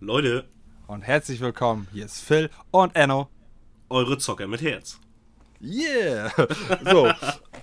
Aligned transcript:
Leute, 0.00 0.48
und 0.86 1.02
herzlich 1.02 1.40
willkommen. 1.40 1.86
Hier 1.92 2.04
ist 2.06 2.20
Phil 2.20 2.50
und 2.70 2.96
Enno. 2.96 3.28
eure 3.88 4.18
Zocker 4.18 4.46
mit 4.48 4.62
Herz. 4.62 4.98
Yeah! 5.60 6.32
So, 6.90 7.06
äh, 7.06 7.14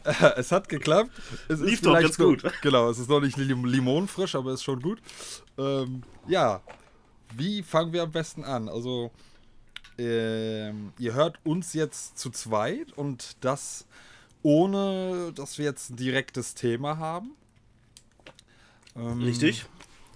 es 0.38 0.52
hat 0.52 0.70
geklappt. 0.70 1.10
Es 1.48 1.60
Lief 1.60 1.82
doch 1.82 1.94
ganz 2.00 2.18
noch- 2.18 2.26
gut. 2.28 2.44
Genau, 2.62 2.90
es 2.90 3.00
ist 3.00 3.10
noch 3.10 3.22
nicht 3.22 3.38
lim 3.38 3.66
limonenfrisch, 3.66 4.36
aber 4.36 4.54
ist 4.54 4.64
schon 4.64 4.82
gut. 4.82 5.02
Ähm, 5.58 6.04
ja, 6.28 6.62
wie 7.36 7.64
fangen 7.64 7.92
wir 7.92 8.04
am 8.04 8.12
besten 8.12 8.44
an? 8.44 8.70
Also, 8.70 9.12
ähm, 9.98 10.94
ihr 11.00 11.14
hört 11.16 11.40
uns 11.44 11.74
jetzt 11.74 12.20
zu 12.20 12.30
zweit 12.30 12.94
und 12.94 13.38
das 13.42 13.88
ohne, 14.44 15.34
dass 15.34 15.58
wir 15.58 15.66
jetzt 15.66 15.90
ein 15.90 15.96
direktes 15.98 16.54
Thema 16.54 16.98
haben. 17.00 17.32
Ähm, 18.96 19.24
Richtig? 19.24 19.66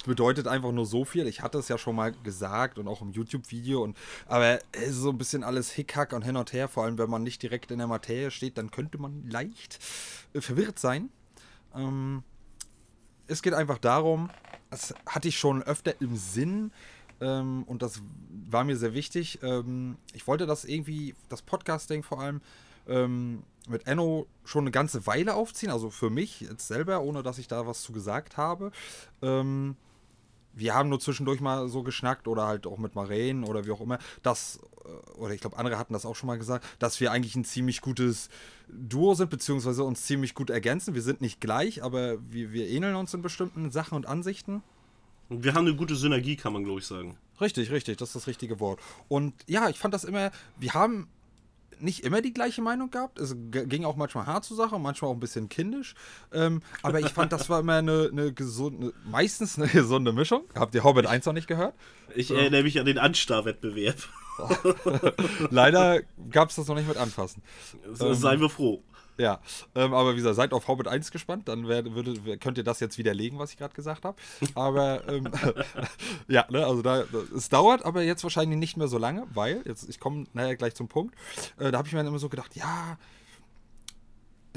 Bedeutet 0.04 0.48
einfach 0.48 0.72
nur 0.72 0.86
so 0.86 1.06
viel. 1.06 1.28
Ich 1.28 1.42
hatte 1.42 1.58
es 1.58 1.68
ja 1.68 1.78
schon 1.78 1.96
mal 1.96 2.12
gesagt 2.12 2.80
und 2.80 2.88
auch 2.88 3.02
im 3.02 3.12
YouTube-Video. 3.12 3.94
Aber 4.28 4.60
es 4.72 4.90
ist 4.90 4.98
so 4.98 5.10
ein 5.10 5.18
bisschen 5.18 5.44
alles 5.44 5.72
Hickhack 5.72 6.14
und 6.14 6.24
hin 6.24 6.38
und 6.38 6.54
her. 6.54 6.68
Vor 6.68 6.84
allem, 6.84 6.98
wenn 6.98 7.10
man 7.10 7.24
nicht 7.24 7.42
direkt 7.44 7.72
in 7.72 7.78
der 7.80 7.88
Materie 7.88 8.32
steht, 8.32 8.58
dann 8.58 8.72
könnte 8.72 8.98
man 8.98 9.30
leicht 9.30 9.80
äh, 10.34 10.42
verwirrt 10.42 10.80
sein. 10.80 11.10
Ähm, 11.76 12.24
es 13.28 13.42
geht 13.42 13.54
einfach 13.54 13.78
darum, 13.78 14.30
das 14.70 14.94
hatte 15.06 15.28
ich 15.28 15.38
schon 15.38 15.64
öfter 15.64 16.00
im 16.02 16.16
Sinn. 16.16 16.72
Ähm, 17.20 17.64
und 17.64 17.82
das 17.82 18.02
war 18.50 18.64
mir 18.64 18.78
sehr 18.78 18.94
wichtig. 18.94 19.40
Ähm, 19.44 19.98
ich 20.14 20.28
wollte 20.28 20.46
das 20.46 20.66
irgendwie, 20.66 21.16
das 21.30 21.42
Podcasting 21.42 22.04
vor 22.04 22.20
allem, 22.20 22.42
ähm, 22.88 23.44
mit 23.68 23.86
Enno 23.88 24.26
schon 24.44 24.64
eine 24.64 24.72
ganze 24.72 25.06
Weile 25.06 25.36
aufziehen. 25.36 25.72
Also 25.72 25.90
für 25.90 26.10
mich 26.10 26.42
jetzt 26.42 26.68
selber, 26.68 27.02
ohne 27.02 27.24
dass 27.24 27.38
ich 27.38 27.48
da 27.48 27.68
was 27.68 27.84
zu 27.84 27.94
gesagt 27.94 28.38
habe. 28.38 28.72
Ähm, 29.22 29.76
wir 30.54 30.74
haben 30.74 30.90
nur 30.90 31.00
zwischendurch 31.00 31.42
mal 31.42 31.68
so 31.70 31.84
geschnackt 31.84 32.28
oder 32.28 32.46
halt 32.46 32.68
auch 32.68 32.78
mit 32.78 32.96
Maren 32.96 33.44
oder 33.44 33.66
wie 33.66 33.72
auch 33.72 33.82
immer, 33.82 34.00
dass, 34.24 34.60
äh, 34.86 35.20
oder 35.20 35.34
ich 35.34 35.42
glaube, 35.42 35.58
andere 35.58 35.78
hatten 35.78 35.94
das 35.94 36.06
auch 36.06 36.16
schon 36.16 36.28
mal 36.28 36.38
gesagt, 36.38 36.66
dass 36.80 37.00
wir 37.00 37.12
eigentlich 37.12 37.36
ein 37.36 37.46
ziemlich 37.46 37.82
gutes 37.82 38.30
Duo 38.68 39.14
sind, 39.14 39.30
beziehungsweise 39.30 39.84
uns 39.84 40.04
ziemlich 40.04 40.34
gut 40.34 40.50
ergänzen. 40.50 40.94
Wir 40.94 41.02
sind 41.02 41.22
nicht 41.22 41.42
gleich, 41.42 41.84
aber 41.84 42.18
wir, 42.32 42.52
wir 42.52 42.68
ähneln 42.68 42.96
uns 42.96 43.14
in 43.14 43.22
bestimmten 43.22 43.72
Sachen 43.72 43.96
und 43.96 44.06
Ansichten. 44.06 44.64
Und 45.30 45.44
wir 45.44 45.54
haben 45.54 45.66
eine 45.66 45.76
gute 45.76 45.96
Synergie, 45.96 46.36
kann 46.36 46.54
man 46.54 46.64
glaube 46.64 46.80
ich 46.80 46.88
sagen. 46.88 47.18
Richtig, 47.40 47.72
richtig, 47.72 47.98
das 47.98 48.10
ist 48.10 48.16
das 48.16 48.28
richtige 48.28 48.60
Wort. 48.60 48.80
Und 49.08 49.34
ja, 49.48 49.70
ich 49.70 49.80
fand 49.80 49.94
das 49.94 50.04
immer, 50.04 50.32
wir 50.60 50.74
haben 50.74 51.08
nicht 51.82 52.04
immer 52.04 52.22
die 52.22 52.34
gleiche 52.34 52.62
Meinung 52.62 52.90
gehabt. 52.92 53.20
Es 53.20 53.36
ging 53.52 53.86
auch 53.86 53.96
manchmal 53.96 54.26
hart 54.26 54.46
zur 54.46 54.58
Sache, 54.58 54.80
manchmal 54.80 55.12
auch 55.12 55.16
ein 55.16 55.20
bisschen 55.20 55.50
kindisch. 55.50 55.96
Ähm, 56.32 56.62
aber 56.84 57.00
ich 57.00 57.10
fand, 57.10 57.32
das 57.32 57.50
war 57.50 57.60
immer 57.60 57.76
eine, 57.76 58.10
eine 58.12 58.34
gesunde, 58.34 58.94
meistens 59.06 59.58
eine 59.58 59.68
gesunde 59.68 60.14
Mischung. 60.14 60.44
Habt 60.56 60.76
ihr 60.76 60.84
Hobbit 60.84 61.06
1 61.06 61.26
noch 61.26 61.34
nicht 61.34 61.48
gehört? 61.48 61.74
Ich 62.16 62.32
erinnere 62.32 62.64
mich 62.64 62.80
an 62.80 62.86
den 62.86 62.98
Anstarrwettbewerb. 62.98 63.98
Leider 65.50 66.02
gab 66.30 66.50
es 66.50 66.56
das 66.56 66.68
noch 66.68 66.76
nicht 66.76 66.88
mit 66.88 66.98
anfassen. 66.98 67.42
So, 67.94 68.14
Seien 68.14 68.40
wir 68.40 68.50
froh. 68.50 68.84
Ja, 69.22 69.40
ähm, 69.76 69.94
aber 69.94 70.14
wie 70.14 70.16
gesagt, 70.16 70.36
seid 70.36 70.52
auf 70.52 70.68
Hobbit 70.68 70.88
1 70.88 71.12
gespannt, 71.12 71.48
dann 71.48 71.68
wär, 71.68 71.86
würde, 71.94 72.40
könnt 72.40 72.58
ihr 72.58 72.64
das 72.64 72.80
jetzt 72.80 72.98
widerlegen, 72.98 73.38
was 73.38 73.52
ich 73.52 73.58
gerade 73.58 73.76
gesagt 73.76 74.04
habe. 74.04 74.18
Aber 74.56 75.08
ähm, 75.08 75.30
ja, 76.28 76.48
ne, 76.50 76.66
also 76.66 76.82
da, 76.82 77.04
es 77.38 77.48
dauert 77.50 77.86
aber 77.86 78.02
jetzt 78.02 78.24
wahrscheinlich 78.24 78.58
nicht 78.58 78.78
mehr 78.78 78.88
so 78.88 78.98
lange, 78.98 79.28
weil, 79.32 79.62
jetzt, 79.66 79.88
ich 79.88 80.00
komme 80.00 80.26
nachher 80.34 80.56
gleich 80.56 80.74
zum 80.74 80.88
Punkt, 80.88 81.14
äh, 81.60 81.70
da 81.70 81.78
habe 81.78 81.88
ich 81.88 81.94
mir 81.94 82.00
dann 82.00 82.08
immer 82.08 82.18
so 82.18 82.30
gedacht, 82.30 82.56
ja, 82.56 82.98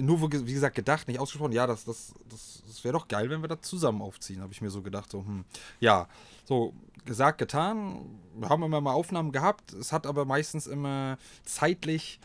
nur 0.01 0.33
wie 0.33 0.55
gesagt, 0.55 0.77
gedacht, 0.77 1.09
nicht 1.09 1.21
ausgesprochen, 1.21 1.53
ja, 1.53 1.67
das, 1.67 1.85
das, 1.85 2.15
das, 2.31 2.63
das 2.67 2.83
wäre 2.85 2.95
doch 2.95 3.07
geil, 3.07 3.29
wenn 3.29 3.43
wir 3.43 3.49
das 3.49 3.61
zusammen 3.61 4.01
aufziehen, 4.01 4.41
habe 4.41 4.55
ich 4.55 4.63
mir 4.63 4.71
so 4.71 4.81
gedacht, 4.81 5.11
so, 5.11 5.19
hm, 5.19 5.45
ja, 5.79 6.09
so, 6.47 6.73
gesagt, 7.05 7.37
getan, 7.37 8.19
wir 8.35 8.49
haben 8.49 8.63
immer 8.63 8.81
mal 8.81 8.95
Aufnahmen 8.95 9.31
gehabt, 9.31 9.75
es 9.75 9.93
hat 9.93 10.07
aber 10.07 10.25
meistens 10.25 10.67
immer 10.67 11.19
zeitlich 11.45 12.19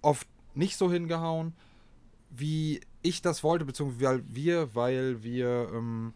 oft 0.00 0.26
nicht 0.56 0.76
so 0.76 0.90
hingehauen, 0.90 1.54
wie 2.30 2.80
ich 3.02 3.22
das 3.22 3.42
wollte, 3.42 3.64
beziehungsweise 3.64 4.04
weil 4.04 4.24
wir, 4.28 4.74
weil 4.74 5.22
wir, 5.22 5.70
ähm, 5.72 6.12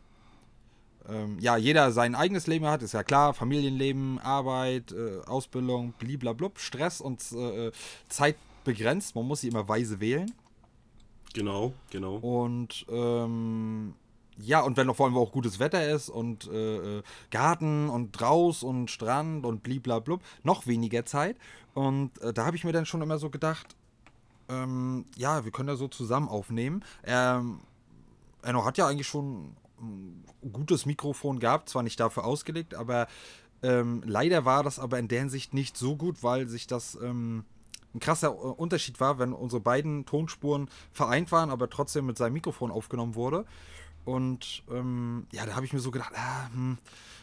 ähm, 1.08 1.38
ja, 1.40 1.56
jeder 1.56 1.92
sein 1.92 2.14
eigenes 2.14 2.46
Leben 2.46 2.66
hat, 2.66 2.82
ist 2.82 2.92
ja 2.92 3.02
klar, 3.02 3.34
Familienleben, 3.34 4.18
Arbeit, 4.18 4.92
äh, 4.92 5.20
Ausbildung, 5.26 5.94
bliblablub, 5.98 6.58
Stress 6.58 7.00
und 7.00 7.20
äh, 7.32 7.70
Zeit 8.08 8.36
begrenzt, 8.64 9.14
man 9.14 9.26
muss 9.26 9.40
sie 9.40 9.48
immer 9.48 9.68
weise 9.68 10.00
wählen. 10.00 10.32
Genau, 11.32 11.72
genau. 11.90 12.16
Und 12.16 12.84
ähm, 12.90 13.94
ja, 14.42 14.60
und 14.60 14.76
wenn 14.76 14.86
noch 14.86 14.96
vor 14.96 15.06
allem 15.06 15.16
auch 15.16 15.32
gutes 15.32 15.58
Wetter 15.58 15.88
ist 15.88 16.08
und 16.08 16.48
äh, 16.48 16.98
äh, 16.98 17.02
Garten 17.30 17.88
und 17.88 18.12
draus 18.12 18.62
und 18.62 18.90
Strand 18.90 19.44
und 19.44 19.62
bliblablub, 19.62 20.22
noch 20.42 20.66
weniger 20.66 21.04
Zeit. 21.04 21.36
Und 21.74 22.20
äh, 22.22 22.32
da 22.32 22.46
habe 22.46 22.56
ich 22.56 22.64
mir 22.64 22.72
dann 22.72 22.86
schon 22.86 23.02
immer 23.02 23.18
so 23.18 23.30
gedacht, 23.30 23.76
ähm, 24.50 25.04
ja, 25.16 25.44
wir 25.44 25.52
können 25.52 25.68
ja 25.68 25.76
so 25.76 25.88
zusammen 25.88 26.28
aufnehmen. 26.28 26.84
Ähm, 27.04 27.60
Enno 28.42 28.64
hat 28.64 28.78
ja 28.78 28.86
eigentlich 28.86 29.06
schon 29.06 29.56
ein 29.80 30.24
gutes 30.52 30.86
Mikrofon 30.86 31.38
gehabt, 31.38 31.68
zwar 31.68 31.82
nicht 31.82 32.00
dafür 32.00 32.24
ausgelegt, 32.24 32.74
aber 32.74 33.06
ähm, 33.62 34.02
leider 34.04 34.44
war 34.44 34.62
das 34.62 34.78
aber 34.78 34.98
in 34.98 35.08
der 35.08 35.20
Hinsicht 35.20 35.54
nicht 35.54 35.76
so 35.76 35.96
gut, 35.96 36.22
weil 36.22 36.48
sich 36.48 36.66
das 36.66 36.96
ähm, 37.02 37.44
ein 37.94 38.00
krasser 38.00 38.28
äh, 38.28 38.30
Unterschied 38.30 39.00
war, 39.00 39.18
wenn 39.18 39.32
unsere 39.32 39.60
beiden 39.60 40.06
Tonspuren 40.06 40.68
vereint 40.92 41.32
waren, 41.32 41.50
aber 41.50 41.68
trotzdem 41.68 42.06
mit 42.06 42.16
seinem 42.16 42.34
Mikrofon 42.34 42.70
aufgenommen 42.70 43.14
wurde. 43.14 43.44
Und 44.04 44.62
ähm, 44.70 45.26
ja, 45.32 45.44
da 45.44 45.56
habe 45.56 45.66
ich 45.66 45.72
mir 45.72 45.80
so 45.80 45.90
gedacht, 45.90 46.12
ah, 46.14 46.48
hm, 46.52 46.78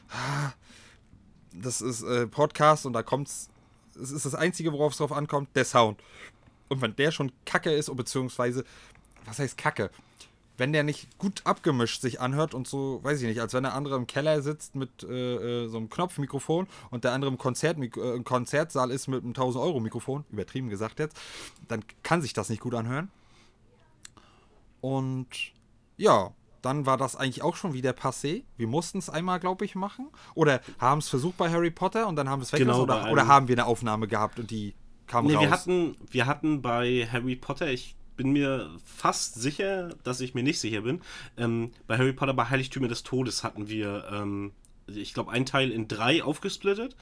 ah, 0.10 0.52
das 1.54 1.82
ist 1.82 2.04
äh, 2.04 2.28
Podcast 2.28 2.86
und 2.86 2.94
da 2.94 3.04
kommt's. 3.04 3.50
Es 4.00 4.12
ist 4.12 4.28
das 4.28 4.36
Einzige, 4.36 4.72
worauf 4.74 4.92
es 4.92 5.00
drauf 5.00 5.12
ankommt, 5.12 5.50
der 5.56 5.66
Sound. 5.66 6.00
Und 6.70 6.82
wenn 6.82 6.96
der 6.96 7.12
schon 7.12 7.32
kacke 7.46 7.72
ist, 7.72 7.96
beziehungsweise, 7.96 8.64
was 9.26 9.40
heißt 9.40 9.58
kacke? 9.58 9.90
Wenn 10.58 10.74
der 10.74 10.84
nicht 10.84 11.20
gut 11.20 11.42
abgemischt 11.46 12.02
sich 12.02 12.20
anhört 12.20 12.56
und 12.56 12.68
so, 12.68 13.00
weiß 13.04 13.22
ich 13.22 13.28
nicht, 13.28 13.40
als 13.40 13.54
wenn 13.54 13.64
der 13.64 13.76
andere 13.76 13.96
im 13.96 14.08
Keller 14.08 14.42
sitzt 14.42 14.74
mit 14.76 15.04
äh, 15.04 15.66
äh, 15.66 15.68
so 15.68 15.78
einem 15.78 15.90
Knopfmikrofon 15.90 16.68
und 16.90 17.04
der 17.04 17.12
andere 17.12 17.30
im, 17.30 17.38
Konzert, 17.38 17.78
äh, 17.78 18.20
Konzertsaal 18.24 18.90
ist 18.90 19.08
mit 19.08 19.24
einem 19.24 19.34
1000-Euro-Mikrofon, 19.34 20.26
übertrieben 20.32 20.70
gesagt 20.70 20.98
jetzt, 20.98 21.16
dann 21.68 21.84
kann 22.02 22.24
sich 22.24 22.34
das 22.34 22.50
nicht 22.50 22.62
gut 22.62 22.74
anhören. 22.74 23.12
Und 24.82 25.28
ja, 25.98 26.32
dann 26.62 26.86
war 26.86 26.98
das 26.98 27.16
eigentlich 27.16 27.44
auch 27.44 27.56
schon 27.56 27.74
wieder 27.74 27.92
passé. 27.92 28.44
Wir 28.58 28.68
mussten 28.68 28.98
es 28.98 29.10
einmal, 29.10 29.40
glaube 29.40 29.66
ich, 29.66 29.76
machen. 29.76 30.10
Oder 30.34 30.62
haben 30.80 31.00
es 31.00 31.08
versucht 31.08 31.38
bei 31.38 31.50
Harry 31.52 31.72
Potter 31.72 32.08
und 32.08 32.16
dann 32.16 32.30
haben 32.30 32.42
wir 32.42 32.44
es 32.44 32.54
weggelassen. 32.54 32.88
Genau, 32.88 33.02
oder, 33.02 33.12
oder 33.12 33.28
haben 33.28 33.48
wir 33.48 33.56
eine 33.56 33.66
Aufnahme 33.66 34.08
gehabt 34.08 34.40
und 34.40 34.52
die 34.52 34.74
kam 35.08 35.26
Nee, 35.26 35.34
raus? 35.36 35.44
wir 35.44 35.50
hatten, 35.52 35.96
wir 36.12 36.26
hatten 36.26 36.62
bei 36.62 37.08
Harry 37.12 37.36
Potter, 37.36 37.70
ich 37.70 37.96
bin 38.16 38.32
mir 38.32 38.70
fast 38.84 39.36
sicher, 39.36 39.90
dass 40.04 40.22
ich 40.22 40.34
mir 40.34 40.44
nicht 40.44 40.60
sicher 40.60 40.82
bin, 40.82 41.02
ähm, 41.38 41.72
bei 41.88 41.98
Harry 41.98 42.14
Potter 42.14 42.34
bei 42.34 42.50
Heiligtümer 42.50 42.88
des 42.88 43.04
Todes 43.04 43.44
hatten 43.44 43.68
wir, 43.70 44.06
ähm, 44.12 44.52
ich 44.88 45.14
glaube, 45.14 45.32
einen 45.32 45.46
Teil 45.46 45.72
in 45.72 45.88
drei 45.88 46.24
aufgesplittet 46.24 46.96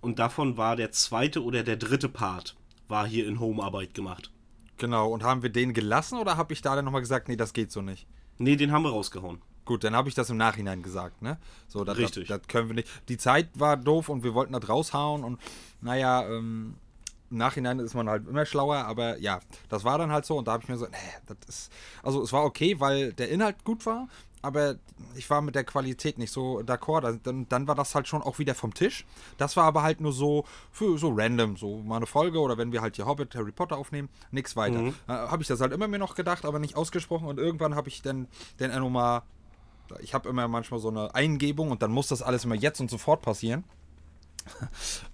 und 0.00 0.18
davon 0.18 0.56
war 0.56 0.76
der 0.76 0.90
zweite 0.92 1.42
oder 1.42 1.62
der 1.62 1.76
dritte 1.76 2.08
Part, 2.08 2.56
war 2.88 3.06
hier 3.06 3.26
in 3.28 3.40
Homearbeit 3.40 3.94
gemacht. 3.94 4.30
Genau, 4.78 5.08
und 5.12 5.22
haben 5.22 5.42
wir 5.42 5.50
den 5.50 5.72
gelassen 5.72 6.18
oder 6.18 6.36
habe 6.36 6.52
ich 6.52 6.62
da 6.62 6.74
dann 6.74 6.84
nochmal 6.84 7.00
gesagt, 7.02 7.28
nee, 7.28 7.36
das 7.36 7.52
geht 7.52 7.70
so 7.70 7.80
nicht? 7.82 8.06
Nee, 8.38 8.56
den 8.56 8.72
haben 8.72 8.82
wir 8.82 8.90
rausgehauen. 8.90 9.40
Gut, 9.64 9.84
dann 9.84 9.94
habe 9.94 10.08
ich 10.08 10.14
das 10.14 10.28
im 10.28 10.36
Nachhinein 10.36 10.82
gesagt, 10.82 11.22
ne? 11.22 11.38
So, 11.68 11.84
das, 11.84 11.96
Richtig. 11.96 12.28
Das, 12.28 12.40
das 12.40 12.48
können 12.48 12.68
wir 12.68 12.74
nicht. 12.74 12.88
Die 13.08 13.16
Zeit 13.16 13.48
war 13.54 13.76
doof 13.76 14.08
und 14.08 14.22
wir 14.22 14.34
wollten 14.34 14.52
das 14.52 14.68
raushauen 14.68 15.24
und 15.24 15.40
naja, 15.80 16.28
ähm, 16.28 16.74
im 17.34 17.38
Nachhinein 17.38 17.80
ist 17.80 17.94
man 17.94 18.08
halt 18.08 18.26
immer 18.28 18.46
schlauer, 18.46 18.76
aber 18.76 19.18
ja, 19.18 19.40
das 19.68 19.82
war 19.84 19.98
dann 19.98 20.12
halt 20.12 20.24
so 20.24 20.38
und 20.38 20.46
da 20.48 20.52
habe 20.52 20.62
ich 20.62 20.68
mir 20.68 20.76
so, 20.78 20.86
nee, 20.86 20.96
das 21.26 21.36
ist. 21.48 21.72
Also 22.02 22.22
es 22.22 22.32
war 22.32 22.44
okay, 22.44 22.78
weil 22.80 23.12
der 23.12 23.28
Inhalt 23.28 23.64
gut 23.64 23.84
war, 23.86 24.06
aber 24.40 24.76
ich 25.16 25.28
war 25.30 25.40
mit 25.40 25.54
der 25.56 25.64
Qualität 25.64 26.16
nicht 26.18 26.30
so 26.30 26.60
d'accord. 26.60 27.00
Dann- 27.00 27.20
Dann, 27.24 27.48
dann 27.48 27.66
war 27.66 27.74
das 27.74 27.94
halt 27.94 28.06
schon 28.06 28.22
auch 28.22 28.38
wieder 28.38 28.54
vom 28.54 28.72
Tisch. 28.72 29.04
Das 29.38 29.56
war 29.56 29.64
aber 29.64 29.82
halt 29.82 30.00
nur 30.00 30.12
so 30.12 30.44
für 30.70 30.96
so 30.98 31.12
random, 31.14 31.56
so 31.56 31.78
mal 31.78 31.96
eine 31.96 32.06
Folge 32.06 32.38
oder 32.40 32.56
wenn 32.56 32.70
wir 32.70 32.80
halt 32.82 32.94
hier 32.96 33.06
Hobbit, 33.06 33.34
Harry 33.34 33.52
Potter 33.52 33.76
aufnehmen, 33.78 34.08
nichts 34.30 34.54
weiter. 34.54 34.78
Äh, 35.08 35.12
habe 35.12 35.42
ich 35.42 35.48
das 35.48 35.60
halt 35.60 35.72
immer 35.72 35.88
mir 35.88 35.98
noch 35.98 36.14
gedacht, 36.14 36.44
aber 36.44 36.58
nicht 36.60 36.76
ausgesprochen 36.76 37.26
und 37.26 37.38
irgendwann 37.38 37.74
habe 37.74 37.88
ich 37.88 38.00
dann 38.02 38.28
den 38.60 38.70
Enno 38.70 38.88
mal 38.90 39.22
ich 40.00 40.14
habe 40.14 40.28
immer 40.30 40.48
manchmal 40.48 40.80
so 40.80 40.88
eine 40.88 41.14
Eingebung 41.14 41.70
und 41.70 41.82
dann 41.82 41.90
muss 41.92 42.08
das 42.08 42.22
alles 42.22 42.44
immer 42.46 42.54
jetzt 42.54 42.80
und 42.80 42.90
sofort 42.90 43.20
passieren. 43.20 43.64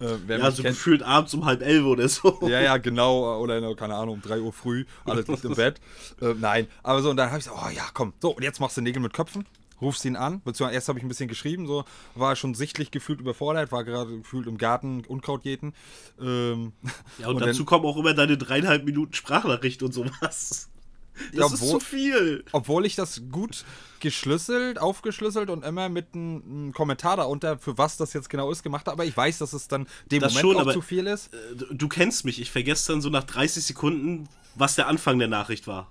Äh, 0.00 0.38
ja, 0.38 0.50
so 0.50 0.62
kennt, 0.62 0.74
gefühlt 0.74 1.02
abends 1.02 1.34
um 1.34 1.44
halb 1.44 1.62
elf 1.62 1.84
oder 1.84 2.08
so. 2.08 2.38
Ja, 2.42 2.60
ja, 2.60 2.76
genau. 2.76 3.40
Oder, 3.40 3.74
keine 3.74 3.94
Ahnung, 3.94 4.14
um 4.14 4.22
drei 4.22 4.40
Uhr 4.40 4.52
früh, 4.52 4.84
alles 5.04 5.26
liegt 5.28 5.44
im 5.44 5.54
Bett. 5.54 5.80
Äh, 6.20 6.34
nein, 6.38 6.66
aber 6.82 7.02
so, 7.02 7.10
und 7.10 7.16
dann 7.16 7.30
habe 7.30 7.38
ich 7.38 7.44
so, 7.44 7.52
oh 7.52 7.68
ja, 7.74 7.84
komm, 7.94 8.12
so, 8.20 8.30
und 8.30 8.42
jetzt 8.42 8.60
machst 8.60 8.76
du 8.76 8.80
Nägel 8.80 9.02
mit 9.02 9.12
Köpfen 9.12 9.46
rufst 9.80 10.04
ihn 10.04 10.16
an, 10.16 10.40
beziehungsweise 10.42 10.74
erst 10.74 10.88
habe 10.88 10.98
ich 10.98 11.04
ein 11.04 11.08
bisschen 11.08 11.28
geschrieben, 11.28 11.66
so 11.66 11.84
war 12.14 12.36
schon 12.36 12.54
sichtlich 12.54 12.90
gefühlt 12.90 13.20
überfordert, 13.20 13.72
war 13.72 13.84
gerade 13.84 14.18
gefühlt 14.18 14.46
im 14.46 14.58
Garten 14.58 15.04
Unkraut 15.06 15.44
jäten. 15.44 15.74
Ähm, 16.20 16.72
ja, 17.18 17.28
und, 17.28 17.36
und 17.36 17.46
dazu 17.46 17.60
dann, 17.60 17.66
kommen 17.66 17.86
auch 17.86 17.96
immer 17.96 18.14
deine 18.14 18.36
dreieinhalb 18.36 18.84
Minuten 18.84 19.14
Sprachnachricht 19.14 19.82
und 19.82 19.92
sowas. 19.92 20.69
Das 21.34 21.52
obwohl, 21.52 21.66
ist 21.66 21.70
zu 21.70 21.80
viel. 21.80 22.44
Obwohl 22.52 22.86
ich 22.86 22.96
das 22.96 23.22
gut 23.30 23.64
geschlüsselt, 24.00 24.78
aufgeschlüsselt 24.78 25.50
und 25.50 25.64
immer 25.64 25.88
mit 25.88 26.14
einem 26.14 26.72
Kommentar 26.72 27.18
darunter, 27.18 27.58
für 27.58 27.76
was 27.78 27.96
das 27.96 28.12
jetzt 28.12 28.30
genau 28.30 28.50
ist, 28.50 28.62
gemacht 28.62 28.86
habe. 28.86 28.94
Aber 28.94 29.04
ich 29.04 29.16
weiß, 29.16 29.38
dass 29.38 29.52
es 29.52 29.68
dann 29.68 29.86
dem 30.10 30.20
das 30.22 30.34
Moment 30.34 30.58
schon, 30.58 30.68
auch 30.68 30.72
zu 30.72 30.80
viel 30.82 31.06
ist. 31.06 31.32
Äh, 31.34 31.74
du 31.74 31.88
kennst 31.88 32.24
mich. 32.24 32.40
Ich 32.40 32.50
vergesse 32.50 32.92
dann 32.92 33.02
so 33.02 33.10
nach 33.10 33.24
30 33.24 33.64
Sekunden, 33.64 34.28
was 34.54 34.74
der 34.74 34.88
Anfang 34.88 35.18
der 35.18 35.28
Nachricht 35.28 35.66
war. 35.66 35.90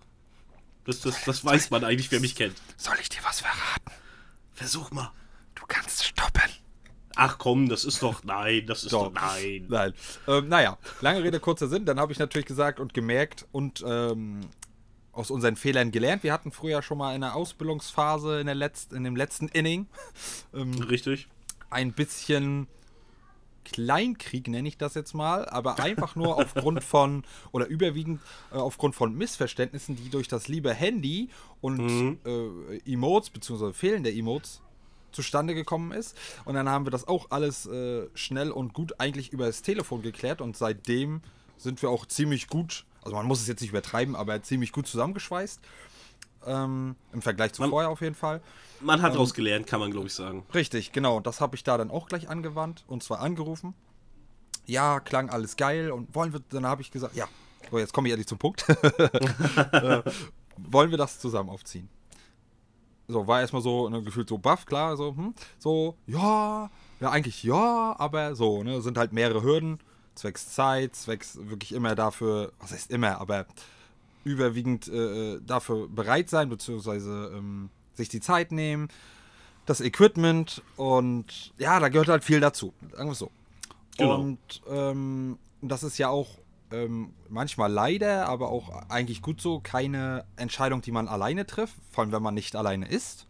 Das, 0.85 1.01
das, 1.01 1.23
das 1.23 1.45
weiß 1.45 1.69
man 1.69 1.83
eigentlich, 1.83 2.11
wer 2.11 2.19
mich 2.19 2.35
kennt. 2.35 2.55
Soll 2.77 2.95
ich 2.99 3.09
dir 3.09 3.19
was 3.23 3.41
verraten? 3.41 3.91
Versuch 4.53 4.91
mal. 4.91 5.11
Du 5.55 5.63
kannst 5.67 6.03
stoppen. 6.03 6.49
Ach 7.15 7.37
komm, 7.37 7.67
das 7.69 7.85
ist 7.85 8.01
doch. 8.01 8.23
Nein, 8.23 8.65
das 8.65 8.83
ist 8.83 8.93
doch. 8.93 9.11
doch 9.11 9.13
nein. 9.13 9.65
Nein. 9.67 9.93
Ähm, 10.27 10.47
naja, 10.47 10.77
lange 11.01 11.21
Rede, 11.21 11.39
kurzer 11.39 11.67
Sinn. 11.67 11.85
Dann 11.85 11.99
habe 11.99 12.11
ich 12.11 12.19
natürlich 12.19 12.47
gesagt 12.47 12.79
und 12.79 12.93
gemerkt 12.93 13.45
und 13.51 13.83
ähm, 13.85 14.41
aus 15.19 15.31
unseren 15.31 15.57
Fehlern 15.57 15.91
gelernt. 15.91 16.23
Wir 16.23 16.31
hatten 16.31 16.51
früher 16.51 16.81
schon 16.81 16.97
mal 16.97 17.13
in 17.13 17.21
der 17.21 17.35
Ausbildungsphase 17.35 18.39
in, 18.39 18.45
der 18.45 18.55
Letz-, 18.55 18.93
in 18.95 19.03
dem 19.03 19.15
letzten 19.15 19.47
Inning. 19.49 19.87
Ähm, 20.51 20.73
Richtig. 20.73 21.27
Ein 21.69 21.93
bisschen 21.93 22.67
Kleinkrieg 23.63 24.47
nenne 24.47 24.67
ich 24.67 24.77
das 24.77 24.95
jetzt 24.95 25.13
mal, 25.13 25.47
aber 25.47 25.79
einfach 25.79 26.15
nur 26.15 26.37
aufgrund 26.41 26.83
von 26.83 27.23
oder 27.51 27.67
überwiegend 27.67 28.19
äh, 28.51 28.55
aufgrund 28.55 28.95
von 28.95 29.13
Missverständnissen, 29.15 29.95
die 29.95 30.09
durch 30.09 30.27
das 30.27 30.47
liebe 30.47 30.73
Handy 30.73 31.29
und 31.61 31.77
mhm. 31.77 32.19
äh, 32.25 32.91
Emotes 32.91 33.29
bzw. 33.29 33.73
fehlende 33.73 34.11
Emotes 34.11 34.61
zustande 35.11 35.53
gekommen 35.53 35.91
ist. 35.91 36.17
Und 36.45 36.55
dann 36.55 36.67
haben 36.67 36.85
wir 36.85 36.91
das 36.91 37.07
auch 37.07 37.29
alles 37.29 37.67
äh, 37.67 38.07
schnell 38.15 38.49
und 38.51 38.73
gut 38.73 38.99
eigentlich 38.99 39.31
über 39.31 39.45
das 39.45 39.61
Telefon 39.61 40.01
geklärt 40.01 40.41
und 40.41 40.57
seitdem 40.57 41.21
sind 41.57 41.81
wir 41.81 41.89
auch 41.89 42.05
ziemlich 42.05 42.47
gut, 42.47 42.85
also 43.01 43.15
man 43.15 43.25
muss 43.25 43.41
es 43.41 43.47
jetzt 43.47 43.61
nicht 43.61 43.71
übertreiben, 43.71 44.15
aber 44.15 44.41
ziemlich 44.41 44.71
gut 44.71 44.87
zusammengeschweißt. 44.87 45.59
Ähm, 46.45 46.95
Im 47.11 47.21
Vergleich 47.21 47.53
zu 47.53 47.61
man, 47.61 47.69
vorher 47.69 47.89
auf 47.89 48.01
jeden 48.01 48.15
Fall. 48.15 48.41
Man 48.79 49.01
hat 49.01 49.09
ähm, 49.09 49.13
daraus 49.15 49.33
gelernt, 49.33 49.67
kann 49.67 49.79
man 49.79 49.91
glaube 49.91 50.07
ich 50.07 50.13
sagen. 50.13 50.45
Richtig, 50.53 50.91
genau. 50.91 51.19
Das 51.19 51.41
habe 51.41 51.55
ich 51.55 51.63
da 51.63 51.77
dann 51.77 51.91
auch 51.91 52.07
gleich 52.07 52.29
angewandt 52.29 52.85
und 52.87 53.03
zwar 53.03 53.19
angerufen. 53.19 53.73
Ja, 54.65 54.99
klang 54.99 55.29
alles 55.29 55.57
geil 55.57 55.91
und 55.91 56.13
wollen 56.15 56.31
wir, 56.31 56.41
dann 56.49 56.65
habe 56.65 56.81
ich 56.81 56.91
gesagt, 56.91 57.15
ja, 57.15 57.27
so 57.71 57.79
jetzt 57.79 57.93
komme 57.93 58.07
ich 58.07 58.13
endlich 58.13 58.27
zum 58.27 58.37
Punkt. 58.37 58.67
äh, 59.71 60.01
wollen 60.57 60.91
wir 60.91 60.97
das 60.97 61.19
zusammen 61.19 61.49
aufziehen? 61.49 61.89
So, 63.07 63.25
war 63.25 63.41
erstmal 63.41 63.63
so 63.63 63.89
ne, 63.89 64.03
gefühlt 64.03 64.29
so 64.29 64.37
buff, 64.37 64.65
klar, 64.67 64.95
so, 64.95 65.15
hm, 65.15 65.33
so, 65.57 65.97
ja, 66.05 66.69
ja, 66.99 67.09
eigentlich 67.09 67.43
ja, 67.43 67.95
aber 67.97 68.35
so, 68.35 68.63
ne, 68.63 68.81
sind 68.81 68.99
halt 68.99 69.13
mehrere 69.13 69.41
Hürden, 69.41 69.79
zwecks 70.19 70.53
Zeit, 70.53 70.95
zwecks 70.95 71.37
wirklich 71.41 71.71
immer 71.73 71.95
dafür, 71.95 72.51
was 72.59 72.71
heißt 72.71 72.91
immer, 72.91 73.19
aber 73.19 73.45
überwiegend 74.23 74.87
äh, 74.87 75.39
dafür 75.45 75.87
bereit 75.87 76.29
sein, 76.29 76.49
beziehungsweise 76.49 77.31
ähm, 77.35 77.69
sich 77.93 78.09
die 78.09 78.19
Zeit 78.19 78.51
nehmen, 78.51 78.89
das 79.65 79.81
Equipment 79.81 80.61
und 80.75 81.53
ja, 81.57 81.79
da 81.79 81.89
gehört 81.89 82.09
halt 82.09 82.23
viel 82.23 82.39
dazu. 82.39 82.73
Sagen 82.91 83.09
wir 83.09 83.15
so. 83.15 83.31
Genau. 83.97 84.19
Und 84.19 84.39
ähm, 84.69 85.37
das 85.61 85.83
ist 85.83 85.97
ja 85.97 86.09
auch 86.09 86.27
ähm, 86.71 87.13
manchmal 87.29 87.71
leider, 87.71 88.27
aber 88.27 88.49
auch 88.49 88.89
eigentlich 88.89 89.21
gut 89.21 89.41
so, 89.41 89.59
keine 89.59 90.25
Entscheidung, 90.35 90.81
die 90.81 90.91
man 90.91 91.07
alleine 91.07 91.45
trifft, 91.45 91.75
vor 91.91 92.03
allem 92.03 92.11
wenn 92.11 92.23
man 92.23 92.33
nicht 92.33 92.55
alleine 92.55 92.87
ist. 92.87 93.27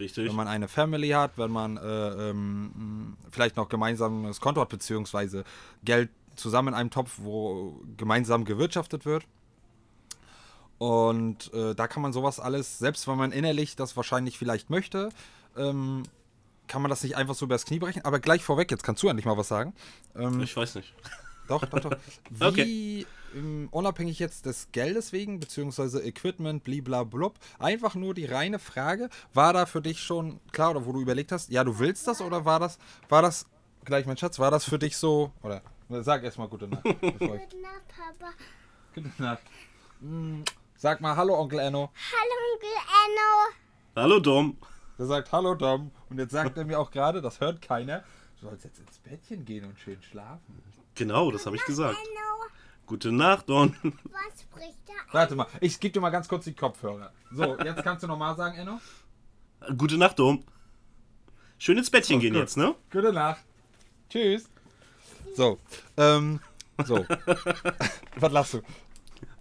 Richtig. 0.00 0.28
Wenn 0.28 0.36
man 0.36 0.48
eine 0.48 0.68
Family 0.68 1.10
hat, 1.10 1.38
wenn 1.38 1.50
man 1.50 1.76
äh, 1.76 2.30
ähm, 2.30 3.16
vielleicht 3.30 3.56
noch 3.56 3.68
gemeinsames 3.68 4.40
Konto 4.40 4.60
hat, 4.60 4.68
beziehungsweise 4.68 5.44
Geld 5.84 6.10
zusammen 6.36 6.68
in 6.68 6.74
einem 6.74 6.90
Topf, 6.90 7.18
wo 7.18 7.80
gemeinsam 7.96 8.44
gewirtschaftet 8.44 9.04
wird. 9.04 9.26
Und 10.78 11.52
äh, 11.54 11.74
da 11.74 11.86
kann 11.86 12.02
man 12.02 12.12
sowas 12.12 12.40
alles, 12.40 12.78
selbst 12.78 13.06
wenn 13.08 13.16
man 13.16 13.32
innerlich 13.32 13.76
das 13.76 13.96
wahrscheinlich 13.96 14.38
vielleicht 14.38 14.70
möchte, 14.70 15.10
ähm, 15.56 16.02
kann 16.66 16.82
man 16.82 16.88
das 16.88 17.02
nicht 17.02 17.16
einfach 17.16 17.34
so 17.34 17.46
übers 17.46 17.64
Knie 17.64 17.78
brechen. 17.78 18.04
Aber 18.04 18.20
gleich 18.20 18.42
vorweg, 18.42 18.70
jetzt 18.70 18.82
kannst 18.82 19.02
du 19.02 19.08
endlich 19.08 19.26
mal 19.26 19.36
was 19.36 19.48
sagen. 19.48 19.72
Ähm, 20.16 20.40
ich 20.40 20.56
weiß 20.56 20.74
nicht. 20.76 20.94
Doch, 21.46 21.62
doch, 21.66 21.80
doch. 21.80 21.90
Wie, 22.30 22.42
okay. 22.42 23.06
ähm, 23.34 23.68
unabhängig 23.70 24.18
jetzt 24.18 24.46
des 24.46 24.68
Geldes 24.72 25.12
wegen, 25.12 25.40
beziehungsweise 25.40 26.02
Equipment, 26.02 26.64
bliblablub, 26.64 27.38
einfach 27.58 27.94
nur 27.94 28.14
die 28.14 28.24
reine 28.24 28.58
Frage, 28.58 29.10
war 29.34 29.52
da 29.52 29.66
für 29.66 29.82
dich 29.82 30.00
schon 30.00 30.40
klar 30.52 30.70
oder 30.70 30.86
wo 30.86 30.92
du 30.92 31.02
überlegt 31.02 31.32
hast, 31.32 31.50
ja, 31.50 31.62
du 31.62 31.78
willst 31.78 32.06
das 32.06 32.22
oder 32.22 32.46
war 32.46 32.60
das, 32.60 32.78
war 33.10 33.20
das, 33.20 33.44
gleich 33.84 34.06
mein 34.06 34.16
Schatz, 34.16 34.38
war 34.38 34.50
das 34.50 34.64
für 34.64 34.78
dich 34.78 34.96
so, 34.96 35.32
oder 35.42 35.60
sag 35.88 36.24
erstmal 36.24 36.48
gute 36.48 36.68
Nacht. 36.68 36.82
gute 37.00 37.00
Nacht, 37.60 37.88
Papa. 37.88 38.32
Gute 38.94 39.10
Nacht. 39.18 39.42
Hm. 40.00 40.44
Sag 40.76 41.00
mal 41.00 41.16
Hallo, 41.16 41.38
Onkel 41.38 41.60
Enno. 41.60 41.90
Hallo, 42.12 42.54
Onkel 42.54 42.68
Enno. 43.06 43.54
Hallo, 43.96 44.20
Dom. 44.20 44.58
Der 44.98 45.06
sagt 45.06 45.32
Hallo, 45.32 45.54
Dom. 45.54 45.90
Und 46.10 46.18
jetzt 46.18 46.32
sagt 46.32 46.56
er 46.58 46.64
mir 46.64 46.78
auch 46.78 46.90
gerade, 46.90 47.20
das 47.20 47.40
hört 47.40 47.62
keiner, 47.62 48.04
du 48.40 48.48
sollst 48.48 48.64
jetzt 48.64 48.78
ins 48.78 48.98
Bettchen 48.98 49.44
gehen 49.44 49.64
und 49.64 49.78
schön 49.78 50.02
schlafen. 50.02 50.62
Genau, 50.94 51.30
das 51.30 51.46
habe 51.46 51.56
ich 51.56 51.64
gesagt. 51.64 51.96
Enno. 51.96 52.50
Gute 52.86 53.12
Nacht, 53.12 53.48
Don. 53.48 53.74
Was 53.82 54.42
spricht 54.42 54.78
da? 54.86 54.92
Warte 55.12 55.36
mal, 55.36 55.46
ich 55.60 55.80
gebe 55.80 55.92
dir 55.92 56.00
mal 56.00 56.10
ganz 56.10 56.28
kurz 56.28 56.44
die 56.44 56.54
Kopfhörer. 56.54 57.12
So, 57.32 57.58
jetzt 57.58 57.82
kannst 57.82 58.02
du 58.02 58.06
nochmal 58.06 58.36
sagen, 58.36 58.58
Enno. 58.58 58.80
Gute 59.76 59.96
Nacht, 59.96 60.18
Dom. 60.18 60.44
Schön 61.58 61.78
ins 61.78 61.90
Bettchen 61.90 62.18
oh, 62.18 62.20
gehen 62.20 62.34
gut. 62.34 62.42
jetzt, 62.42 62.56
ne? 62.56 62.74
Gute 62.90 63.12
Nacht. 63.12 63.42
Tschüss. 64.10 64.50
So, 65.34 65.58
ähm, 65.96 66.40
so. 66.84 67.04
Was 68.16 68.32
lachst 68.32 68.54
du? 68.54 68.62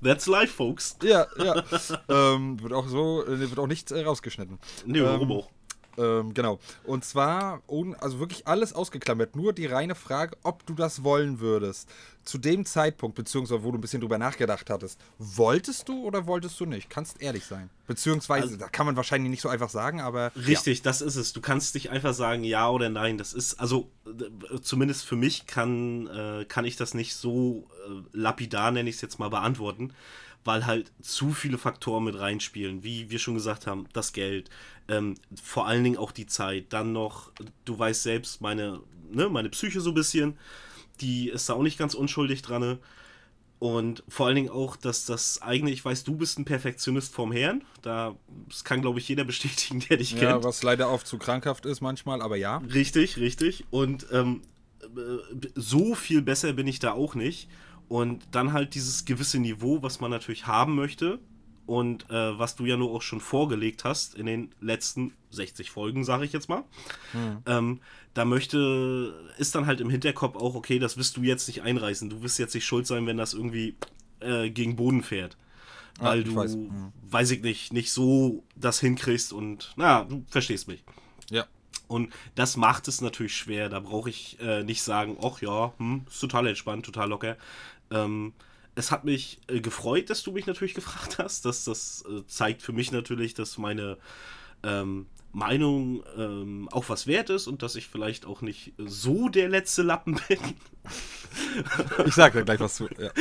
That's 0.01 0.27
life, 0.27 0.53
folks. 0.53 0.97
Ja, 1.01 1.27
ja. 1.37 1.63
ähm, 2.09 2.61
wird 2.61 2.73
auch 2.73 2.87
so, 2.87 3.25
äh, 3.25 3.39
wird 3.39 3.59
auch 3.59 3.67
nichts 3.67 3.91
äh, 3.91 4.03
rausgeschnitten. 4.03 4.59
Nee, 4.85 5.01
warum 5.01 5.29
ähm, 5.29 5.37
auch? 5.37 5.49
Ähm, 5.97 6.33
genau. 6.33 6.59
Und 6.83 7.05
zwar, 7.05 7.61
also 7.99 8.19
wirklich 8.19 8.47
alles 8.47 8.73
ausgeklammert. 8.73 9.35
Nur 9.35 9.53
die 9.53 9.65
reine 9.65 9.95
Frage, 9.95 10.37
ob 10.43 10.65
du 10.65 10.73
das 10.73 11.03
wollen 11.03 11.39
würdest. 11.39 11.89
Zu 12.23 12.37
dem 12.37 12.65
Zeitpunkt, 12.65 13.15
beziehungsweise 13.15 13.63
wo 13.63 13.71
du 13.71 13.77
ein 13.77 13.81
bisschen 13.81 13.99
drüber 13.99 14.17
nachgedacht 14.17 14.69
hattest, 14.69 14.99
wolltest 15.17 15.89
du 15.89 16.03
oder 16.03 16.25
wolltest 16.25 16.57
du 16.59 16.65
nicht? 16.65 16.89
Kannst 16.89 17.21
ehrlich 17.21 17.45
sein. 17.45 17.69
Beziehungsweise, 17.85 18.43
also, 18.43 18.57
da 18.57 18.69
kann 18.69 18.85
man 18.85 18.95
wahrscheinlich 18.95 19.29
nicht 19.29 19.41
so 19.41 19.49
einfach 19.49 19.69
sagen, 19.69 19.99
aber. 19.99 20.31
Richtig, 20.35 20.79
ja. 20.79 20.83
das 20.85 21.01
ist 21.01 21.17
es. 21.17 21.33
Du 21.33 21.41
kannst 21.41 21.75
nicht 21.75 21.89
einfach 21.89 22.13
sagen 22.13 22.45
ja 22.45 22.69
oder 22.69 22.89
nein. 22.89 23.17
Das 23.17 23.33
ist, 23.33 23.59
also 23.59 23.89
zumindest 24.61 25.05
für 25.05 25.17
mich 25.17 25.47
kann, 25.47 26.07
äh, 26.07 26.45
kann 26.45 26.63
ich 26.63 26.77
das 26.77 26.93
nicht 26.93 27.13
so 27.15 27.67
äh, 27.87 28.17
lapidar, 28.17 28.71
nenne 28.71 28.89
ich 28.89 28.95
es 28.95 29.01
jetzt 29.01 29.19
mal, 29.19 29.29
beantworten 29.29 29.93
weil 30.43 30.65
halt 30.65 30.91
zu 31.01 31.31
viele 31.31 31.57
Faktoren 31.57 32.03
mit 32.03 32.19
reinspielen, 32.19 32.83
wie 32.83 33.09
wir 33.09 33.19
schon 33.19 33.35
gesagt 33.35 33.67
haben, 33.67 33.87
das 33.93 34.13
Geld, 34.13 34.49
ähm, 34.87 35.15
vor 35.41 35.67
allen 35.67 35.83
Dingen 35.83 35.97
auch 35.97 36.11
die 36.11 36.25
Zeit, 36.25 36.73
dann 36.73 36.91
noch, 36.91 37.31
du 37.65 37.77
weißt 37.77 38.03
selbst, 38.03 38.41
meine, 38.41 38.81
ne, 39.11 39.29
meine 39.29 39.49
Psyche 39.49 39.81
so 39.81 39.91
ein 39.91 39.95
bisschen, 39.95 40.37
die 41.01 41.29
ist 41.29 41.49
da 41.49 41.53
auch 41.53 41.63
nicht 41.63 41.77
ganz 41.77 41.93
unschuldig 41.93 42.41
dran. 42.41 42.61
Ne? 42.61 42.79
Und 43.59 44.03
vor 44.09 44.27
allen 44.27 44.35
Dingen 44.35 44.49
auch, 44.49 44.75
dass 44.75 45.05
das 45.05 45.41
eigene, 45.41 45.71
ich 45.71 45.85
weiß, 45.85 46.03
du 46.03 46.17
bist 46.17 46.37
ein 46.37 46.45
Perfektionist 46.45 47.13
vom 47.13 47.31
Herrn. 47.31 47.63
Da, 47.81 48.15
das 48.49 48.65
kann, 48.65 48.81
glaube 48.81 48.99
ich, 48.99 49.07
jeder 49.07 49.23
bestätigen, 49.23 49.79
der 49.79 49.97
dich 49.97 50.11
ja, 50.11 50.19
kennt. 50.19 50.31
Ja, 50.31 50.43
was 50.43 50.63
leider 50.63 50.89
oft 50.89 51.07
zu 51.07 51.17
krankhaft 51.17 51.65
ist 51.65 51.79
manchmal, 51.79 52.21
aber 52.21 52.35
ja. 52.35 52.57
Richtig, 52.57 53.17
richtig. 53.17 53.63
Und 53.69 54.05
ähm, 54.11 54.41
äh, 54.81 55.47
so 55.55 55.95
viel 55.95 56.21
besser 56.21 56.51
bin 56.53 56.67
ich 56.67 56.79
da 56.79 56.91
auch 56.91 57.15
nicht. 57.15 57.47
Und 57.87 58.27
dann 58.31 58.53
halt 58.53 58.75
dieses 58.75 59.05
gewisse 59.05 59.39
Niveau, 59.39 59.81
was 59.81 59.99
man 59.99 60.11
natürlich 60.11 60.47
haben 60.47 60.75
möchte 60.75 61.19
und 61.65 62.09
äh, 62.09 62.37
was 62.37 62.55
du 62.55 62.65
ja 62.65 62.75
nur 62.75 62.91
auch 62.91 63.01
schon 63.01 63.21
vorgelegt 63.21 63.83
hast 63.83 64.15
in 64.15 64.25
den 64.25 64.51
letzten 64.59 65.13
60 65.31 65.71
Folgen, 65.71 66.03
sage 66.03 66.25
ich 66.25 66.33
jetzt 66.33 66.49
mal. 66.49 66.63
Hm. 67.11 67.37
Ähm, 67.45 67.79
da 68.13 68.25
möchte, 68.25 69.13
ist 69.37 69.55
dann 69.55 69.65
halt 69.65 69.81
im 69.81 69.89
Hinterkopf 69.89 70.35
auch, 70.35 70.55
okay, 70.55 70.79
das 70.79 70.97
wirst 70.97 71.17
du 71.17 71.21
jetzt 71.21 71.47
nicht 71.47 71.61
einreißen. 71.61 72.09
Du 72.09 72.21
wirst 72.21 72.39
jetzt 72.39 72.53
nicht 72.53 72.65
schuld 72.65 72.85
sein, 72.85 73.05
wenn 73.05 73.17
das 73.17 73.33
irgendwie 73.33 73.75
äh, 74.19 74.49
gegen 74.49 74.75
Boden 74.75 75.03
fährt. 75.03 75.37
Weil 75.99 76.19
ja, 76.19 76.23
du, 76.25 76.35
weiß. 76.35 76.53
Hm. 76.53 76.91
weiß 77.09 77.31
ich 77.31 77.43
nicht, 77.43 77.73
nicht 77.73 77.91
so 77.91 78.43
das 78.55 78.79
hinkriegst 78.79 79.31
und, 79.31 79.73
na, 79.75 80.03
du 80.03 80.25
verstehst 80.27 80.67
mich. 80.67 80.83
Ja. 81.29 81.45
Und 81.87 82.11
das 82.35 82.57
macht 82.57 82.87
es 82.87 83.01
natürlich 83.01 83.35
schwer. 83.35 83.69
Da 83.69 83.79
brauche 83.79 84.09
ich 84.09 84.39
äh, 84.39 84.63
nicht 84.63 84.81
sagen, 84.81 85.17
ach 85.21 85.41
ja, 85.41 85.73
hm, 85.77 86.05
ist 86.09 86.19
total 86.19 86.47
entspannt, 86.47 86.85
total 86.85 87.09
locker. 87.09 87.37
Ähm, 87.93 88.33
es 88.75 88.91
hat 88.91 89.05
mich 89.05 89.39
äh, 89.47 89.61
gefreut, 89.61 90.09
dass 90.09 90.23
du 90.23 90.31
mich 90.31 90.47
natürlich 90.47 90.73
gefragt 90.75 91.19
hast. 91.19 91.45
Das, 91.45 91.63
das 91.63 92.03
äh, 92.09 92.25
zeigt 92.27 92.61
für 92.61 92.73
mich 92.73 92.91
natürlich, 92.91 93.33
dass 93.33 93.57
meine, 93.57 93.97
ähm, 94.63 95.05
Meinung 95.33 96.03
ähm, 96.15 96.69
auch 96.71 96.89
was 96.89 97.07
wert 97.07 97.31
ist 97.31 97.47
und 97.47 97.63
dass 97.63 97.75
ich 97.75 97.87
vielleicht 97.87 98.25
auch 98.25 98.41
nicht 98.41 98.73
so 98.77 99.29
der 99.29 99.49
letzte 99.49 99.81
Lappen 99.81 100.21
bin. 100.27 100.37
Ich 102.05 102.13
sag 102.13 102.33
da 102.33 102.41
gleich 102.41 102.59
was 102.59 102.75
zu. 102.75 102.87
Ja. 102.99 103.11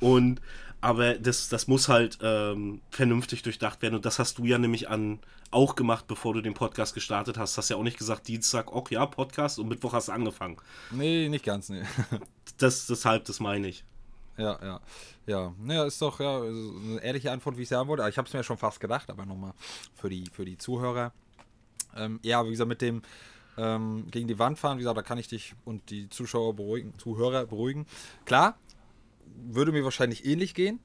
und 0.00 0.42
aber 0.82 1.14
das, 1.14 1.48
das 1.48 1.68
muss 1.68 1.88
halt 1.88 2.18
ähm, 2.22 2.82
vernünftig 2.90 3.42
durchdacht 3.42 3.80
werden. 3.82 3.94
Und 3.94 4.04
das 4.04 4.18
hast 4.18 4.38
du 4.38 4.44
ja 4.44 4.58
nämlich 4.58 4.88
an 4.90 5.20
auch 5.52 5.76
gemacht, 5.76 6.06
bevor 6.08 6.34
du 6.34 6.40
den 6.40 6.54
Podcast 6.54 6.92
gestartet 6.92 7.38
hast. 7.38 7.56
Hast 7.56 7.70
ja 7.70 7.76
auch 7.76 7.84
nicht 7.84 7.98
gesagt, 7.98 8.26
Dienstag, 8.26 8.72
auch 8.72 8.90
ja, 8.90 9.06
Podcast 9.06 9.60
und 9.60 9.68
Mittwoch 9.68 9.92
hast 9.92 10.08
du 10.08 10.12
angefangen. 10.12 10.56
Nee, 10.90 11.28
nicht 11.28 11.44
ganz, 11.44 11.70
nee. 11.70 11.82
Das, 12.58 12.86
deshalb, 12.86 13.24
das 13.24 13.40
meine 13.40 13.68
ich. 13.68 13.84
Ja, 14.36 14.58
ja. 14.62 14.80
Ja, 15.26 15.54
naja, 15.58 15.84
ist 15.84 16.02
doch 16.02 16.18
ja, 16.18 16.40
eine 16.40 17.00
ehrliche 17.00 17.30
Antwort, 17.30 17.56
wie 17.56 17.62
ich 17.62 17.68
sagen 17.68 17.88
wollte. 17.88 18.08
Ich 18.08 18.18
habe 18.18 18.26
es 18.26 18.34
mir 18.34 18.40
ja 18.40 18.44
schon 18.44 18.58
fast 18.58 18.80
gedacht, 18.80 19.08
aber 19.08 19.24
nochmal 19.24 19.52
für 19.94 20.10
die, 20.10 20.24
für 20.32 20.44
die 20.44 20.58
Zuhörer. 20.58 21.12
Ähm, 21.96 22.18
ja, 22.22 22.44
wie 22.44 22.50
gesagt, 22.50 22.68
mit 22.68 22.82
dem 22.82 23.02
ähm, 23.56 24.06
gegen 24.10 24.26
die 24.26 24.38
Wand 24.38 24.58
fahren, 24.58 24.78
wie 24.78 24.82
gesagt, 24.82 24.96
da 24.96 25.02
kann 25.02 25.18
ich 25.18 25.28
dich 25.28 25.54
und 25.64 25.90
die 25.90 26.08
Zuschauer 26.08 26.54
beruhigen, 26.56 26.98
Zuhörer 26.98 27.46
beruhigen. 27.46 27.86
Klar, 28.24 28.56
würde 29.36 29.72
mir 29.72 29.84
wahrscheinlich 29.84 30.24
ähnlich 30.24 30.54
gehen, 30.54 30.80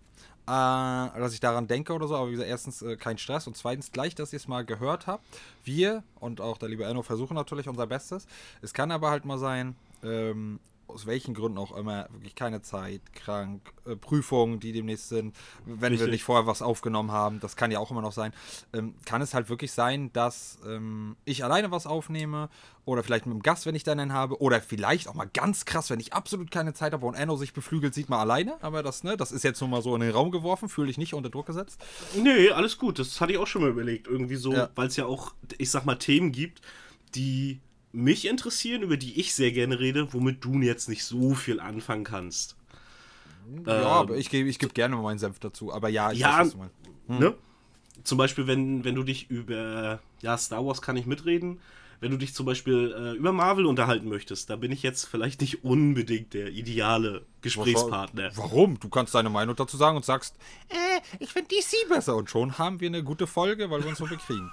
äh, 0.45 0.49
dass 0.49 1.33
ich 1.33 1.39
daran 1.39 1.67
denke 1.67 1.93
oder 1.93 2.07
so, 2.07 2.15
aber 2.15 2.27
wie 2.27 2.31
gesagt, 2.31 2.49
erstens 2.49 2.81
äh, 2.81 2.95
kein 2.95 3.17
Stress 3.17 3.47
und 3.47 3.57
zweitens 3.57 3.91
gleich, 3.91 4.15
dass 4.15 4.33
ihr 4.33 4.37
es 4.37 4.47
mal 4.47 4.65
gehört 4.65 5.07
habt. 5.07 5.23
Wir 5.63 6.03
und 6.19 6.41
auch 6.41 6.57
der 6.57 6.69
liebe 6.69 6.85
Enno 6.85 7.03
versuchen 7.03 7.35
natürlich 7.35 7.67
unser 7.67 7.87
Bestes. 7.87 8.27
Es 8.61 8.73
kann 8.73 8.91
aber 8.91 9.09
halt 9.09 9.25
mal 9.25 9.37
sein, 9.37 9.75
ähm, 10.03 10.59
aus 10.87 11.05
welchen 11.05 11.33
Gründen 11.33 11.57
auch 11.57 11.75
immer, 11.75 12.07
wirklich 12.11 12.35
keine 12.35 12.61
Zeit, 12.61 13.01
krank, 13.13 13.61
äh, 13.85 13.95
Prüfungen, 13.95 14.59
die 14.59 14.71
demnächst 14.71 15.09
sind, 15.09 15.35
wenn 15.65 15.91
Richtig. 15.91 16.07
wir 16.07 16.11
nicht 16.11 16.23
vorher 16.23 16.47
was 16.47 16.61
aufgenommen 16.61 17.11
haben, 17.11 17.39
das 17.39 17.55
kann 17.55 17.71
ja 17.71 17.79
auch 17.79 17.91
immer 17.91 18.01
noch 18.01 18.13
sein, 18.13 18.33
ähm, 18.73 18.95
kann 19.05 19.21
es 19.21 19.33
halt 19.33 19.49
wirklich 19.49 19.71
sein, 19.71 20.11
dass 20.13 20.59
ähm, 20.65 21.15
ich 21.25 21.43
alleine 21.43 21.71
was 21.71 21.87
aufnehme 21.87 22.49
oder 22.85 23.03
vielleicht 23.03 23.25
mit 23.25 23.33
einem 23.33 23.43
Gast, 23.43 23.65
wenn 23.65 23.75
ich 23.75 23.83
dann 23.83 23.99
einen 23.99 24.13
habe, 24.13 24.41
oder 24.41 24.61
vielleicht 24.61 25.09
auch 25.09 25.13
mal 25.13 25.29
ganz 25.33 25.65
krass, 25.65 25.89
wenn 25.89 25.99
ich 25.99 26.13
absolut 26.13 26.51
keine 26.51 26.73
Zeit 26.73 26.93
habe 26.93 27.05
und 27.05 27.15
Enno 27.15 27.35
sich 27.35 27.53
beflügelt, 27.53 27.93
sieht 27.93 28.07
man 28.09 28.19
alleine, 28.19 28.55
aber 28.61 28.81
das, 28.81 29.03
ne, 29.03 29.17
das 29.17 29.33
ist 29.33 29.43
jetzt 29.43 29.59
nur 29.59 29.69
mal 29.69 29.81
so 29.81 29.93
in 29.93 30.01
den 30.01 30.11
Raum 30.11 30.31
geworfen, 30.31 30.69
fühle 30.69 30.89
ich 30.89 30.97
nicht 30.97 31.13
unter 31.13 31.29
Druck 31.29 31.47
gesetzt. 31.47 31.81
Nee, 32.15 32.49
alles 32.51 32.77
gut. 32.77 32.97
Das 32.99 33.19
hatte 33.19 33.33
ich 33.33 33.37
auch 33.37 33.47
schon 33.47 33.61
mal 33.61 33.71
überlegt. 33.71 34.07
Irgendwie 34.07 34.37
so, 34.37 34.53
Ja. 34.53 34.69
weil 34.75 34.87
es 34.87 34.95
ja 34.95 35.05
auch, 35.05 35.33
ich 35.57 35.69
sag 35.69 35.85
mal, 35.85 35.95
Themen 35.95 36.31
gibt, 36.31 36.61
die 37.13 37.59
mich 37.91 38.27
interessieren, 38.27 38.81
über 38.83 38.97
die 38.97 39.19
ich 39.19 39.33
sehr 39.33 39.51
gerne 39.51 39.79
rede, 39.79 40.13
womit 40.13 40.43
du 40.43 40.59
jetzt 40.61 40.89
nicht 40.89 41.03
so 41.03 41.33
viel 41.35 41.59
anfangen 41.59 42.03
kannst. 42.03 42.55
ja, 43.65 43.73
Ähm, 43.73 43.85
aber 43.85 44.17
ich 44.17 44.29
gebe 44.29 44.49
ich 44.49 44.59
geb 44.59 44.73
gerne 44.73 44.95
mal 44.95 45.01
meinen 45.03 45.19
Senf 45.19 45.39
dazu, 45.39 45.73
aber 45.73 45.89
ja, 45.89 46.11
ich 46.11 46.19
Ja, 46.19 46.39
weiß, 46.39 46.39
was 46.39 46.51
du 46.51 46.57
meinst. 46.57 46.75
Ne? 47.07 47.35
Zum 48.03 48.17
Beispiel, 48.17 48.47
wenn, 48.47 48.83
wenn 48.83 48.95
du 48.95 49.03
dich 49.03 49.29
über, 49.29 50.01
ja, 50.21 50.37
Star 50.37 50.65
Wars 50.65 50.81
kann 50.81 50.97
ich 50.97 51.05
mitreden, 51.05 51.59
wenn 51.99 52.11
du 52.11 52.17
dich 52.17 52.33
zum 52.35 52.45
Beispiel 52.45 52.93
äh, 52.95 53.17
über 53.17 53.31
Marvel 53.31 53.65
unterhalten 53.65 54.07
möchtest, 54.07 54.49
da 54.49 54.55
bin 54.55 54.71
ich 54.71 54.83
jetzt 54.83 55.05
vielleicht 55.05 55.41
nicht 55.41 55.63
unbedingt 55.63 56.33
der 56.33 56.49
ideale 56.51 57.25
Gesprächspartner. 57.41 58.31
Warum? 58.35 58.79
Du 58.79 58.89
kannst 58.89 59.15
deine 59.15 59.29
Meinung 59.31 59.55
dazu 59.55 59.77
sagen 59.77 59.97
und 59.97 60.05
sagst, 60.05 60.35
äh, 60.69 60.75
ich 61.19 61.31
finde 61.33 61.49
DC 61.55 61.89
besser. 61.89 62.15
Und 62.15 62.29
schon 62.29 62.57
haben 62.59 62.79
wir 62.79 62.87
eine 62.87 63.03
gute 63.03 63.25
Folge, 63.25 63.69
weil 63.71 63.81
wir 63.81 63.89
uns 63.89 63.97
so 63.97 64.05
bekriegen. 64.05 64.51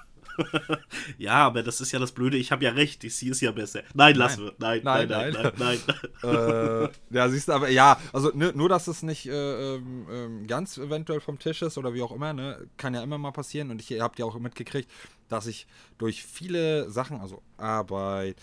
Ja, 1.18 1.46
aber 1.46 1.62
das 1.62 1.80
ist 1.80 1.92
ja 1.92 1.98
das 1.98 2.12
Blöde, 2.12 2.36
ich 2.36 2.52
habe 2.52 2.64
ja 2.64 2.70
recht, 2.70 3.02
DC 3.02 3.22
ist 3.22 3.40
ja 3.40 3.52
besser. 3.52 3.82
Nein, 3.94 4.16
lass 4.16 4.38
wir. 4.38 4.52
Nein, 4.58 4.80
nein, 4.84 5.08
Nein, 5.08 5.32
nein, 5.32 5.52
nein, 5.58 5.78
nein. 6.22 6.22
äh, 6.22 6.88
ja, 7.10 7.28
siehst 7.28 7.48
du, 7.48 7.52
aber 7.52 7.68
ja, 7.68 7.98
also 8.12 8.30
ne, 8.34 8.52
nur, 8.54 8.68
dass 8.68 8.86
es 8.88 9.02
nicht 9.02 9.26
äh, 9.26 9.74
ähm, 9.74 10.06
ähm, 10.10 10.46
ganz 10.46 10.78
eventuell 10.78 11.20
vom 11.20 11.38
Tisch 11.38 11.62
ist 11.62 11.78
oder 11.78 11.94
wie 11.94 12.02
auch 12.02 12.12
immer, 12.12 12.32
ne, 12.32 12.66
kann 12.76 12.94
ja 12.94 13.02
immer 13.02 13.18
mal 13.18 13.32
passieren. 13.32 13.70
Und 13.70 13.80
ich 13.80 14.00
habt 14.00 14.18
ja 14.18 14.24
auch 14.24 14.38
mitgekriegt, 14.38 14.90
dass 15.28 15.46
ich 15.46 15.66
durch 15.98 16.24
viele 16.24 16.90
Sachen, 16.90 17.20
also 17.20 17.42
Arbeit, 17.56 18.36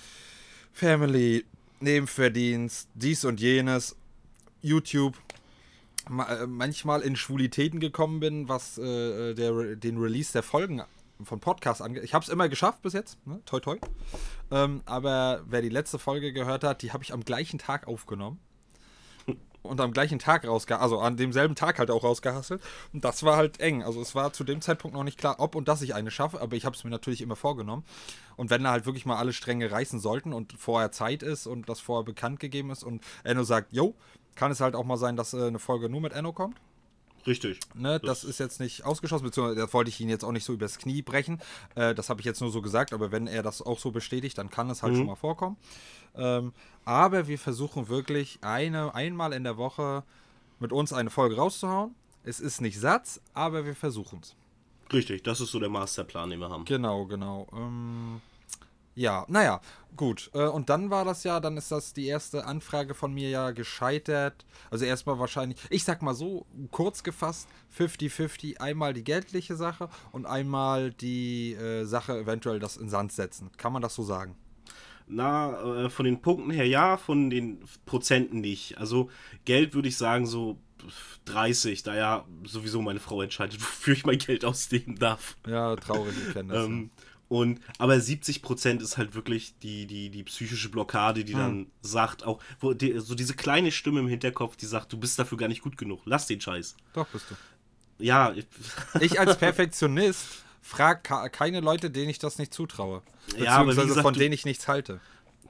Family, 0.74 1.46
Nebenverdienst, 1.80 2.90
dies 2.94 3.26
und 3.26 3.40
jenes, 3.40 3.96
YouTube, 4.62 5.18
äh, 6.10 6.46
manchmal 6.46 7.02
in 7.02 7.16
Schwulitäten 7.16 7.80
gekommen 7.80 8.20
bin, 8.20 8.48
was 8.48 8.78
äh, 8.78 9.34
der, 9.34 9.76
den 9.76 9.98
Release 9.98 10.32
der 10.32 10.44
Folgen 10.44 10.82
von 11.26 11.40
Podcasts 11.40 11.82
angeht. 11.82 12.04
Ich 12.04 12.14
habe 12.14 12.24
es 12.24 12.30
immer 12.30 12.50
geschafft 12.50 12.82
bis 12.82 12.94
jetzt, 12.94 13.18
ne? 13.26 13.42
toi 13.46 13.60
toi. 13.60 13.78
Ähm, 14.52 14.82
aber 14.86 15.44
wer 15.48 15.62
die 15.62 15.70
letzte 15.70 16.00
Folge 16.00 16.34
gehört 16.34 16.64
hat, 16.64 16.82
die 16.82 16.92
habe 16.92 17.04
ich 17.04 17.14
am 17.14 17.24
gleichen 17.24 17.60
Tag 17.60 17.88
aufgenommen. 17.88 18.40
Und 19.64 19.80
am 19.80 19.94
gleichen 19.94 20.18
Tag 20.18 20.48
rausge... 20.48 20.80
Also 20.80 21.00
an 21.00 21.18
demselben 21.18 21.56
Tag 21.56 21.78
halt 21.78 21.92
auch 21.92 22.04
rausgehasselt. 22.04 22.62
Und 22.94 23.06
das 23.06 23.24
war 23.24 23.38
halt 23.38 23.60
eng. 23.60 23.84
Also 23.84 24.02
es 24.02 24.16
war 24.16 24.34
zu 24.34 24.44
dem 24.44 24.60
Zeitpunkt 24.60 24.98
noch 24.98 25.04
nicht 25.04 25.20
klar, 25.20 25.36
ob 25.38 25.56
und 25.56 25.68
dass 25.68 25.84
ich 25.84 25.94
eine 25.94 26.10
schaffe. 26.10 26.42
Aber 26.42 26.56
ich 26.56 26.66
habe 26.66 26.76
es 26.76 26.84
mir 26.84 26.90
natürlich 26.90 27.22
immer 27.22 27.36
vorgenommen. 27.36 27.84
Und 28.38 28.50
wenn 28.50 28.64
da 28.64 28.72
halt 28.72 28.88
wirklich 28.88 29.06
mal 29.06 29.18
alle 29.18 29.34
Stränge 29.34 29.72
reißen 29.72 30.00
sollten 30.00 30.34
und 30.34 30.54
vorher 30.54 30.92
Zeit 30.92 31.22
ist 31.22 31.46
und 31.46 31.70
das 31.70 31.80
vorher 31.80 32.04
bekannt 32.04 32.40
gegeben 32.40 32.72
ist 32.72 32.84
und 32.84 33.04
Enno 33.24 33.44
sagt, 33.44 33.72
yo, 33.72 33.94
kann 34.36 34.52
es 34.52 34.62
halt 34.62 34.76
auch 34.76 34.86
mal 34.86 34.98
sein, 34.98 35.16
dass 35.16 35.34
äh, 35.34 35.46
eine 35.46 35.60
Folge 35.60 35.90
nur 35.90 36.02
mit 36.02 36.14
Enno 36.14 36.34
kommt. 36.34 36.58
Richtig. 37.28 37.60
Ne, 37.76 38.00
das, 38.00 38.24
ist 38.24 38.40
jetzt 38.40 38.60
nicht 38.60 38.84
ausgeschlossen, 38.86 39.24
beziehungsweise 39.26 39.60
das 39.62 39.74
wollte 39.74 39.90
ich 39.90 40.00
ihn 40.00 40.10
jetzt 40.10 40.24
auch 40.24 40.32
nicht 40.32 40.44
so 40.46 40.54
übers 40.54 40.78
Knie 40.80 41.02
brechen. 41.02 41.40
Äh, 41.76 41.94
das 41.94 42.10
habe 42.10 42.20
ich 42.22 42.26
jetzt 42.26 42.42
nur 42.42 42.52
so 42.52 42.62
gesagt, 42.62 42.94
aber 42.94 43.12
wenn 43.12 43.28
er 43.28 43.44
das 43.44 43.62
auch 43.62 43.80
so 43.80 43.92
bestätigt, 43.92 44.38
dann 44.38 44.50
kann 44.50 44.70
es 44.70 44.82
halt 44.84 44.94
Mhm. 44.94 44.98
schon 44.98 45.06
mal 45.08 45.16
vorkommen. 45.16 45.58
Ähm, 46.16 46.54
aber 46.84 47.28
wir 47.28 47.38
versuchen 47.38 47.90
wirklich 47.90 48.40
eine, 48.42 48.96
einmal 48.96 49.34
in 49.34 49.44
der 49.44 49.58
Woche 49.58 50.04
mit 50.60 50.72
uns 50.72 50.94
eine 50.94 51.10
Folge 51.10 51.36
rauszuhauen. 51.36 51.94
Es 52.24 52.40
ist 52.40 52.62
nicht 52.62 52.80
Satz, 52.80 53.22
aber 53.34 53.66
wir 53.66 53.76
versuchen 53.76 54.20
es. 54.22 54.36
Richtig, 54.94 55.24
das 55.24 55.40
ist 55.42 55.52
so 55.52 55.60
der 55.60 55.70
Masterplan, 55.70 56.30
den 56.30 56.40
wir 56.40 56.50
haben. 56.50 56.66
Genau, 56.66 57.06
genau. 57.06 57.48
Ähm, 57.54 58.22
ja, 58.94 59.26
naja, 59.30 59.62
gut. 59.96 60.30
Äh, 60.34 60.48
und 60.48 60.70
dann 60.70 60.90
war 60.90 61.06
das 61.06 61.24
ja, 61.24 61.40
dann 61.40 61.58
ist 61.58 61.72
das 61.72 61.94
die 61.94 62.08
erste 62.08 62.46
Anfrage 62.46 62.94
von 62.94 63.14
mir 63.14 63.30
ja 63.30 63.52
gescheitert. 63.52 64.46
Also 64.70 64.86
erstmal 64.86 65.20
wahrscheinlich, 65.20 65.60
ich 65.70 65.84
sag 65.84 66.02
mal 66.02 66.14
so, 66.14 66.46
kurz 66.72 67.04
gefasst, 67.04 67.48
50-50, 67.78 68.60
einmal 68.60 68.94
die 68.94 69.04
geldliche 69.04 69.56
Sache 69.56 69.90
und 70.12 70.26
einmal 70.26 70.92
die 70.92 71.54
äh, 71.54 71.86
Sache 71.86 72.18
eventuell 72.18 72.60
das 72.60 72.78
in 72.78 72.90
Sand 72.90 73.12
setzen. 73.12 73.50
Kann 73.58 73.74
man 73.74 73.82
das 73.82 73.96
so 73.96 74.04
sagen? 74.04 74.36
Na, 75.08 75.86
äh, 75.86 75.90
von 75.90 76.06
den 76.06 76.22
Punkten 76.22 76.52
her 76.52 76.66
ja, 76.66 76.98
von 76.98 77.30
den 77.30 77.60
Prozenten 77.86 78.40
nicht. 78.42 78.78
Also 78.78 79.10
Geld 79.46 79.74
würde 79.74 79.90
ich 79.90 79.98
sagen 79.98 80.26
so 80.26 80.58
30, 81.26 81.84
da 81.84 81.96
ja 81.96 82.26
sowieso 82.46 82.82
meine 82.82 83.00
Frau 83.00 83.22
entscheidet, 83.22 83.62
wofür 83.62 83.94
ich 83.94 84.06
mein 84.06 84.18
Geld 84.18 84.46
ausgeben 84.46 84.98
darf. 84.98 85.38
Ja, 85.48 85.76
traurig, 85.76 86.16
ich 86.28 86.34
kenne 86.34 86.54
das. 86.54 86.66
Ähm, 86.66 86.92
und, 87.32 87.62
aber 87.78 87.94
70% 87.94 88.82
ist 88.82 88.98
halt 88.98 89.16
wirklich 89.16 89.58
die, 89.60 89.88
die, 89.88 90.10
die 90.10 90.24
psychische 90.24 90.68
Blockade, 90.68 91.24
die 91.24 91.32
dann 91.32 91.68
sagt, 91.82 92.26
auch, 92.26 92.44
wo 92.60 92.74
die, 92.74 93.00
so 93.00 93.16
diese 93.16 93.36
kleine 93.36 93.72
Stimme 93.72 94.02
im 94.02 94.10
Hinterkopf, 94.10 94.58
die 94.58 94.66
sagt, 94.66 94.92
du 94.92 94.98
bist 94.98 95.18
dafür 95.18 95.38
gar 95.38 95.48
nicht 95.48 95.62
gut 95.62 95.78
genug, 95.78 96.02
lass 96.04 96.28
den 96.28 96.42
Scheiß. 96.42 96.76
Doch, 96.94 97.08
bist 97.08 97.28
du. 97.30 97.36
Ja, 98.04 98.34
ich- 99.00 99.18
als 99.18 99.38
Perfektionist 99.40 100.26
frage 100.62 101.30
keine 101.30 101.62
Leute, 101.62 101.90
denen 101.90 102.10
ich 102.10 102.20
das 102.20 102.38
nicht 102.38 102.54
zutraue. 102.54 103.02
Ja, 103.38 103.52
aber 103.56 103.68
Beziehungsweise 103.68 103.88
gesagt, 103.88 104.04
von 104.04 104.14
denen 104.14 104.34
ich 104.34 104.44
nichts 104.44 104.68
halte. 104.68 105.00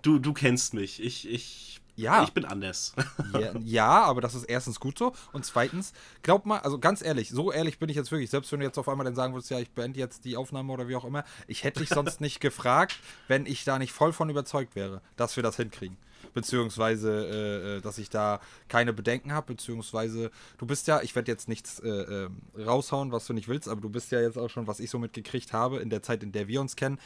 du, 0.03 0.19
du 0.19 0.33
kennst 0.33 0.75
mich. 0.75 1.01
Ich, 1.01 1.27
ich, 1.27 1.80
Ja. 2.01 2.23
ich 2.23 2.33
bin 2.33 2.45
anders. 2.45 2.93
Ja, 3.39 3.53
ja, 3.63 4.03
aber 4.03 4.21
das 4.21 4.35
ist 4.35 4.43
erstens 4.43 4.79
gut 4.79 4.97
so. 4.97 5.13
Und 5.31 5.45
zweitens, 5.45 5.93
glaub 6.21 6.45
mal, 6.45 6.59
also 6.59 6.79
ganz 6.79 7.01
ehrlich, 7.01 7.29
so 7.29 7.51
ehrlich 7.51 7.79
bin 7.79 7.89
ich 7.89 7.95
jetzt 7.95 8.11
wirklich. 8.11 8.29
Selbst 8.29 8.51
wenn 8.51 8.59
du 8.59 8.65
jetzt 8.65 8.77
auf 8.77 8.89
einmal 8.89 9.05
dann 9.05 9.15
sagen 9.15 9.33
würdest, 9.33 9.49
ja, 9.49 9.59
ich 9.59 9.71
beende 9.71 9.99
jetzt 9.99 10.25
die 10.25 10.37
Aufnahme 10.37 10.73
oder 10.73 10.87
wie 10.87 10.95
auch 10.95 11.05
immer, 11.05 11.23
ich 11.47 11.63
hätte 11.63 11.79
dich 11.79 11.89
sonst 11.89 12.21
nicht 12.21 12.39
gefragt, 12.39 12.97
wenn 13.27 13.45
ich 13.45 13.63
da 13.63 13.79
nicht 13.79 13.93
voll 13.93 14.13
von 14.13 14.29
überzeugt 14.29 14.75
wäre, 14.75 15.01
dass 15.15 15.35
wir 15.35 15.43
das 15.43 15.55
hinkriegen. 15.55 15.97
Beziehungsweise, 16.33 17.11
äh, 17.11 17.77
äh, 17.77 17.81
dass 17.81 17.97
ich 17.97 18.09
da 18.09 18.39
keine 18.67 18.93
Bedenken 18.93 19.33
habe, 19.33 19.47
beziehungsweise, 19.47 20.31
du 20.57 20.65
bist 20.65 20.87
ja, 20.87 21.01
ich 21.01 21.15
werde 21.15 21.31
jetzt 21.31 21.49
nichts 21.49 21.79
äh, 21.79 21.89
äh, 21.89 22.29
raushauen, 22.57 23.11
was 23.11 23.25
du 23.25 23.33
nicht 23.33 23.47
willst, 23.47 23.67
aber 23.67 23.81
du 23.81 23.89
bist 23.89 24.11
ja 24.11 24.21
jetzt 24.21 24.37
auch 24.37 24.49
schon, 24.49 24.67
was 24.67 24.79
ich 24.79 24.89
so 24.89 24.99
mitgekriegt 24.99 25.51
habe, 25.51 25.79
in 25.79 25.89
der 25.89 26.03
Zeit, 26.03 26.23
in 26.23 26.31
der 26.31 26.47
wir 26.47 26.61
uns 26.61 26.75
kennen, 26.75 26.99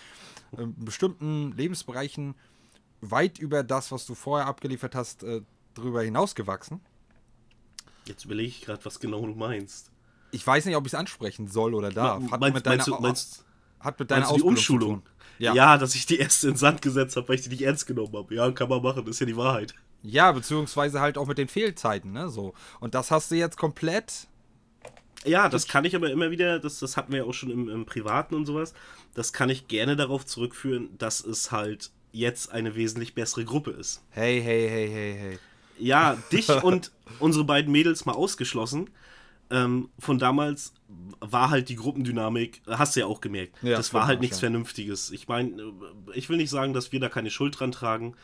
in 0.58 0.74
bestimmten 0.84 1.54
Lebensbereichen 1.54 2.36
weit 3.12 3.40
über 3.40 3.64
das, 3.64 3.92
was 3.92 4.06
du 4.06 4.16
vorher 4.16 4.48
abgeliefert 4.48 4.96
hast, 4.96 5.24
äh, 5.24 5.42
drüber 5.74 6.02
hinausgewachsen. 6.02 6.82
Jetzt 8.06 8.26
überlege 8.26 8.50
ich 8.50 8.62
gerade, 8.62 8.84
was 8.86 9.00
genau 9.00 9.26
du 9.26 9.34
meinst. 9.34 9.92
Ich 10.32 10.46
weiß 10.46 10.66
nicht, 10.66 10.76
ob 10.76 10.86
ich 10.86 10.94
es 10.94 11.00
ansprechen 11.00 11.48
soll 11.48 11.74
oder 11.74 11.90
darf. 11.90 12.24
Hat 12.32 12.40
meinst, 12.40 12.56
mit 12.56 12.66
deiner, 12.66 12.78
meinst, 12.78 12.88
du, 12.88 13.00
meinst, 13.00 13.46
hat 13.80 14.00
mit 14.00 14.12
deiner 14.12 14.28
Ausbildung 14.28 14.50
Umschulung? 14.50 15.04
Ja. 15.40 15.54
Ja. 15.54 15.78
dass 15.78 15.96
ich 15.96 16.06
die 16.06 16.18
erste 16.18 16.50
in 16.50 16.56
Sand 16.56 16.82
gesetzt 16.82 17.16
habe, 17.16 17.28
weil 17.28 17.36
ich 17.36 17.42
die 17.42 17.50
nicht 17.50 17.64
ernst 17.64 17.88
genommen 17.88 18.14
habe. 18.14 18.34
Ja, 18.34 18.50
kann 18.52 18.70
man 18.70 18.82
machen, 18.82 19.04
das 19.06 19.16
ist 19.16 19.20
ja 19.20 19.26
die 19.26 19.38
Wahrheit. 19.38 19.74
ja, 20.04 20.32
beziehungsweise 20.32 21.02
halt 21.02 21.18
auch 21.18 21.28
mit 21.28 21.38
den 21.38 21.48
Fehlzeiten, 21.48 22.12
ne? 22.12 22.30
So. 22.30 22.54
Und 22.80 22.96
das 22.96 23.12
hast 23.12 23.32
du 23.32 23.36
jetzt 23.36 23.58
komplett. 23.58 24.28
Ja, 25.26 25.50
das 25.50 25.68
kann 25.68 25.86
ich 25.86 25.96
aber 25.96 26.12
immer 26.12 26.30
wieder, 26.30 26.60
das, 26.60 26.80
das 26.80 26.98
hatten 26.98 27.12
wir 27.12 27.20
ja 27.20 27.26
auch 27.26 27.34
schon 27.34 27.50
im, 27.50 27.68
im 27.68 27.86
Privaten 27.86 28.36
und 28.36 28.46
sowas, 28.46 28.74
das 29.16 29.34
kann 29.34 29.50
ich 29.50 29.68
gerne 29.68 29.96
darauf 29.96 30.26
zurückführen, 30.26 30.96
dass 31.00 31.26
es 31.26 31.52
halt 31.52 31.92
jetzt 32.16 32.52
eine 32.52 32.76
wesentlich 32.76 33.14
bessere 33.14 33.46
Gruppe 33.46 33.72
ist. 33.72 34.02
Hey, 34.10 34.42
hey, 34.42 34.70
hey, 34.70 34.90
hey, 34.90 35.18
hey. 35.20 35.40
Ja, 35.78 36.16
dich 36.32 36.50
und 36.50 36.92
unsere 37.20 37.44
beiden 37.44 37.72
Mädels 37.72 38.06
mal 38.06 38.14
ausgeschlossen. 38.14 38.90
ähm, 39.52 39.90
von 40.00 40.18
damals 40.18 40.74
war 41.20 41.50
halt 41.50 41.70
die 41.70 41.76
Gruppendynamik, 41.76 42.62
hast 42.68 42.96
du 42.96 43.02
ja 43.02 43.06
auch 43.06 43.22
gemerkt. 43.22 43.56
Ja, 43.62 43.78
das 43.78 43.94
war 43.94 44.08
halt 44.08 44.22
nichts 44.22 44.38
ja. 44.38 44.42
Vernünftiges. 44.42 45.12
Ich 45.12 45.28
meine, 45.28 45.74
ich 46.14 46.30
will 46.30 46.38
nicht 46.38 46.50
sagen, 46.50 46.74
dass 46.74 46.92
wir 46.92 47.00
da 47.00 47.10
keine 47.10 47.30
Schuld 47.30 47.60
dran 47.60 47.72
tragen. 47.72 48.16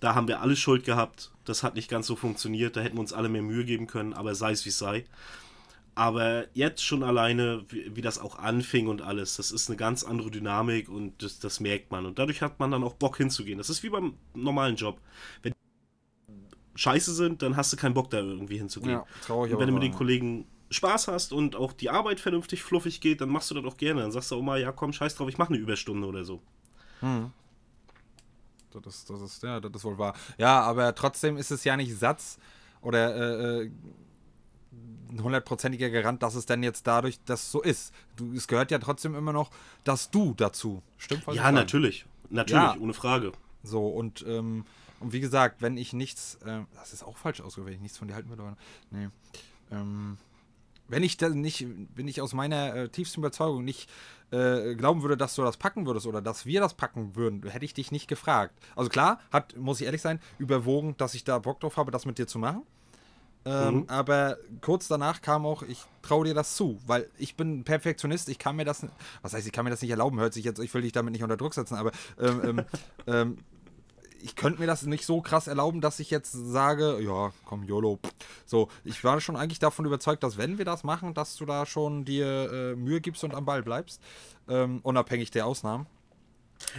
Da 0.00 0.14
haben 0.14 0.28
wir 0.28 0.40
alle 0.40 0.56
Schuld 0.56 0.84
gehabt. 0.84 1.30
Das 1.44 1.62
hat 1.62 1.74
nicht 1.74 1.90
ganz 1.90 2.06
so 2.06 2.16
funktioniert. 2.16 2.76
Da 2.76 2.80
hätten 2.80 2.96
wir 2.96 3.00
uns 3.00 3.12
alle 3.12 3.28
mehr 3.28 3.42
Mühe 3.42 3.64
geben 3.64 3.86
können, 3.86 4.14
aber 4.14 4.34
sei 4.34 4.52
es 4.52 4.64
wie 4.64 4.70
es 4.70 4.78
sei. 4.78 5.04
Aber 5.94 6.46
jetzt 6.54 6.84
schon 6.84 7.02
alleine, 7.02 7.64
wie, 7.68 7.94
wie 7.96 8.00
das 8.00 8.18
auch 8.18 8.38
anfing 8.38 8.86
und 8.86 9.02
alles, 9.02 9.36
das 9.36 9.50
ist 9.50 9.68
eine 9.68 9.76
ganz 9.76 10.04
andere 10.04 10.30
Dynamik 10.30 10.88
und 10.88 11.22
das, 11.22 11.40
das 11.40 11.60
merkt 11.60 11.90
man. 11.90 12.06
Und 12.06 12.18
dadurch 12.18 12.42
hat 12.42 12.58
man 12.60 12.70
dann 12.70 12.84
auch 12.84 12.94
Bock 12.94 13.16
hinzugehen. 13.16 13.58
Das 13.58 13.70
ist 13.70 13.82
wie 13.82 13.90
beim 13.90 14.14
normalen 14.34 14.76
Job. 14.76 15.00
Wenn 15.42 15.52
scheiße 16.74 17.12
sind, 17.12 17.42
dann 17.42 17.56
hast 17.56 17.72
du 17.72 17.76
keinen 17.76 17.94
Bock 17.94 18.10
da 18.10 18.18
irgendwie 18.18 18.58
hinzugehen. 18.58 18.92
Ja, 18.92 19.04
traurig, 19.26 19.52
und 19.52 19.58
wenn 19.58 19.66
du 19.66 19.74
mit 19.74 19.82
den. 19.82 19.92
Kollegen 19.92 20.46
Spaß 20.70 21.08
hast 21.08 21.32
und 21.32 21.56
auch 21.56 21.72
die 21.72 21.90
Arbeit 21.90 22.20
vernünftig 22.20 22.62
fluffig 22.62 23.00
geht, 23.00 23.20
dann 23.20 23.28
machst 23.28 23.50
du 23.50 23.54
das 23.54 23.64
auch 23.64 23.76
gerne. 23.76 24.02
Dann 24.02 24.12
sagst 24.12 24.30
du 24.30 24.36
auch 24.36 24.42
mal, 24.42 24.60
ja 24.60 24.72
komm, 24.72 24.92
scheiß 24.92 25.16
drauf, 25.16 25.28
ich 25.28 25.36
mache 25.36 25.52
eine 25.52 25.58
Überstunde 25.58 26.06
oder 26.06 26.24
so. 26.24 26.40
Das 28.72 28.94
ist, 28.94 29.10
das 29.10 29.20
ist, 29.20 29.42
ja, 29.42 29.58
das 29.58 29.72
ist 29.74 29.84
wohl 29.84 29.98
wahr. 29.98 30.14
Ja, 30.38 30.60
aber 30.60 30.94
trotzdem 30.94 31.36
ist 31.36 31.50
es 31.50 31.64
ja 31.64 31.76
nicht 31.76 31.96
Satz 31.98 32.38
oder 32.80 33.16
äh, 33.16 33.64
äh, 33.64 33.70
ein 34.72 35.22
hundertprozentiger 35.22 35.90
Garant, 35.90 36.22
dass 36.22 36.34
es 36.34 36.46
denn 36.46 36.62
jetzt 36.62 36.86
dadurch 36.86 37.18
das 37.24 37.50
so 37.50 37.62
ist. 37.62 37.92
Du, 38.16 38.32
es 38.32 38.46
gehört 38.46 38.70
ja 38.70 38.78
trotzdem 38.78 39.14
immer 39.14 39.32
noch, 39.32 39.50
dass 39.84 40.10
du 40.10 40.34
dazu. 40.34 40.82
Stimmt? 40.98 41.26
was 41.26 41.34
Ja, 41.34 41.50
natürlich. 41.50 42.06
Natürlich, 42.30 42.62
Ja. 42.62 42.76
ohne 42.78 42.94
Frage. 42.94 43.32
So, 43.62 43.88
und, 43.88 44.24
ähm, 44.26 44.64
und 45.00 45.12
wie 45.12 45.20
gesagt, 45.20 45.62
wenn 45.62 45.76
ich 45.76 45.92
nichts, 45.92 46.38
ähm, 46.46 46.66
das 46.74 46.92
ist 46.92 47.02
auch 47.02 47.16
falsch 47.16 47.42
wenn 47.56 47.72
ich 47.72 47.80
nichts 47.80 47.98
von 47.98 48.08
dir 48.08 48.14
halten 48.14 48.28
würde, 48.28 48.42
aber, 48.42 48.56
nee. 48.90 49.08
Ähm, 49.72 50.16
wenn 50.88 51.02
ich 51.02 51.16
da 51.16 51.28
nicht, 51.28 51.66
wenn 51.94 52.08
ich 52.08 52.20
aus 52.20 52.32
meiner 52.32 52.74
äh, 52.74 52.88
tiefsten 52.88 53.20
Überzeugung 53.20 53.64
nicht 53.64 53.88
äh, 54.32 54.74
glauben 54.74 55.02
würde, 55.02 55.16
dass 55.16 55.34
du 55.34 55.42
das 55.42 55.56
packen 55.56 55.86
würdest 55.86 56.06
oder 56.06 56.20
dass 56.20 56.46
wir 56.46 56.60
das 56.60 56.74
packen 56.74 57.14
würden, 57.16 57.48
hätte 57.48 57.64
ich 57.64 57.74
dich 57.74 57.92
nicht 57.92 58.08
gefragt. 58.08 58.54
Also 58.76 58.90
klar, 58.90 59.20
hat, 59.32 59.56
muss 59.56 59.80
ich 59.80 59.86
ehrlich 59.86 60.02
sein, 60.02 60.20
überwogen, 60.38 60.96
dass 60.96 61.14
ich 61.14 61.24
da 61.24 61.38
Bock 61.38 61.60
drauf 61.60 61.76
habe, 61.76 61.90
das 61.90 62.06
mit 62.06 62.18
dir 62.18 62.26
zu 62.26 62.38
machen. 62.38 62.62
Ähm, 63.44 63.74
Mhm. 63.74 63.84
Aber 63.88 64.36
kurz 64.60 64.88
danach 64.88 65.22
kam 65.22 65.46
auch, 65.46 65.62
ich 65.62 65.82
traue 66.02 66.26
dir 66.26 66.34
das 66.34 66.56
zu, 66.56 66.78
weil 66.86 67.08
ich 67.18 67.36
bin 67.36 67.64
Perfektionist, 67.64 68.28
ich 68.28 68.38
kann 68.38 68.56
mir 68.56 68.64
das, 68.64 68.86
was 69.22 69.32
heißt, 69.32 69.46
ich 69.46 69.52
kann 69.52 69.64
mir 69.64 69.70
das 69.70 69.80
nicht 69.80 69.90
erlauben, 69.90 70.20
hört 70.20 70.34
sich 70.34 70.44
jetzt, 70.44 70.58
ich 70.58 70.72
will 70.74 70.82
dich 70.82 70.92
damit 70.92 71.12
nicht 71.12 71.22
unter 71.22 71.36
Druck 71.38 71.54
setzen, 71.54 71.74
aber 71.74 71.90
ähm, 72.18 72.40
ähm, 72.44 72.64
ähm, 73.06 73.38
ich 74.22 74.36
könnte 74.36 74.60
mir 74.60 74.66
das 74.66 74.82
nicht 74.82 75.06
so 75.06 75.22
krass 75.22 75.46
erlauben, 75.46 75.80
dass 75.80 75.98
ich 76.00 76.10
jetzt 76.10 76.32
sage, 76.32 77.00
ja, 77.00 77.32
komm, 77.46 77.64
YOLO. 77.64 77.98
So, 78.44 78.68
ich 78.84 79.02
war 79.02 79.18
schon 79.22 79.36
eigentlich 79.36 79.58
davon 79.58 79.86
überzeugt, 79.86 80.22
dass 80.22 80.36
wenn 80.36 80.58
wir 80.58 80.66
das 80.66 80.84
machen, 80.84 81.14
dass 81.14 81.36
du 81.36 81.46
da 81.46 81.64
schon 81.64 82.04
dir 82.04 82.52
äh, 82.52 82.76
Mühe 82.76 83.00
gibst 83.00 83.24
und 83.24 83.34
am 83.34 83.46
Ball 83.46 83.62
bleibst, 83.62 84.02
ähm, 84.48 84.80
unabhängig 84.82 85.30
der 85.30 85.46
Ausnahmen. 85.46 85.86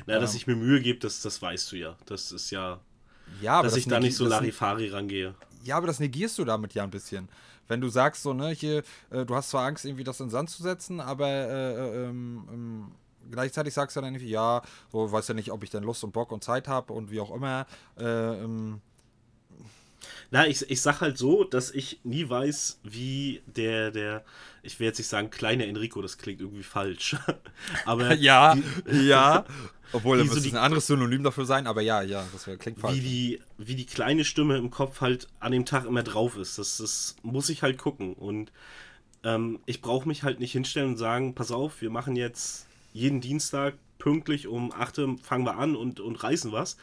Na, 0.06 0.20
dass 0.20 0.36
ich 0.36 0.46
mir 0.46 0.56
Mühe 0.56 0.82
gebe, 0.82 1.00
das, 1.00 1.22
das 1.22 1.42
weißt 1.42 1.72
du 1.72 1.78
ja. 1.78 1.98
Das 2.06 2.32
ist 2.32 2.52
ja, 2.52 2.80
Ja, 3.42 3.54
aber 3.54 3.64
dass 3.64 3.74
das 3.74 3.80
ich 3.80 3.88
da 3.88 4.00
nicht 4.00 4.16
so 4.16 4.28
Larifari 4.28 4.90
rangehe. 4.90 5.34
Ja, 5.64 5.78
aber 5.78 5.88
das 5.88 6.00
negierst 6.00 6.38
du 6.38 6.46
damit 6.46 6.74
ja 6.74 6.84
ein 6.84 6.90
bisschen. 6.90 7.30
Wenn 7.68 7.82
du 7.82 7.90
sagst, 7.90 8.24
so, 8.24 8.34
ne, 8.34 8.50
hier, 8.50 8.84
äh, 9.12 9.26
du 9.26 9.36
hast 9.36 9.50
zwar 9.50 9.66
Angst, 9.66 9.86
irgendwie 9.86 10.04
das 10.04 10.20
in 10.20 10.28
den 10.28 10.32
Sand 10.32 10.50
zu 10.50 10.64
setzen, 10.64 11.00
aber 11.00 11.28
äh, 11.28 11.74
äh, 11.74 12.06
ähm, 12.06 12.48
ähm, 12.52 12.92
gleichzeitig 13.30 13.74
sagst 13.74 13.96
du 13.96 14.02
dann 14.02 14.14
irgendwie, 14.14 14.32
ja, 14.32 14.62
so, 14.92 15.12
weiß 15.12 15.28
ja 15.30 15.34
nicht, 15.34 15.52
ob 15.52 15.64
ich 15.64 15.70
denn 15.70 15.84
Lust 15.84 16.04
und 16.04 16.12
Bock 16.12 16.32
und 16.32 16.44
Zeit 16.44 16.68
habe 16.68 16.94
und 16.94 17.12
wie 17.12 17.20
auch 17.20 17.34
immer. 17.34 17.66
Äh, 17.98 18.04
ähm, 18.06 18.82
Na, 20.34 20.48
ich, 20.48 20.70
ich 20.70 20.82
sag 20.82 21.02
halt 21.02 21.18
so, 21.18 21.44
dass 21.44 21.72
ich 21.72 22.00
nie 22.04 22.28
weiß, 22.30 22.80
wie 22.84 23.42
der, 23.48 23.92
der, 23.92 24.24
ich 24.64 24.80
will 24.80 24.88
jetzt 24.88 24.98
nicht 24.98 25.10
sagen 25.10 25.30
kleiner 25.30 25.66
Enrico, 25.66 26.02
das 26.02 26.18
klingt 26.18 26.40
irgendwie 26.40 26.64
falsch. 26.64 27.18
Aber 27.86 28.14
ja, 28.16 28.58
ja. 28.92 29.46
Obwohl, 29.94 30.18
da 30.18 30.24
wie 30.24 30.28
so 30.30 30.36
müsste 30.36 30.50
die- 30.50 30.56
ein 30.56 30.64
anderes 30.64 30.88
Synonym 30.88 31.22
dafür 31.22 31.44
sein, 31.46 31.68
aber 31.68 31.82
ja, 31.82 32.02
ja, 32.02 32.26
das 32.32 32.46
klingt 32.60 32.80
falsch. 32.80 32.96
wie 32.96 33.02
die, 33.02 33.42
wie 33.58 33.76
die 33.76 33.86
kleine 33.86 34.24
Stimme 34.24 34.56
im 34.56 34.70
Kopf 34.72 35.02
halt 35.02 35.28
an 35.42 35.52
dem 35.52 35.66
Tag 35.66 35.84
immer 35.86 36.02
drauf 36.02 36.38
ist. 36.38 36.58
Das, 36.58 36.78
das 36.78 37.18
muss 37.24 37.50
ich 37.50 37.62
halt 37.62 37.78
gucken. 37.78 38.14
Und 38.14 38.54
ähm, 39.26 39.60
ich 39.66 39.82
brauche 39.82 40.08
mich 40.08 40.24
halt 40.24 40.40
nicht 40.40 40.54
hinstellen 40.54 40.92
und 40.92 40.98
sagen, 40.98 41.36
pass 41.36 41.52
auf, 41.52 41.82
wir 41.82 41.90
machen 41.90 42.16
jetzt 42.16 42.68
jeden 42.94 43.20
Dienstag 43.20 43.74
pünktlich 44.02 44.48
um 44.48 44.72
8 44.72 44.98
Uhr 44.98 45.18
fangen 45.22 45.46
wir 45.46 45.58
an 45.58 45.76
und, 45.76 46.00
und 46.00 46.24
reißen 46.24 46.52
was. 46.52 46.76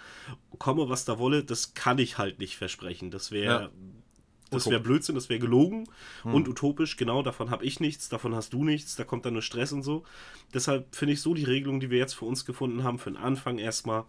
Komme, 0.59 0.89
was 0.89 1.05
da 1.05 1.19
wolle, 1.19 1.43
das 1.43 1.75
kann 1.75 1.99
ich 1.99 2.17
halt 2.17 2.39
nicht 2.39 2.57
versprechen. 2.57 3.11
Das 3.11 3.33
wäre 3.33 3.63
Ja. 3.65 3.71
das 4.51 4.71
wäre. 4.71 4.79
Blödsinn, 4.81 5.17
das 5.17 5.29
wäre 5.29 5.41
gelogen 5.41 5.89
Hm. 6.23 6.33
und 6.35 6.49
utopisch. 6.49 6.97
Genau, 6.97 7.23
davon 7.23 7.51
habe 7.51 7.65
ich 7.65 7.81
nichts, 7.81 8.09
davon 8.09 8.35
hast 8.37 8.53
du 8.53 8.63
nichts, 8.65 8.95
da 8.95 9.03
kommt 9.03 9.27
dann 9.27 9.33
nur 9.33 9.43
Stress 9.43 9.73
und 9.73 9.83
so. 9.83 10.05
Deshalb 10.55 10.95
finde 10.95 11.15
ich 11.15 11.21
so 11.21 11.35
die 11.35 11.45
Regelung, 11.45 11.81
die 11.81 11.91
wir 11.91 11.99
jetzt 11.99 12.15
für 12.15 12.25
uns 12.25 12.45
gefunden 12.45 12.85
haben, 12.85 12.99
für 13.01 13.11
den 13.11 13.17
Anfang 13.19 13.59
erstmal, 13.59 14.05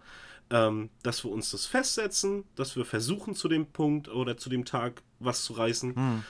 ähm, 0.51 0.89
dass 1.03 1.23
wir 1.25 1.31
uns 1.31 1.49
das 1.51 1.65
festsetzen, 1.65 2.43
dass 2.55 2.75
wir 2.75 2.85
versuchen 2.85 3.33
zu 3.33 3.47
dem 3.47 3.65
Punkt 3.65 4.07
oder 4.07 4.37
zu 4.37 4.49
dem 4.49 4.65
Tag 4.65 5.01
was 5.19 5.43
zu 5.43 5.53
reißen. 5.53 5.95
Hm. 5.95 6.23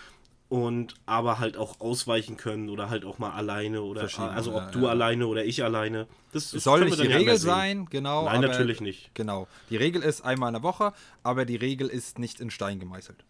Und 0.50 0.96
aber 1.06 1.38
halt 1.38 1.58
auch 1.58 1.80
ausweichen 1.80 2.36
können 2.36 2.70
oder 2.70 2.90
halt 2.90 3.06
auch 3.06 3.20
mal 3.20 3.32
alleine 3.32 3.84
oder 3.84 4.10
also 4.34 4.56
ob 4.56 4.72
du 4.72 4.82
ja. 4.82 4.90
alleine 4.90 5.28
oder 5.28 5.46
ich 5.46 5.64
alleine. 5.64 6.08
Das, 6.32 6.50
soll 6.50 6.86
nicht 6.86 7.00
die 7.00 7.06
Regel 7.06 7.38
sein, 7.38 7.86
genau. 7.92 8.26
Nein, 8.26 8.38
aber, 8.38 8.48
natürlich 8.48 8.82
nicht. 8.82 9.14
Genau. 9.14 9.48
Die 9.70 9.78
Regel 9.78 10.02
ist 10.02 10.22
einmal 10.22 10.50
in 10.50 10.54
der 10.54 10.64
Woche, 10.64 10.94
aber 11.22 11.46
die 11.46 11.56
Regel 11.56 11.88
ist 11.88 12.18
nicht 12.18 12.40
in 12.40 12.50
Stein 12.50 12.80
gemeißelt. 12.80 13.24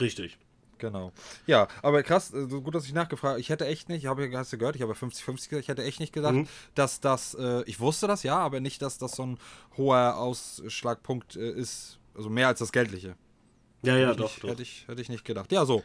Richtig. 0.00 0.38
Genau. 0.78 1.12
Ja, 1.46 1.68
aber 1.82 2.02
krass, 2.02 2.32
äh, 2.34 2.46
so 2.48 2.60
gut, 2.60 2.74
dass 2.74 2.84
ich 2.84 2.92
nachgefragt 2.92 3.40
Ich 3.40 3.48
hätte 3.48 3.66
echt 3.66 3.88
nicht, 3.88 4.02
ich 4.02 4.06
habe 4.06 4.30
hast 4.36 4.52
du 4.52 4.58
gehört, 4.58 4.76
ich 4.76 4.82
habe 4.82 4.92
50-50 4.92 5.48
gesagt, 5.48 5.62
ich 5.62 5.68
hätte 5.68 5.84
echt 5.84 6.00
nicht 6.00 6.12
gedacht, 6.12 6.34
Mhm. 6.34 6.48
dass 6.74 7.00
das, 7.00 7.34
äh, 7.34 7.62
ich 7.64 7.80
wusste 7.80 8.06
das 8.06 8.22
ja, 8.22 8.38
aber 8.38 8.60
nicht, 8.60 8.82
dass 8.82 8.98
das 8.98 9.12
so 9.12 9.24
ein 9.24 9.38
hoher 9.76 10.16
Ausschlagpunkt 10.16 11.36
äh, 11.36 11.50
ist, 11.50 11.98
also 12.14 12.28
mehr 12.28 12.48
als 12.48 12.58
das 12.58 12.72
Geldliche. 12.72 13.16
Ja, 13.82 13.96
ja, 13.96 14.14
doch, 14.14 14.34
ich, 14.34 14.40
doch. 14.40 14.50
Hätte 14.50 14.62
ich, 14.62 14.84
hätte 14.88 15.00
ich 15.00 15.08
nicht 15.08 15.24
gedacht. 15.24 15.52
Ja, 15.52 15.64
so. 15.64 15.82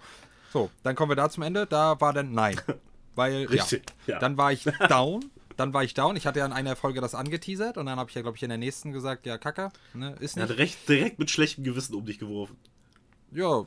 So, 0.52 0.70
dann 0.84 0.96
kommen 0.96 1.12
wir 1.12 1.16
da 1.16 1.30
zum 1.30 1.44
Ende. 1.44 1.66
Da 1.66 2.00
war 2.02 2.14
dann 2.14 2.34
Nein. 2.34 2.60
Weil, 3.16 3.46
Richtig, 3.46 3.84
ja. 4.08 4.14
ja. 4.14 4.20
Dann 4.20 4.38
war 4.38 4.52
ich 4.54 4.64
down. 4.90 5.26
Dann 5.58 5.74
war 5.74 5.84
ich 5.84 5.94
down. 5.94 6.16
Ich 6.16 6.26
hatte 6.26 6.40
ja 6.40 6.46
in 6.46 6.54
einer 6.54 6.76
Folge 6.76 7.02
das 7.02 7.14
angeteasert 7.14 7.78
und 7.78 7.86
dann 7.86 8.00
habe 8.00 8.10
ich 8.10 8.16
ja, 8.16 8.22
glaube 8.22 8.38
ich, 8.38 8.44
in 8.44 8.50
der 8.50 8.58
nächsten 8.58 8.94
gesagt, 8.94 9.26
ja, 9.26 9.38
Kacke, 9.38 9.70
ne, 9.94 10.16
ist 10.20 10.38
Er 10.38 10.44
nicht. 10.44 10.52
hat 10.52 10.58
recht, 10.60 10.90
direkt 10.90 11.20
mit 11.20 11.30
schlechtem 11.30 11.64
Gewissen 11.64 11.94
um 11.96 12.06
dich 12.06 12.20
geworfen. 12.20 12.56
Ja, 13.32 13.66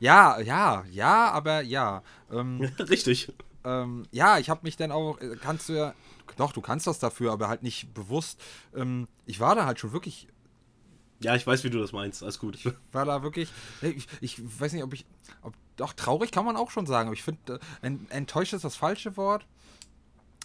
ja, 0.00 0.40
ja, 0.40 0.84
ja, 0.90 1.30
aber 1.30 1.60
ja. 1.62 2.02
Ähm, 2.32 2.60
Richtig. 2.78 3.32
ähm, 3.64 4.06
ja, 4.10 4.38
ich 4.38 4.48
habe 4.50 4.60
mich 4.64 4.76
dann 4.76 4.90
auch, 4.90 5.18
äh, 5.20 5.36
kannst 5.40 5.68
du 5.68 5.74
ja, 5.74 5.94
doch, 6.36 6.52
du 6.52 6.60
kannst 6.60 6.86
das 6.86 6.98
dafür, 6.98 7.32
aber 7.32 7.48
halt 7.48 7.62
nicht 7.62 7.92
bewusst. 7.94 8.40
Ähm, 8.74 9.06
ich 9.26 9.38
war 9.40 9.54
da 9.54 9.66
halt 9.66 9.78
schon 9.80 9.92
wirklich 9.92 10.28
Ja, 11.20 11.34
ich 11.34 11.46
weiß, 11.46 11.64
wie 11.64 11.70
du 11.70 11.78
das 11.78 11.92
meinst. 11.92 12.22
Alles 12.22 12.38
gut. 12.38 12.58
war 12.92 13.04
da 13.04 13.22
wirklich, 13.22 13.50
ich, 13.82 14.06
ich 14.20 14.60
weiß 14.60 14.72
nicht, 14.72 14.84
ob 14.84 14.94
ich, 14.94 15.04
ob, 15.42 15.54
doch 15.76 15.92
traurig 15.92 16.30
kann 16.30 16.44
man 16.44 16.56
auch 16.56 16.70
schon 16.70 16.86
sagen, 16.86 17.08
aber 17.08 17.14
ich 17.14 17.22
finde, 17.22 17.54
äh, 17.54 17.86
ent, 17.86 18.10
enttäuscht 18.10 18.52
ist 18.52 18.64
das 18.64 18.76
falsche 18.76 19.16
Wort. 19.16 19.46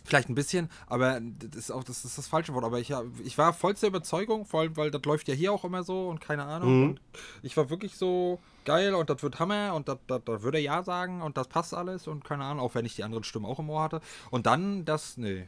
Vielleicht 0.05 0.27
ein 0.27 0.35
bisschen, 0.35 0.69
aber 0.87 1.21
das 1.21 1.55
ist 1.55 1.71
auch 1.71 1.83
das, 1.85 2.03
ist 2.03 2.17
das 2.17 2.27
falsche 2.27 2.53
Wort. 2.53 2.65
Aber 2.65 2.77
ich, 2.79 2.93
ich 3.23 3.37
war 3.37 3.53
vollster 3.53 3.87
Überzeugung, 3.87 4.45
vor 4.45 4.59
allem, 4.59 4.75
weil 4.75 4.91
das 4.91 5.01
läuft 5.05 5.29
ja 5.29 5.33
hier 5.33 5.53
auch 5.53 5.63
immer 5.63 5.83
so 5.83 6.09
und 6.09 6.19
keine 6.19 6.43
Ahnung. 6.43 6.77
Mhm. 6.77 6.89
Und 6.89 7.01
ich 7.41 7.55
war 7.55 7.69
wirklich 7.69 7.95
so 7.95 8.39
geil 8.65 8.95
und 8.95 9.09
das 9.09 9.23
wird 9.23 9.39
Hammer 9.39 9.73
und 9.73 9.87
das, 9.87 9.99
das, 10.07 10.21
das 10.25 10.41
würde 10.41 10.57
er 10.57 10.63
ja 10.63 10.83
sagen 10.83 11.21
und 11.21 11.37
das 11.37 11.47
passt 11.47 11.73
alles 11.73 12.07
und 12.07 12.25
keine 12.25 12.43
Ahnung, 12.43 12.65
auch 12.65 12.75
wenn 12.75 12.85
ich 12.85 12.95
die 12.95 13.03
anderen 13.03 13.23
Stimmen 13.23 13.45
auch 13.45 13.59
im 13.59 13.69
Ohr 13.69 13.83
hatte. 13.83 14.01
Und 14.29 14.45
dann 14.45 14.83
das, 14.83 15.15
nee, 15.15 15.47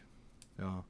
ja. 0.58 0.86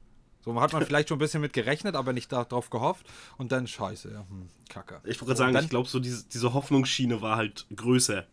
So 0.46 0.58
hat 0.60 0.72
man 0.72 0.86
vielleicht 0.86 1.08
schon 1.10 1.16
ein 1.16 1.18
bisschen 1.18 1.42
mit 1.42 1.52
gerechnet, 1.52 1.94
aber 1.96 2.14
nicht 2.14 2.32
darauf 2.32 2.70
gehofft. 2.70 3.04
Und 3.36 3.52
dann 3.52 3.66
scheiße, 3.66 4.10
ja, 4.12 4.20
hm, 4.20 4.48
kacke. 4.70 5.00
Ich 5.04 5.20
wollte 5.20 5.36
sagen, 5.36 5.52
dann- 5.52 5.64
ich 5.64 5.70
glaube, 5.70 5.88
so 5.88 5.98
diese, 6.00 6.24
diese 6.28 6.54
Hoffnungsschiene 6.54 7.20
war 7.20 7.36
halt 7.36 7.66
größer. 7.76 8.24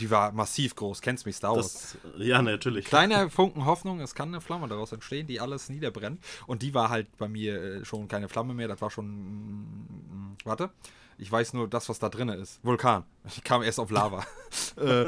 Die 0.00 0.10
war 0.10 0.32
massiv 0.32 0.74
groß, 0.74 1.00
kennst 1.00 1.26
mich, 1.26 1.36
Star 1.36 1.54
Wars. 1.54 1.96
Das, 2.02 2.20
ja, 2.26 2.42
natürlich. 2.42 2.86
Kleiner 2.86 3.30
Funken 3.30 3.64
Hoffnung, 3.66 4.00
es 4.00 4.14
kann 4.16 4.28
eine 4.30 4.40
Flamme 4.40 4.66
daraus 4.68 4.90
entstehen, 4.92 5.28
die 5.28 5.40
alles 5.40 5.68
niederbrennt. 5.68 6.20
Und 6.48 6.62
die 6.62 6.74
war 6.74 6.90
halt 6.90 7.16
bei 7.18 7.28
mir 7.28 7.62
äh, 7.62 7.84
schon 7.84 8.08
keine 8.08 8.28
Flamme 8.28 8.52
mehr, 8.52 8.66
das 8.68 8.80
war 8.80 8.90
schon. 8.90 9.06
mm, 9.06 10.36
warte. 10.44 10.70
Ich 11.18 11.30
weiß 11.32 11.52
nur 11.54 11.68
das, 11.68 11.88
was 11.88 11.98
da 12.00 12.08
drin 12.10 12.28
ist. 12.28 12.58
Vulkan. 12.64 13.04
Ich 13.28 13.42
kam 13.44 13.62
erst 13.62 13.78
auf 13.80 13.90
Lava. 13.90 14.26
äh, 14.76 15.06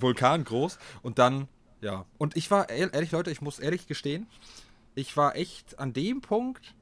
Vulkan 0.00 0.44
groß. 0.44 0.78
Und 1.02 1.18
dann, 1.18 1.46
ja. 1.80 2.04
Und 2.16 2.36
ich 2.36 2.50
war, 2.50 2.68
ehr- 2.70 2.92
ehrlich, 2.92 3.12
Leute, 3.12 3.30
ich 3.30 3.40
muss 3.40 3.58
ehrlich 3.58 3.86
gestehen, 3.86 4.26
ich 4.98 5.16
war 5.16 5.36
echt 5.36 5.78
an 5.78 5.92
dem 5.92 6.20
Punkt, 6.20 6.74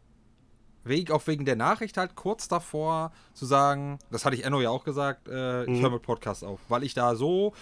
wegen, 0.84 1.12
auch 1.12 1.26
wegen 1.26 1.44
der 1.44 1.56
Nachricht 1.56 1.96
halt 1.96 2.14
kurz 2.14 2.48
davor 2.48 3.12
zu 3.34 3.44
sagen, 3.44 3.98
das 4.10 4.24
hatte 4.24 4.36
ich 4.36 4.44
Enno 4.44 4.60
ja 4.60 4.70
auch 4.70 4.84
gesagt, 4.84 5.28
äh, 5.28 5.64
ich 5.64 5.70
Mhm. 5.78 5.82
höre 5.82 5.90
mit 5.90 6.02
Podcast 6.02 6.44
auf, 6.44 6.60
weil 6.68 6.84
ich 6.84 6.94
da 6.94 7.16
so 7.16 7.54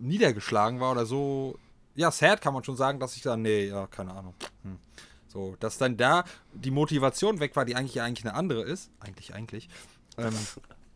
niedergeschlagen 0.00 0.80
war 0.80 0.92
oder 0.92 1.06
so, 1.06 1.58
ja, 1.94 2.10
sad 2.10 2.40
kann 2.40 2.54
man 2.54 2.64
schon 2.64 2.76
sagen, 2.76 3.00
dass 3.00 3.16
ich 3.16 3.22
da, 3.22 3.36
nee, 3.36 3.66
ja, 3.68 3.86
keine 3.88 4.14
Ahnung. 4.14 4.34
Hm. 4.62 4.78
So, 5.26 5.56
dass 5.60 5.76
dann 5.78 5.96
da 5.96 6.24
die 6.54 6.70
Motivation 6.70 7.38
weg 7.40 7.54
war, 7.56 7.64
die 7.64 7.74
eigentlich 7.74 8.00
eigentlich 8.00 8.24
eine 8.26 8.34
andere 8.34 8.62
ist, 8.62 8.90
eigentlich, 9.00 9.34
eigentlich, 9.34 9.68
ähm, 10.16 10.34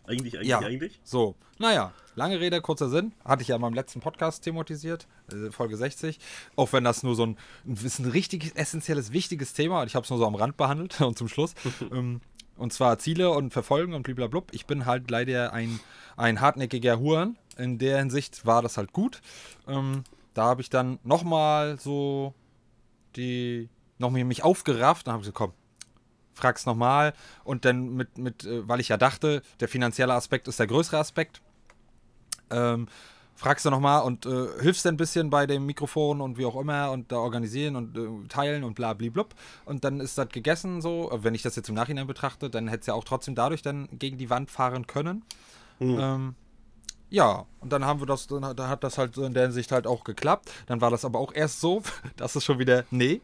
Eigentlich, 0.07 0.35
eigentlich, 0.37 0.49
Ja. 0.49 0.59
eigentlich. 0.61 1.01
So, 1.05 1.37
naja, 1.59 1.93
lange 2.17 2.41
Rede, 2.41 2.61
kurzer 2.61 2.89
Sinn. 2.89 3.13
Hatte 3.25 3.43
ich 3.43 3.49
ja 3.49 3.57
in 3.57 3.63
meinem 3.63 3.75
letzten 3.75 4.01
Podcast 4.01 4.43
thematisiert, 4.43 5.07
äh, 5.33 5.51
Folge 5.51 5.77
60. 5.77 6.19
Auch 6.57 6.73
wenn 6.73 6.85
das 6.85 7.03
nur 7.03 7.15
so 7.15 7.27
ein, 7.27 7.37
ist 7.65 7.99
ein 8.01 8.11
richtig 8.11 8.53
essentielles, 8.57 9.13
wichtiges 9.13 9.53
Thema. 9.53 9.85
Ich 9.85 9.95
habe 9.95 10.05
es 10.05 10.11
nur 10.11 10.19
so 10.19 10.27
am 10.27 10.35
Rand 10.35 10.57
behandelt 10.57 11.01
und 11.01 11.17
zum 11.17 11.29
Schluss. 11.29 11.55
ähm, 11.93 12.21
und 12.57 12.73
zwar 12.73 12.99
Ziele 12.99 13.31
und 13.31 13.53
Verfolgen 13.53 13.95
und 13.95 14.03
blablabla. 14.03 14.43
Ich 14.53 14.67
bin 14.67 14.87
halt 14.87 15.11
leider 15.11 15.53
ein, 15.53 15.81
ein 16.17 16.41
hartnäckiger 16.41 16.99
Huren. 16.99 17.39
In 17.57 17.79
der 17.79 17.99
Hinsicht 17.99 18.45
war 18.47 18.63
das 18.63 18.77
halt 18.77 18.93
gut. 18.93 19.21
Ähm, 19.67 20.05
da 20.35 20.45
habe 20.45 20.63
ich 20.63 20.71
dann 20.71 20.99
nochmal 21.03 21.79
so 21.79 22.35
die, 23.17 23.69
noch 23.99 24.11
mich 24.11 24.43
aufgerafft. 24.45 25.07
Dann 25.07 25.13
habe 25.15 25.23
gesagt, 25.23 25.37
komm, 25.37 25.53
frag's 26.35 26.67
nochmal. 26.67 27.13
Und 27.45 27.65
dann 27.65 27.95
mit, 27.95 28.19
mit 28.19 28.45
äh, 28.45 28.67
weil 28.69 28.81
ich 28.81 28.89
ja 28.89 28.97
dachte, 28.97 29.43
der 29.61 29.69
finanzielle 29.69 30.15
Aspekt 30.15 30.49
ist 30.49 30.59
der 30.59 30.67
größere 30.67 30.99
Aspekt. 30.99 31.41
Ähm, 32.51 32.89
fragst 33.35 33.65
du 33.65 33.71
nochmal 33.71 34.03
und 34.03 34.27
äh, 34.27 34.61
hilfst 34.61 34.87
ein 34.87 34.97
bisschen 34.97 35.31
bei 35.31 35.47
dem 35.47 35.67
Mikrofon 35.67 36.21
und 36.21 36.39
wie 36.39 36.45
auch 36.45 36.57
immer 36.57 36.91
und 36.93 37.11
da 37.11 37.17
organisieren 37.17 37.77
und 37.77 37.97
äh, 37.97 38.29
teilen 38.29 38.63
und 38.63 38.75
bla 38.75 38.93
blub. 38.95 39.35
Und 39.65 39.85
dann 39.85 40.01
ist 40.01 40.19
das 40.19 40.29
gegessen 40.29 40.81
so. 40.81 41.11
Äh, 41.11 41.25
Wenn 41.25 41.35
ich 41.35 41.43
das 41.43 41.57
jetzt 41.57 41.69
im 41.69 41.75
Nachhinein 41.75 42.07
betrachte, 42.07 42.51
dann 42.51 42.69
hätte 42.69 42.81
es 42.83 42.87
ja 42.87 42.95
auch 42.95 43.05
trotzdem 43.05 43.35
dadurch 43.35 43.63
dann 43.63 43.89
gegen 43.93 44.19
die 44.19 44.31
Wand 44.31 44.51
fahren 44.51 44.87
können. 44.87 45.25
Ähm, 45.99 46.35
ja, 47.11 47.45
und 47.61 47.73
dann 47.73 47.85
haben 47.85 48.01
wir 48.01 48.07
das, 48.07 48.27
dann, 48.27 48.57
da 48.57 48.69
hat 48.69 48.85
das 48.85 48.97
halt 48.97 49.15
so 49.15 49.25
in 49.25 49.35
der 49.35 49.45
Hinsicht 49.45 49.73
halt 49.73 49.87
auch 49.87 50.05
geklappt. 50.05 50.51
Dann 50.67 50.81
war 50.81 50.91
das 50.91 51.05
aber 51.05 51.19
auch 51.19 51.35
erst 51.35 51.61
so, 51.61 51.83
dass 52.17 52.37
es 52.37 52.45
schon 52.45 52.59
wieder, 52.59 52.85
nee. 52.91 53.21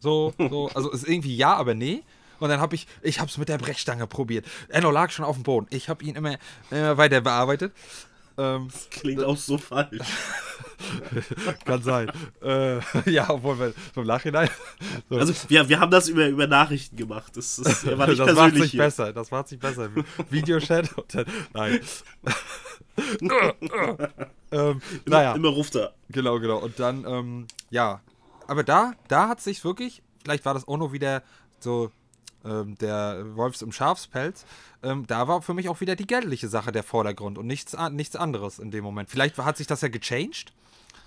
So, 0.00 0.34
so, 0.38 0.68
also 0.74 0.90
ist 0.90 1.08
irgendwie 1.08 1.36
ja, 1.36 1.54
aber 1.54 1.74
nee. 1.74 2.02
Und 2.44 2.50
dann 2.50 2.60
habe 2.60 2.74
ich, 2.74 2.86
ich 3.00 3.20
habe 3.20 3.30
es 3.30 3.38
mit 3.38 3.48
der 3.48 3.56
Brechstange 3.56 4.06
probiert. 4.06 4.44
Enno 4.68 4.90
lag 4.90 5.10
schon 5.10 5.24
auf 5.24 5.34
dem 5.36 5.44
Boden. 5.44 5.66
Ich 5.70 5.88
habe 5.88 6.04
ihn 6.04 6.14
immer, 6.14 6.36
immer 6.70 6.98
weiter 6.98 7.22
bearbeitet. 7.22 7.72
Ähm, 8.36 8.68
Klingt 8.90 9.24
auch 9.24 9.38
so 9.38 9.56
falsch. 9.56 9.96
kann 11.64 11.82
sein. 11.82 12.12
äh, 12.42 12.80
ja, 13.10 13.30
obwohl 13.30 13.58
wir 13.58 13.72
so 13.94 14.02
im 14.02 14.06
Nachhinein. 14.06 14.50
So, 15.08 15.16
Also, 15.20 15.32
wir, 15.48 15.66
wir 15.70 15.80
haben 15.80 15.90
das 15.90 16.10
über, 16.10 16.26
über 16.26 16.46
Nachrichten 16.46 16.96
gemacht. 16.96 17.34
Das, 17.34 17.58
ist, 17.58 17.86
war 17.96 18.08
nicht 18.08 18.20
das 18.20 18.34
macht 18.34 18.56
sich 18.56 18.72
hier. 18.72 18.82
besser. 18.82 19.14
Das 19.14 19.30
macht 19.30 19.48
sich 19.48 19.58
besser. 19.58 19.88
Videochat 20.28 20.90
dann, 21.14 21.24
nein. 21.54 21.80
ähm, 24.52 24.82
naja. 25.06 25.32
Immer 25.32 25.48
ruft 25.48 25.76
er. 25.76 25.94
Genau, 26.10 26.38
genau. 26.40 26.58
Und 26.58 26.78
dann, 26.78 27.06
ähm, 27.06 27.46
ja. 27.70 28.02
Aber 28.48 28.64
da, 28.64 28.92
da 29.08 29.28
hat 29.28 29.40
sich 29.40 29.64
wirklich, 29.64 30.02
vielleicht 30.22 30.44
war 30.44 30.52
das 30.52 30.68
auch 30.68 30.76
noch 30.76 30.92
wieder 30.92 31.22
so 31.58 31.90
ähm, 32.44 32.76
der 32.78 33.36
Wolfs 33.36 33.62
im 33.62 33.72
Schafspelz, 33.72 34.44
ähm, 34.82 35.06
da 35.06 35.28
war 35.28 35.42
für 35.42 35.54
mich 35.54 35.68
auch 35.68 35.80
wieder 35.80 35.96
die 35.96 36.06
geldliche 36.06 36.48
Sache 36.48 36.72
der 36.72 36.82
Vordergrund 36.82 37.38
und 37.38 37.46
nichts, 37.46 37.76
nichts 37.90 38.16
anderes 38.16 38.58
in 38.58 38.70
dem 38.70 38.84
Moment. 38.84 39.10
Vielleicht 39.10 39.36
hat 39.38 39.56
sich 39.56 39.66
das 39.66 39.80
ja 39.80 39.88
gechanged. 39.88 40.52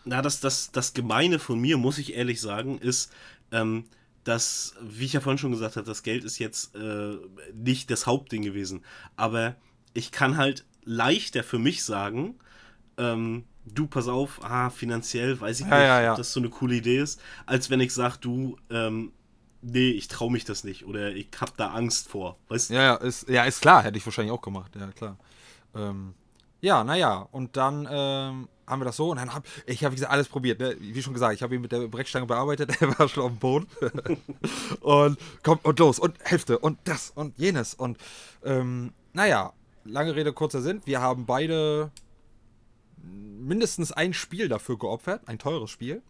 Na, 0.05 0.21
das, 0.21 0.39
das, 0.39 0.71
das 0.71 0.93
Gemeine 0.93 1.37
von 1.39 1.59
mir, 1.59 1.77
muss 1.77 1.97
ich 1.97 2.13
ehrlich 2.13 2.39
sagen, 2.39 2.77
ist, 2.77 3.11
ähm, 3.51 3.85
dass, 4.23 4.75
wie 4.81 5.05
ich 5.05 5.13
ja 5.13 5.21
vorhin 5.21 5.37
schon 5.37 5.51
gesagt 5.51 5.75
habe, 5.75 5.85
das 5.85 6.03
Geld 6.03 6.23
ist 6.23 6.39
jetzt 6.39 6.75
äh, 6.75 7.17
nicht 7.53 7.89
das 7.91 8.05
Hauptding 8.05 8.41
gewesen. 8.41 8.83
Aber 9.15 9.55
ich 9.93 10.11
kann 10.11 10.37
halt 10.37 10.65
leichter 10.83 11.43
für 11.43 11.59
mich 11.59 11.83
sagen, 11.83 12.35
ähm, 12.97 13.45
du, 13.65 13.87
pass 13.87 14.07
auf, 14.07 14.43
ah, 14.43 14.69
finanziell 14.69 15.39
weiß 15.39 15.61
ich 15.61 15.67
Ja, 15.67 15.77
nicht, 15.77 15.87
ja, 15.87 16.01
ja. 16.01 16.11
ob 16.11 16.17
das 16.17 16.33
so 16.33 16.39
eine 16.39 16.49
coole 16.49 16.75
Idee 16.75 16.99
ist, 16.99 17.21
als 17.45 17.69
wenn 17.69 17.79
ich 17.79 17.93
sage, 17.93 18.17
du, 18.21 18.57
ähm, 18.69 19.11
nee, 19.71 19.91
ich 19.91 20.07
traue 20.07 20.31
mich 20.31 20.45
das 20.45 20.63
nicht 20.63 20.85
oder 20.85 21.11
ich 21.11 21.29
hab 21.39 21.57
da 21.57 21.71
Angst 21.71 22.07
vor. 22.07 22.37
Weißt? 22.49 22.69
Ja, 22.69 22.83
ja, 22.83 22.95
ist, 22.95 23.29
ja, 23.29 23.43
ist 23.43 23.61
klar, 23.61 23.83
hätte 23.83 23.97
ich 23.97 24.05
wahrscheinlich 24.05 24.31
auch 24.31 24.41
gemacht, 24.41 24.75
ja, 24.75 24.87
klar. 24.87 25.17
Ähm, 25.75 26.13
ja, 26.61 26.83
naja, 26.83 27.27
und 27.31 27.55
dann 27.55 27.87
ähm, 27.89 28.47
haben 28.65 28.81
wir 28.81 28.85
das 28.85 28.97
so 28.97 29.11
und 29.11 29.17
dann 29.17 29.33
habe 29.33 29.45
ich, 29.65 29.83
habe 29.83 29.93
wie 29.93 29.97
gesagt, 29.97 30.11
alles 30.11 30.27
probiert, 30.27 30.59
ne? 30.59 30.75
wie 30.79 31.01
schon 31.01 31.13
gesagt, 31.13 31.35
ich 31.35 31.43
habe 31.43 31.55
ihn 31.55 31.61
mit 31.61 31.71
der 31.71 31.87
Brechstange 31.87 32.25
bearbeitet, 32.25 32.71
er 32.81 32.97
war 32.97 33.07
schon 33.07 33.23
auf 33.23 33.31
dem 33.31 33.39
Boden. 33.39 33.67
und 34.81 35.17
komm, 35.43 35.59
und 35.63 35.79
los, 35.79 35.99
und 35.99 36.15
Hälfte, 36.23 36.59
und 36.59 36.79
das, 36.85 37.11
und 37.11 37.37
jenes, 37.37 37.73
und 37.73 37.97
ähm, 38.43 38.93
naja, 39.13 39.53
lange 39.85 40.15
Rede, 40.15 40.33
kurzer 40.33 40.61
Sinn, 40.61 40.81
wir 40.85 41.01
haben 41.01 41.25
beide 41.25 41.91
mindestens 42.97 43.91
ein 43.91 44.13
Spiel 44.13 44.49
dafür 44.49 44.77
geopfert, 44.77 45.21
ein 45.27 45.39
teures 45.39 45.69
Spiel. 45.69 46.01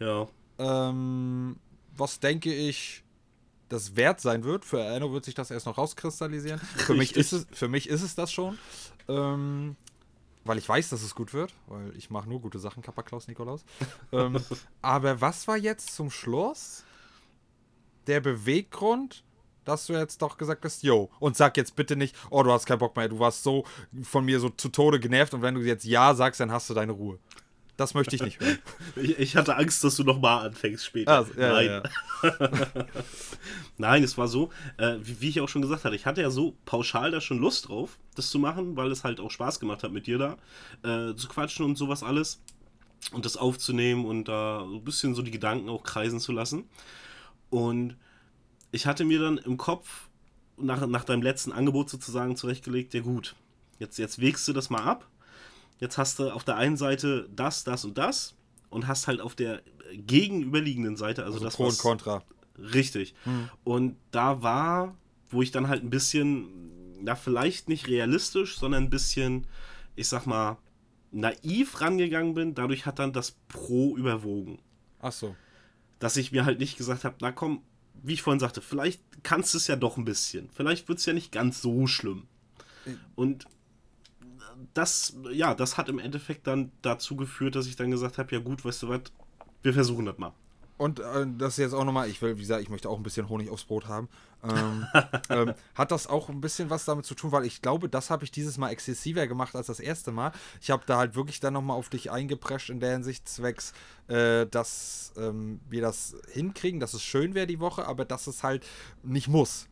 Ja. 0.00 0.26
Ähm, 0.58 1.56
was 1.96 2.20
denke 2.20 2.52
ich, 2.52 3.02
das 3.68 3.96
wert 3.96 4.20
sein 4.20 4.44
wird. 4.44 4.64
Für 4.64 4.80
Enno 4.80 5.12
wird 5.12 5.24
sich 5.24 5.34
das 5.34 5.50
erst 5.50 5.66
noch 5.66 5.78
rauskristallisieren. 5.78 6.60
Für, 6.60 6.94
mich 6.94 7.16
ist, 7.16 7.32
es, 7.32 7.46
für 7.52 7.68
mich 7.68 7.88
ist 7.88 8.02
es 8.02 8.14
das 8.14 8.32
schon. 8.32 8.58
Ähm, 9.08 9.76
weil 10.44 10.58
ich 10.58 10.68
weiß, 10.68 10.90
dass 10.90 11.02
es 11.02 11.14
gut 11.14 11.32
wird, 11.32 11.54
weil 11.68 11.96
ich 11.96 12.10
mache 12.10 12.28
nur 12.28 12.40
gute 12.40 12.58
Sachen, 12.58 12.82
Kappa 12.82 13.02
Klaus 13.02 13.28
Nikolaus. 13.28 13.64
ähm, 14.12 14.38
aber 14.80 15.20
was 15.20 15.46
war 15.48 15.56
jetzt 15.56 15.94
zum 15.94 16.10
Schluss 16.10 16.84
der 18.06 18.20
Beweggrund, 18.20 19.24
dass 19.64 19.86
du 19.86 19.92
jetzt 19.92 20.20
doch 20.20 20.36
gesagt 20.36 20.64
hast, 20.64 20.82
yo, 20.82 21.10
und 21.20 21.36
sag 21.36 21.56
jetzt 21.56 21.76
bitte 21.76 21.94
nicht, 21.94 22.16
oh, 22.30 22.42
du 22.42 22.50
hast 22.50 22.66
keinen 22.66 22.78
Bock 22.78 22.96
mehr, 22.96 23.08
du 23.08 23.20
warst 23.20 23.44
so 23.44 23.64
von 24.02 24.24
mir 24.24 24.40
so 24.40 24.48
zu 24.48 24.68
Tode 24.68 24.98
genervt 24.98 25.34
und 25.34 25.42
wenn 25.42 25.54
du 25.54 25.60
jetzt 25.60 25.84
ja 25.84 26.14
sagst, 26.14 26.40
dann 26.40 26.50
hast 26.50 26.68
du 26.68 26.74
deine 26.74 26.92
Ruhe. 26.92 27.18
Das 27.76 27.94
möchte 27.94 28.14
ich 28.16 28.22
nicht 28.22 28.40
hören. 28.40 28.58
Ich, 28.96 29.18
ich 29.18 29.36
hatte 29.36 29.56
Angst, 29.56 29.82
dass 29.82 29.96
du 29.96 30.04
nochmal 30.04 30.46
anfängst 30.46 30.84
später. 30.84 31.16
Also, 31.16 31.32
ja, 31.40 31.52
Nein. 31.52 31.66
ja, 31.66 31.82
ja. 32.22 32.68
Nein, 33.78 34.02
es 34.02 34.18
war 34.18 34.28
so, 34.28 34.50
äh, 34.76 34.96
wie, 35.00 35.20
wie 35.20 35.28
ich 35.30 35.40
auch 35.40 35.48
schon 35.48 35.62
gesagt 35.62 35.84
hatte, 35.84 35.96
ich 35.96 36.04
hatte 36.04 36.20
ja 36.20 36.30
so 36.30 36.56
pauschal 36.66 37.10
da 37.10 37.20
schon 37.20 37.38
Lust 37.38 37.68
drauf, 37.68 37.98
das 38.14 38.30
zu 38.30 38.38
machen, 38.38 38.76
weil 38.76 38.90
es 38.90 39.04
halt 39.04 39.18
auch 39.18 39.30
Spaß 39.30 39.60
gemacht 39.60 39.82
hat, 39.82 39.92
mit 39.92 40.06
dir 40.06 40.18
da 40.18 40.36
äh, 40.82 41.14
zu 41.14 41.28
quatschen 41.28 41.64
und 41.64 41.76
sowas 41.76 42.02
alles. 42.02 42.42
Und 43.12 43.24
das 43.24 43.36
aufzunehmen 43.36 44.04
und 44.04 44.28
da 44.28 44.64
so 44.68 44.76
ein 44.76 44.84
bisschen 44.84 45.14
so 45.14 45.22
die 45.22 45.32
Gedanken 45.32 45.68
auch 45.68 45.82
kreisen 45.82 46.20
zu 46.20 46.30
lassen. 46.30 46.68
Und 47.50 47.96
ich 48.70 48.86
hatte 48.86 49.04
mir 49.04 49.20
dann 49.20 49.38
im 49.38 49.56
Kopf 49.56 50.08
nach, 50.56 50.86
nach 50.86 51.04
deinem 51.04 51.22
letzten 51.22 51.52
Angebot 51.52 51.90
sozusagen 51.90 52.36
zurechtgelegt, 52.36 52.94
ja 52.94 53.00
gut, 53.00 53.34
jetzt, 53.78 53.98
jetzt 53.98 54.20
wägst 54.20 54.46
du 54.46 54.52
das 54.52 54.70
mal 54.70 54.82
ab. 54.82 55.08
Jetzt 55.82 55.98
hast 55.98 56.20
du 56.20 56.30
auf 56.30 56.44
der 56.44 56.56
einen 56.58 56.76
Seite 56.76 57.28
das, 57.34 57.64
das 57.64 57.84
und 57.84 57.98
das 57.98 58.36
und 58.70 58.86
hast 58.86 59.08
halt 59.08 59.20
auf 59.20 59.34
der 59.34 59.62
gegenüberliegenden 59.92 60.96
Seite, 60.96 61.24
also, 61.24 61.38
Also 61.38 61.44
das 61.46 61.56
Pro 61.56 61.64
und 61.64 61.76
Contra. 61.76 62.22
Richtig. 62.56 63.16
Und 63.64 63.96
da 64.12 64.44
war, 64.44 64.96
wo 65.28 65.42
ich 65.42 65.50
dann 65.50 65.66
halt 65.66 65.82
ein 65.82 65.90
bisschen, 65.90 67.00
na, 67.02 67.16
vielleicht 67.16 67.68
nicht 67.68 67.88
realistisch, 67.88 68.58
sondern 68.58 68.84
ein 68.84 68.90
bisschen, 68.90 69.48
ich 69.96 70.06
sag 70.06 70.24
mal, 70.24 70.56
naiv 71.10 71.80
rangegangen 71.80 72.34
bin. 72.34 72.54
Dadurch 72.54 72.86
hat 72.86 73.00
dann 73.00 73.12
das 73.12 73.32
Pro 73.48 73.96
überwogen. 73.96 74.60
Ach 75.00 75.10
so. 75.10 75.34
Dass 75.98 76.16
ich 76.16 76.30
mir 76.30 76.44
halt 76.44 76.60
nicht 76.60 76.76
gesagt 76.76 77.02
habe, 77.02 77.16
na 77.20 77.32
komm, 77.32 77.60
wie 78.04 78.12
ich 78.12 78.22
vorhin 78.22 78.38
sagte, 78.38 78.60
vielleicht 78.60 79.02
kannst 79.24 79.52
du 79.52 79.58
es 79.58 79.66
ja 79.66 79.74
doch 79.74 79.96
ein 79.96 80.04
bisschen. 80.04 80.48
Vielleicht 80.54 80.88
wird 80.88 81.00
es 81.00 81.06
ja 81.06 81.12
nicht 81.12 81.32
ganz 81.32 81.60
so 81.60 81.88
schlimm. 81.88 82.28
Und 83.16 83.46
das, 84.74 85.14
ja, 85.32 85.54
das 85.54 85.76
hat 85.76 85.88
im 85.88 85.98
Endeffekt 85.98 86.46
dann 86.46 86.72
dazu 86.82 87.16
geführt, 87.16 87.56
dass 87.56 87.66
ich 87.66 87.76
dann 87.76 87.90
gesagt 87.90 88.18
habe, 88.18 88.34
ja 88.34 88.40
gut, 88.40 88.64
weißt 88.64 88.82
du 88.82 88.88
was, 88.88 89.02
wir 89.62 89.74
versuchen 89.74 90.06
das 90.06 90.18
mal. 90.18 90.32
Und 90.78 90.98
äh, 90.98 91.26
das 91.38 91.54
ist 91.54 91.58
jetzt 91.58 91.74
auch 91.74 91.84
nochmal, 91.84 92.08
ich 92.08 92.20
will, 92.22 92.36
wie 92.36 92.40
gesagt, 92.40 92.60
ich 92.60 92.68
möchte 92.68 92.88
auch 92.88 92.96
ein 92.96 93.04
bisschen 93.04 93.28
Honig 93.28 93.50
aufs 93.50 93.62
Brot 93.62 93.86
haben. 93.86 94.08
Ähm, 94.42 94.84
ähm, 95.28 95.54
hat 95.76 95.92
das 95.92 96.08
auch 96.08 96.28
ein 96.28 96.40
bisschen 96.40 96.70
was 96.70 96.84
damit 96.84 97.06
zu 97.06 97.14
tun, 97.14 97.30
weil 97.30 97.44
ich 97.44 97.62
glaube, 97.62 97.88
das 97.88 98.10
habe 98.10 98.24
ich 98.24 98.32
dieses 98.32 98.58
Mal 98.58 98.70
exzessiver 98.70 99.28
gemacht 99.28 99.54
als 99.54 99.68
das 99.68 99.78
erste 99.78 100.10
Mal. 100.10 100.32
Ich 100.60 100.72
habe 100.72 100.82
da 100.84 100.96
halt 100.96 101.14
wirklich 101.14 101.38
dann 101.38 101.54
nochmal 101.54 101.76
auf 101.76 101.88
dich 101.88 102.10
eingeprescht 102.10 102.68
in 102.68 102.80
der 102.80 102.92
Hinsicht 102.94 103.28
zwecks, 103.28 103.74
äh, 104.08 104.46
dass 104.46 105.12
ähm, 105.16 105.60
wir 105.68 105.82
das 105.82 106.16
hinkriegen, 106.32 106.80
dass 106.80 106.94
es 106.94 107.02
schön 107.02 107.34
wäre 107.34 107.46
die 107.46 107.60
Woche, 107.60 107.86
aber 107.86 108.04
dass 108.04 108.26
es 108.26 108.42
halt 108.42 108.66
nicht 109.04 109.28
muss. 109.28 109.68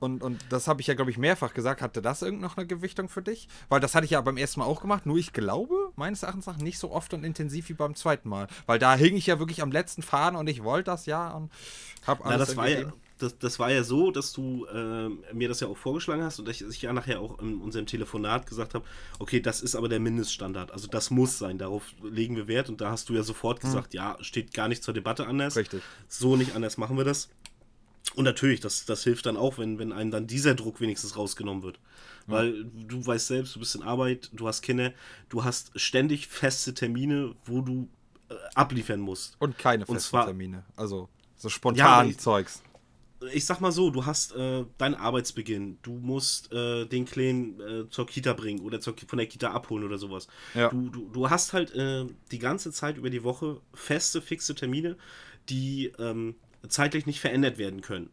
Und, 0.00 0.22
und 0.22 0.44
das 0.50 0.68
habe 0.68 0.80
ich 0.80 0.86
ja, 0.86 0.94
glaube 0.94 1.10
ich, 1.10 1.18
mehrfach 1.18 1.54
gesagt. 1.54 1.82
Hatte 1.82 2.02
das 2.02 2.22
irgend 2.22 2.40
noch 2.40 2.56
eine 2.56 2.66
Gewichtung 2.66 3.08
für 3.08 3.22
dich? 3.22 3.48
Weil 3.68 3.80
das 3.80 3.94
hatte 3.94 4.04
ich 4.04 4.12
ja 4.12 4.20
beim 4.20 4.36
ersten 4.36 4.60
Mal 4.60 4.66
auch 4.66 4.80
gemacht. 4.80 5.06
Nur 5.06 5.16
ich 5.16 5.32
glaube, 5.32 5.74
meines 5.96 6.22
Erachtens 6.22 6.46
nach, 6.46 6.58
nicht 6.58 6.78
so 6.78 6.92
oft 6.92 7.14
und 7.14 7.24
intensiv 7.24 7.68
wie 7.68 7.74
beim 7.74 7.94
zweiten 7.94 8.28
Mal. 8.28 8.48
Weil 8.66 8.78
da 8.78 8.94
hing 8.94 9.16
ich 9.16 9.26
ja 9.26 9.38
wirklich 9.38 9.62
am 9.62 9.72
letzten 9.72 10.02
Faden 10.02 10.38
und 10.38 10.48
ich 10.48 10.62
wollte 10.62 10.90
das 10.90 11.06
ja 11.06 11.30
und 11.30 11.50
habe 12.06 12.24
alles 12.24 12.38
Na, 12.38 12.44
das 12.44 12.56
war 12.56 12.68
ja, 12.68 12.92
das, 13.18 13.38
das 13.38 13.58
war 13.58 13.70
ja 13.70 13.82
so, 13.82 14.10
dass 14.10 14.32
du 14.32 14.66
ähm, 14.72 15.24
mir 15.32 15.48
das 15.48 15.60
ja 15.60 15.68
auch 15.68 15.76
vorgeschlagen 15.76 16.22
hast 16.22 16.38
und 16.38 16.48
ich, 16.48 16.62
ich 16.62 16.82
ja 16.82 16.92
nachher 16.92 17.20
auch 17.20 17.38
in 17.40 17.60
unserem 17.60 17.86
Telefonat 17.86 18.46
gesagt 18.46 18.74
habe, 18.74 18.84
okay, 19.18 19.40
das 19.40 19.60
ist 19.60 19.74
aber 19.74 19.88
der 19.88 20.00
Mindeststandard. 20.00 20.70
Also 20.72 20.86
das 20.86 21.10
muss 21.10 21.38
sein, 21.38 21.58
darauf 21.58 21.82
legen 22.02 22.36
wir 22.36 22.46
Wert 22.46 22.68
und 22.68 22.80
da 22.80 22.90
hast 22.90 23.08
du 23.08 23.14
ja 23.14 23.22
sofort 23.22 23.60
gesagt, 23.60 23.94
ja, 23.94 24.16
steht 24.20 24.54
gar 24.54 24.68
nicht 24.68 24.82
zur 24.82 24.94
Debatte 24.94 25.26
anders. 25.26 25.56
Richtig. 25.56 25.82
So 26.06 26.36
nicht 26.36 26.54
anders 26.54 26.76
machen 26.76 26.96
wir 26.96 27.04
das. 27.04 27.28
Und 28.18 28.24
natürlich, 28.24 28.58
das, 28.60 28.84
das 28.84 29.04
hilft 29.04 29.26
dann 29.26 29.36
auch, 29.36 29.58
wenn, 29.58 29.78
wenn 29.78 29.92
einem 29.92 30.10
dann 30.10 30.26
dieser 30.26 30.54
Druck 30.56 30.80
wenigstens 30.80 31.16
rausgenommen 31.16 31.62
wird. 31.62 31.78
Weil 32.26 32.64
du 32.64 33.06
weißt 33.06 33.28
selbst, 33.28 33.54
du 33.54 33.60
bist 33.60 33.74
in 33.76 33.82
Arbeit, 33.82 34.28
du 34.32 34.46
hast 34.48 34.60
Kinder, 34.60 34.92
du 35.30 35.44
hast 35.44 35.70
ständig 35.80 36.26
feste 36.28 36.74
Termine, 36.74 37.34
wo 37.46 37.62
du 37.62 37.88
äh, 38.28 38.34
abliefern 38.54 39.00
musst. 39.00 39.36
Und 39.38 39.56
keine 39.56 39.86
Und 39.86 39.94
festen 39.94 40.10
zwar- 40.10 40.26
Termine. 40.26 40.64
Also 40.76 41.08
so 41.36 41.48
Ja, 41.48 41.52
spontan 41.54 42.10
ich- 42.10 42.18
Zeugs. 42.18 42.60
ich 43.32 43.46
sag 43.46 43.60
mal 43.60 43.72
so, 43.72 43.90
du 43.90 44.04
hast 44.04 44.34
äh, 44.34 44.64
deinen 44.78 44.94
Arbeitsbeginn, 44.96 45.78
du 45.82 45.92
musst 45.92 46.52
äh, 46.52 46.84
den 46.86 47.04
Kleinen 47.06 47.60
äh, 47.60 47.88
zur 47.88 48.06
Kita 48.06 48.32
bringen 48.34 48.60
oder 48.60 48.80
zur, 48.80 48.94
von 49.06 49.16
der 49.18 49.26
Kita 49.28 49.52
abholen 49.52 49.84
oder 49.84 49.96
sowas. 49.96 50.26
Ja. 50.54 50.68
Du, 50.70 50.90
du, 50.90 51.08
du 51.08 51.30
hast 51.30 51.52
halt 51.54 51.72
äh, 51.74 52.04
die 52.32 52.38
ganze 52.40 52.72
Zeit 52.72 52.96
über 52.98 53.10
die 53.10 53.22
Woche 53.22 53.60
feste, 53.72 54.20
fixe 54.20 54.54
Termine, 54.54 54.96
die 55.48 55.92
ähm, 55.98 56.34
zeitlich 56.66 57.06
nicht 57.06 57.20
verändert 57.20 57.58
werden 57.58 57.80
können. 57.80 58.10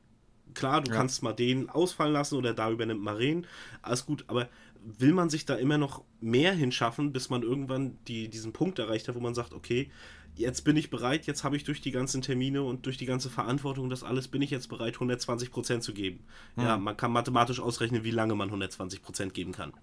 Klar, 0.53 0.81
du 0.81 0.91
Ja. 0.91 0.97
kannst 0.97 1.23
mal 1.23 1.33
den 1.33 1.69
ausfallen 1.69 2.13
lassen 2.13 2.35
oder 2.37 2.53
da 2.53 2.69
übernimmt 2.71 3.01
Maren, 3.01 3.45
alles 3.81 4.05
gut, 4.05 4.23
aber 4.27 4.47
will 4.81 5.13
man 5.13 5.29
sich 5.29 5.45
da 5.45 5.55
immer 5.55 5.77
noch 5.77 6.03
mehr 6.21 6.53
hinschaffen, 6.53 7.11
bis 7.11 7.29
man 7.29 7.41
irgendwann 7.41 7.97
die, 8.07 8.29
diesen 8.29 8.53
Punkt 8.53 8.77
erreicht 8.79 9.07
hat, 9.07 9.15
wo 9.15 9.19
man 9.19 9.33
sagt, 9.33 9.53
okay, 9.53 9.89
jetzt 10.35 10.61
bin 10.61 10.77
ich 10.77 10.89
bereit, 10.89 11.25
jetzt 11.25 11.43
habe 11.43 11.57
ich 11.57 11.63
durch 11.63 11.81
die 11.81 11.91
ganzen 11.91 12.21
Termine 12.21 12.61
und 12.61 12.85
durch 12.85 12.97
die 12.97 13.05
ganze 13.05 13.29
Verantwortung, 13.29 13.89
das 13.89 14.03
alles, 14.03 14.27
bin 14.27 14.41
ich 14.41 14.51
jetzt 14.51 14.67
bereit, 14.69 14.95
120% 14.97 15.79
zu 15.79 15.93
geben. 15.93 16.23
Ja, 16.55 16.77
man 16.77 16.95
kann 16.95 17.11
mathematisch 17.11 17.59
ausrechnen, 17.59 18.03
wie 18.03 18.11
lange 18.11 18.35
man 18.35 18.49
120% 18.51 19.29
geben 19.31 19.51
kann. 19.53 19.73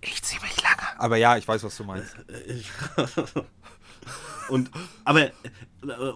Ich 0.00 0.22
ziemlich 0.22 0.60
lange. 0.62 0.82
Aber 0.98 1.16
ja, 1.16 1.36
ich 1.36 1.46
weiß, 1.46 1.62
was 1.62 1.76
du 1.76 1.84
meinst. 1.84 2.16
Und, 4.48 4.70
aber 5.04 5.26
äh, 5.26 5.32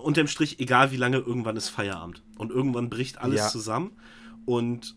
unterm 0.02 0.26
Strich, 0.26 0.58
egal 0.60 0.90
wie 0.92 0.96
lange, 0.96 1.18
irgendwann 1.18 1.56
ist 1.56 1.68
Feierabend. 1.68 2.22
Und 2.38 2.50
irgendwann 2.50 2.90
bricht 2.90 3.18
alles 3.18 3.40
Ja. 3.40 3.48
zusammen. 3.48 3.92
Und 4.46 4.96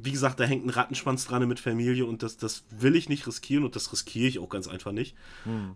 wie 0.00 0.12
gesagt, 0.12 0.38
da 0.38 0.44
hängt 0.44 0.64
ein 0.64 0.70
Rattenschwanz 0.70 1.26
dran 1.26 1.46
mit 1.48 1.58
Familie 1.58 2.04
und 2.06 2.22
das, 2.22 2.36
das 2.36 2.64
will 2.70 2.94
ich 2.94 3.08
nicht 3.08 3.26
riskieren 3.26 3.64
und 3.64 3.74
das 3.74 3.92
riskiere 3.92 4.28
ich 4.28 4.38
auch 4.38 4.48
ganz 4.48 4.68
einfach 4.68 4.92
nicht. 4.92 5.16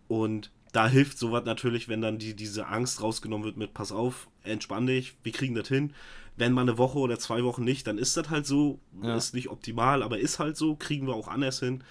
Und 0.07 0.51
da 0.73 0.87
hilft 0.87 1.19
sowas 1.19 1.45
natürlich, 1.45 1.89
wenn 1.89 2.01
dann 2.01 2.19
die, 2.19 2.35
diese 2.37 2.67
Angst 2.69 3.03
rausgenommen 3.03 3.45
wird 3.45 3.57
mit, 3.57 3.75
pass 3.75 3.91
auf, 3.91 4.29
entspann 4.45 4.87
dich, 4.87 5.17
wir 5.23 5.33
kriegen 5.33 5.55
das 5.55 5.69
hin. 5.69 5.93
Wenn 6.37 6.53
mal 6.53 6.63
eine 6.63 6.79
Woche 6.79 6.99
oder 6.99 7.19
zwei 7.19 7.43
Wochen 7.45 7.65
nicht, 7.65 7.87
dann 7.87 7.99
ist 7.99 8.17
das 8.17 8.31
halt 8.31 8.47
so, 8.47 8.79
Ja. 9.03 9.17
ist 9.17 9.35
nicht 9.35 9.49
optimal, 9.51 10.03
aber 10.03 10.19
ist 10.19 10.39
halt 10.39 10.57
so, 10.57 10.77
kriegen 10.77 11.07
wir 11.07 11.15
auch 11.15 11.29
anders 11.29 11.59
hin. 11.59 11.83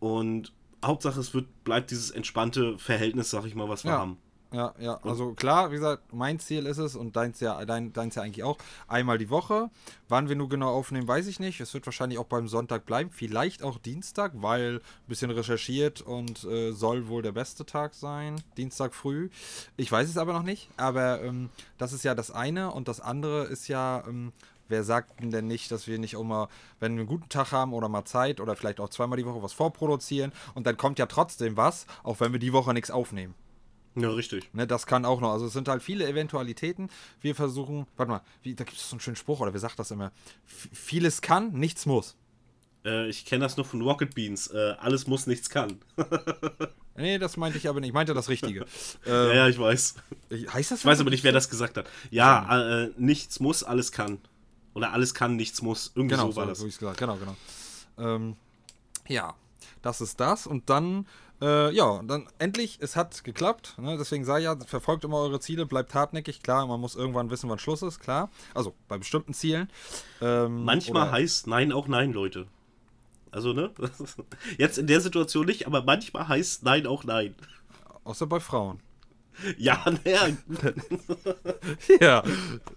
Und 0.00 0.52
Hauptsache, 0.84 1.18
es 1.20 1.34
wird, 1.34 1.46
bleibt 1.64 1.90
dieses 1.90 2.10
entspannte 2.10 2.78
Verhältnis, 2.78 3.30
sag 3.30 3.44
ich 3.46 3.54
mal, 3.54 3.68
was 3.68 3.84
wir 3.84 3.92
Ja. 3.92 3.98
haben. 3.98 4.18
Ja, 4.52 4.74
ja, 4.80 4.98
also 5.04 5.32
klar, 5.34 5.70
wie 5.70 5.76
gesagt, 5.76 6.12
mein 6.12 6.40
Ziel 6.40 6.66
ist 6.66 6.78
es 6.78 6.96
und 6.96 7.14
deins 7.14 7.38
ja, 7.38 7.64
dein, 7.64 7.92
deins 7.92 8.16
ja 8.16 8.22
eigentlich 8.22 8.42
auch, 8.42 8.58
einmal 8.88 9.16
die 9.16 9.30
Woche. 9.30 9.70
Wann 10.08 10.28
wir 10.28 10.34
nur 10.34 10.48
genau 10.48 10.70
aufnehmen, 10.74 11.06
weiß 11.06 11.28
ich 11.28 11.38
nicht. 11.38 11.60
Es 11.60 11.72
wird 11.72 11.86
wahrscheinlich 11.86 12.18
auch 12.18 12.24
beim 12.24 12.48
Sonntag 12.48 12.84
bleiben, 12.84 13.10
vielleicht 13.10 13.62
auch 13.62 13.78
Dienstag, 13.78 14.32
weil 14.34 14.76
ein 14.76 15.08
bisschen 15.08 15.30
recherchiert 15.30 16.00
und 16.00 16.42
äh, 16.44 16.72
soll 16.72 17.06
wohl 17.06 17.22
der 17.22 17.30
beste 17.30 17.64
Tag 17.64 17.94
sein, 17.94 18.42
Dienstag 18.56 18.92
früh. 18.92 19.30
Ich 19.76 19.92
weiß 19.92 20.08
es 20.08 20.16
aber 20.16 20.32
noch 20.32 20.42
nicht, 20.42 20.68
aber 20.76 21.22
ähm, 21.22 21.50
das 21.78 21.92
ist 21.92 22.02
ja 22.02 22.16
das 22.16 22.32
eine 22.32 22.72
und 22.72 22.88
das 22.88 23.00
andere 23.00 23.44
ist 23.44 23.68
ja, 23.68 24.02
ähm, 24.08 24.32
wer 24.66 24.82
sagt 24.82 25.12
denn 25.22 25.46
nicht, 25.46 25.70
dass 25.70 25.86
wir 25.86 26.00
nicht 26.00 26.18
mal, 26.18 26.48
wenn 26.80 26.94
wir 26.94 27.02
einen 27.02 27.08
guten 27.08 27.28
Tag 27.28 27.52
haben 27.52 27.72
oder 27.72 27.88
mal 27.88 28.04
Zeit 28.04 28.40
oder 28.40 28.56
vielleicht 28.56 28.80
auch 28.80 28.88
zweimal 28.88 29.16
die 29.16 29.26
Woche 29.26 29.44
was 29.44 29.52
vorproduzieren 29.52 30.32
und 30.54 30.66
dann 30.66 30.76
kommt 30.76 30.98
ja 30.98 31.06
trotzdem 31.06 31.56
was, 31.56 31.86
auch 32.02 32.18
wenn 32.18 32.32
wir 32.32 32.40
die 32.40 32.52
Woche 32.52 32.74
nichts 32.74 32.90
aufnehmen. 32.90 33.34
Ja, 33.96 34.10
richtig. 34.10 34.52
Ne, 34.54 34.66
das 34.66 34.86
kann 34.86 35.04
auch 35.04 35.20
noch. 35.20 35.32
Also 35.32 35.46
es 35.46 35.52
sind 35.52 35.68
halt 35.68 35.82
viele 35.82 36.06
Eventualitäten. 36.06 36.90
Wir 37.20 37.34
versuchen, 37.34 37.86
warte 37.96 38.12
mal, 38.12 38.20
wie, 38.42 38.54
da 38.54 38.64
gibt 38.64 38.76
es 38.76 38.88
so 38.88 38.94
einen 38.94 39.00
schönen 39.00 39.16
Spruch, 39.16 39.40
oder 39.40 39.52
wer 39.52 39.60
sagt 39.60 39.78
das 39.78 39.90
immer? 39.90 40.12
Vieles 40.46 41.22
kann, 41.22 41.52
nichts 41.52 41.86
muss. 41.86 42.16
Äh, 42.84 43.08
ich 43.08 43.24
kenne 43.24 43.44
das 43.44 43.56
nur 43.56 43.66
von 43.66 43.82
Rocket 43.82 44.14
Beans. 44.14 44.46
Äh, 44.48 44.74
alles 44.78 45.06
muss, 45.06 45.26
nichts 45.26 45.50
kann. 45.50 45.78
Nee, 46.96 47.18
das 47.18 47.36
meinte 47.36 47.56
ich 47.56 47.68
aber 47.68 47.80
nicht. 47.80 47.88
Ich 47.88 47.94
meinte 47.94 48.12
das 48.12 48.28
Richtige. 48.28 48.66
ja, 49.06 49.30
ähm, 49.30 49.36
ja, 49.36 49.48
ich 49.48 49.58
weiß. 49.58 49.94
heißt 50.52 50.70
das 50.70 50.80
Ich 50.80 50.84
weiß 50.84 51.00
aber 51.00 51.10
nicht, 51.10 51.24
wer 51.24 51.32
das 51.32 51.48
gesagt 51.48 51.78
hat. 51.78 51.88
Ja, 52.10 52.82
äh, 52.82 52.90
nichts 52.98 53.40
muss, 53.40 53.64
alles 53.64 53.90
kann. 53.90 54.18
Oder 54.74 54.92
alles 54.92 55.14
kann, 55.14 55.36
nichts 55.36 55.62
muss. 55.62 55.92
Irgendwie 55.94 56.16
Genau, 56.16 56.30
so 56.30 56.36
war 56.36 56.54
so, 56.54 56.66
das. 56.66 56.96
Genau, 56.98 57.16
genau. 57.16 57.36
Ähm, 57.98 58.36
ja, 59.08 59.34
das 59.82 60.00
ist 60.00 60.20
das. 60.20 60.46
Und 60.46 60.68
dann, 60.68 61.06
äh, 61.40 61.74
ja, 61.74 62.02
dann 62.02 62.28
endlich, 62.38 62.78
es 62.80 62.96
hat 62.96 63.24
geklappt. 63.24 63.74
Ne? 63.78 63.96
Deswegen 63.98 64.24
sage 64.24 64.40
ich 64.40 64.44
ja, 64.44 64.56
verfolgt 64.66 65.04
immer 65.04 65.18
eure 65.18 65.40
Ziele, 65.40 65.66
bleibt 65.66 65.94
hartnäckig. 65.94 66.42
Klar, 66.42 66.66
man 66.66 66.80
muss 66.80 66.96
irgendwann 66.96 67.30
wissen, 67.30 67.48
wann 67.48 67.58
Schluss 67.58 67.82
ist, 67.82 68.00
klar. 68.00 68.30
Also 68.54 68.74
bei 68.88 68.98
bestimmten 68.98 69.32
Zielen. 69.32 69.70
Ähm, 70.20 70.64
Manchmal 70.64 71.10
heißt 71.10 71.46
Nein 71.46 71.72
auch 71.72 71.88
Nein, 71.88 72.12
Leute. 72.12 72.46
Also, 73.30 73.52
ne? 73.52 73.70
Jetzt 74.58 74.78
in 74.78 74.86
der 74.86 75.00
Situation 75.00 75.46
nicht, 75.46 75.66
aber 75.66 75.82
manchmal 75.82 76.28
heißt 76.28 76.64
Nein 76.64 76.86
auch 76.86 77.04
Nein. 77.04 77.34
Außer 78.04 78.26
bei 78.26 78.40
Frauen. 78.40 78.80
Ja, 79.58 79.84
naja. 80.04 80.28
ja, 82.00 82.22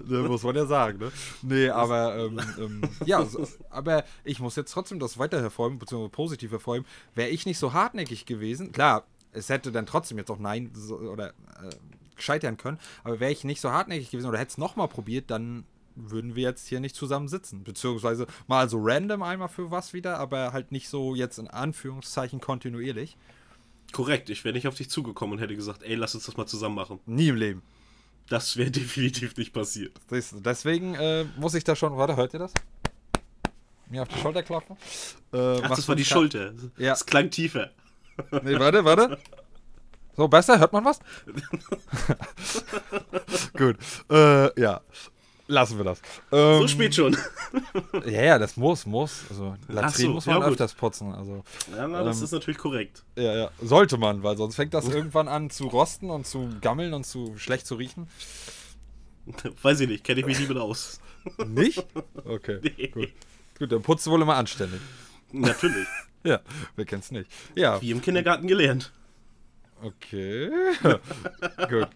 muss 0.05 0.43
man 0.43 0.55
ja 0.55 0.65
sagen, 0.65 0.99
ne? 0.99 1.11
Nee, 1.41 1.69
aber, 1.69 2.15
ähm, 2.17 2.39
ähm, 2.57 2.81
ja, 3.05 3.25
so, 3.25 3.47
aber 3.69 4.03
ich 4.23 4.39
muss 4.39 4.55
jetzt 4.55 4.71
trotzdem 4.71 4.99
das 4.99 5.17
weiter 5.17 5.41
hervorheben, 5.41 5.79
beziehungsweise 5.79 6.11
positiv 6.11 6.51
hervorheben. 6.51 6.87
Wäre 7.15 7.29
ich 7.29 7.45
nicht 7.45 7.59
so 7.59 7.73
hartnäckig 7.73 8.25
gewesen, 8.25 8.71
klar, 8.71 9.05
es 9.31 9.49
hätte 9.49 9.71
dann 9.71 9.85
trotzdem 9.85 10.17
jetzt 10.17 10.31
auch 10.31 10.39
Nein 10.39 10.71
so, 10.73 10.97
oder 10.97 11.29
äh, 11.29 11.75
scheitern 12.15 12.57
können, 12.57 12.79
aber 13.03 13.19
wäre 13.19 13.31
ich 13.31 13.43
nicht 13.43 13.61
so 13.61 13.71
hartnäckig 13.71 14.11
gewesen 14.11 14.27
oder 14.27 14.39
hätte 14.39 14.51
es 14.51 14.57
nochmal 14.57 14.87
probiert, 14.87 15.31
dann 15.31 15.65
würden 15.95 16.35
wir 16.35 16.43
jetzt 16.43 16.67
hier 16.67 16.79
nicht 16.79 16.95
zusammen 16.95 17.27
sitzen. 17.27 17.63
Beziehungsweise 17.63 18.25
mal 18.47 18.69
so 18.69 18.79
random 18.81 19.21
einmal 19.21 19.49
für 19.49 19.71
was 19.71 19.93
wieder, 19.93 20.17
aber 20.17 20.53
halt 20.53 20.71
nicht 20.71 20.89
so 20.89 21.15
jetzt 21.15 21.37
in 21.37 21.47
Anführungszeichen 21.47 22.39
kontinuierlich. 22.41 23.17
Korrekt, 23.91 24.29
ich 24.29 24.43
wäre 24.43 24.53
nicht 24.53 24.67
auf 24.67 24.75
dich 24.75 24.89
zugekommen 24.89 25.33
und 25.33 25.41
hätte 25.41 25.55
gesagt, 25.55 25.83
ey, 25.83 25.95
lass 25.95 26.15
uns 26.15 26.25
das 26.25 26.37
mal 26.37 26.47
zusammen 26.47 26.75
machen. 26.75 26.99
Nie 27.05 27.29
im 27.29 27.35
Leben. 27.35 27.61
Das 28.29 28.57
wäre 28.57 28.71
definitiv 28.71 29.35
nicht 29.37 29.53
passiert. 29.53 29.93
Deswegen 30.09 30.95
äh, 30.95 31.25
muss 31.37 31.53
ich 31.53 31.63
da 31.63 31.75
schon. 31.75 31.95
Warte, 31.97 32.15
hört 32.15 32.33
ihr 32.33 32.39
das? 32.39 32.53
Mir 33.89 34.01
auf 34.01 34.07
die 34.07 34.19
Schulter 34.19 34.41
klopfen. 34.41 34.75
Äh, 35.33 35.61
Ach, 35.61 35.69
das 35.69 35.87
war 35.87 35.95
die 35.95 36.05
Schulter. 36.05 36.53
Ja. 36.77 36.91
Das 36.91 37.05
klang 37.05 37.29
tiefer. 37.29 37.71
Nee, 38.43 38.59
warte, 38.59 38.85
warte. 38.85 39.19
So, 40.15 40.27
besser? 40.27 40.59
Hört 40.59 40.73
man 40.73 40.85
was? 40.85 40.99
Gut. 43.57 43.77
Äh, 44.09 44.61
ja. 44.61 44.81
Lassen 45.47 45.77
wir 45.77 45.83
das. 45.83 46.01
Ähm, 46.31 46.59
So 46.61 46.67
spät 46.67 46.95
schon. 46.95 47.17
Ja, 48.05 48.21
ja, 48.23 48.39
das 48.39 48.55
muss, 48.55 48.85
muss. 48.85 49.25
Also, 49.29 49.55
Latrin 49.67 50.05
so, 50.07 50.11
muss 50.13 50.25
man 50.25 50.35
ja, 50.37 50.41
gut. 50.43 50.51
öfters 50.53 50.73
putzen. 50.73 51.13
Also, 51.13 51.43
Ja, 51.75 51.87
na, 51.87 52.03
das 52.03 52.19
Ähm, 52.19 52.23
ist 52.23 52.31
natürlich 52.31 52.57
korrekt. 52.57 53.03
ja, 53.17 53.35
ja. 53.35 53.51
Sollte 53.61 53.97
man, 53.97 54.23
weil 54.23 54.37
sonst 54.37 54.55
fängt 54.55 54.73
das 54.73 54.87
irgendwann 54.87 55.27
an 55.27 55.49
zu 55.49 55.67
rosten 55.67 56.09
und 56.09 56.25
zu 56.25 56.49
gammeln 56.61 56.93
und 56.93 57.05
zu 57.05 57.37
schlecht 57.37 57.67
zu 57.67 57.75
riechen. 57.75 58.07
Weiß 59.61 59.79
ich 59.81 59.89
nicht, 59.89 60.03
kenne 60.03 60.21
ich 60.21 60.25
mich 60.25 60.39
nie 60.39 60.47
mit 60.47 60.57
aus. 60.57 60.99
Nicht? 61.45 61.85
Okay. 62.25 62.59
Nee. 62.63 62.87
Gut. 62.87 63.09
Gut, 63.59 63.71
dann 63.71 63.81
putzt 63.81 64.05
du 64.07 64.11
wohl 64.11 64.21
immer 64.21 64.35
anständig. 64.35 64.81
Natürlich. 65.31 65.87
Ja, 66.25 66.39
wer 66.77 66.85
kennt's 66.85 67.11
nicht? 67.11 67.29
Ja. 67.53 67.81
Wie 67.81 67.91
im 67.91 68.01
Kindergarten 68.01 68.47
gelernt. 68.47 68.93
Okay. 69.83 70.49
Gut. 71.69 71.89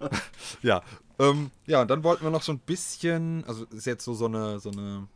Ja. 0.62 0.82
Ähm, 1.20 1.52
ja, 1.66 1.82
und 1.82 1.90
dann 1.90 2.04
wollten 2.04 2.24
wir 2.24 2.30
noch 2.30 2.44
so 2.44 2.52
ein 2.52 2.60
bisschen, 2.60 3.44
also 3.46 3.66
ist 3.66 3.86
jetzt 3.86 4.04
so, 4.04 4.14
so 4.14 4.26
eine, 4.26 4.60
so 4.60 4.70
eine 4.70 5.08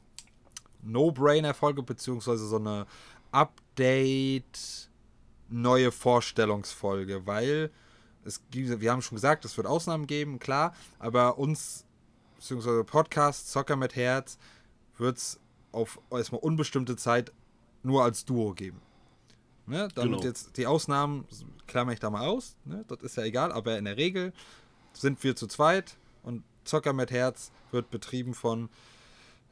No-Brainer-Folge, 0.81 1.83
beziehungsweise 1.83 2.47
so 2.47 2.57
eine 2.57 2.87
Update, 3.31 4.89
neue 5.49 5.91
Vorstellungsfolge, 5.91 7.27
weil 7.27 7.71
es 8.23 8.41
wir 8.51 8.91
haben 8.91 9.01
schon 9.01 9.15
gesagt, 9.15 9.45
es 9.45 9.57
wird 9.57 9.67
Ausnahmen 9.67 10.07
geben, 10.07 10.39
klar, 10.39 10.73
aber 10.99 11.37
uns, 11.37 11.85
beziehungsweise 12.37 12.83
Podcast 12.83 13.51
Soccer 13.51 13.75
mit 13.75 13.95
Herz, 13.95 14.37
wird 14.97 15.17
es 15.17 15.39
auf 15.71 15.99
erstmal 16.11 16.41
unbestimmte 16.41 16.95
Zeit 16.95 17.31
nur 17.83 18.03
als 18.03 18.25
Duo 18.25 18.53
geben. 18.53 18.81
Ne? 19.71 19.87
Damit 19.95 20.11
Genau. 20.19 20.23
jetzt 20.23 20.57
die 20.57 20.67
Ausnahmen 20.67 21.25
klammer 21.65 21.93
ich 21.93 21.99
da 22.01 22.09
mal 22.09 22.27
aus, 22.27 22.57
ne? 22.65 22.83
das 22.89 23.01
ist 23.01 23.15
ja 23.15 23.23
egal, 23.23 23.53
aber 23.53 23.77
in 23.77 23.85
der 23.85 23.95
Regel 23.95 24.33
sind 24.91 25.23
wir 25.23 25.37
zu 25.37 25.47
zweit 25.47 25.95
und 26.23 26.43
Zocker 26.65 26.91
mit 26.91 27.09
Herz 27.09 27.51
wird 27.71 27.89
betrieben 27.89 28.33
von 28.33 28.67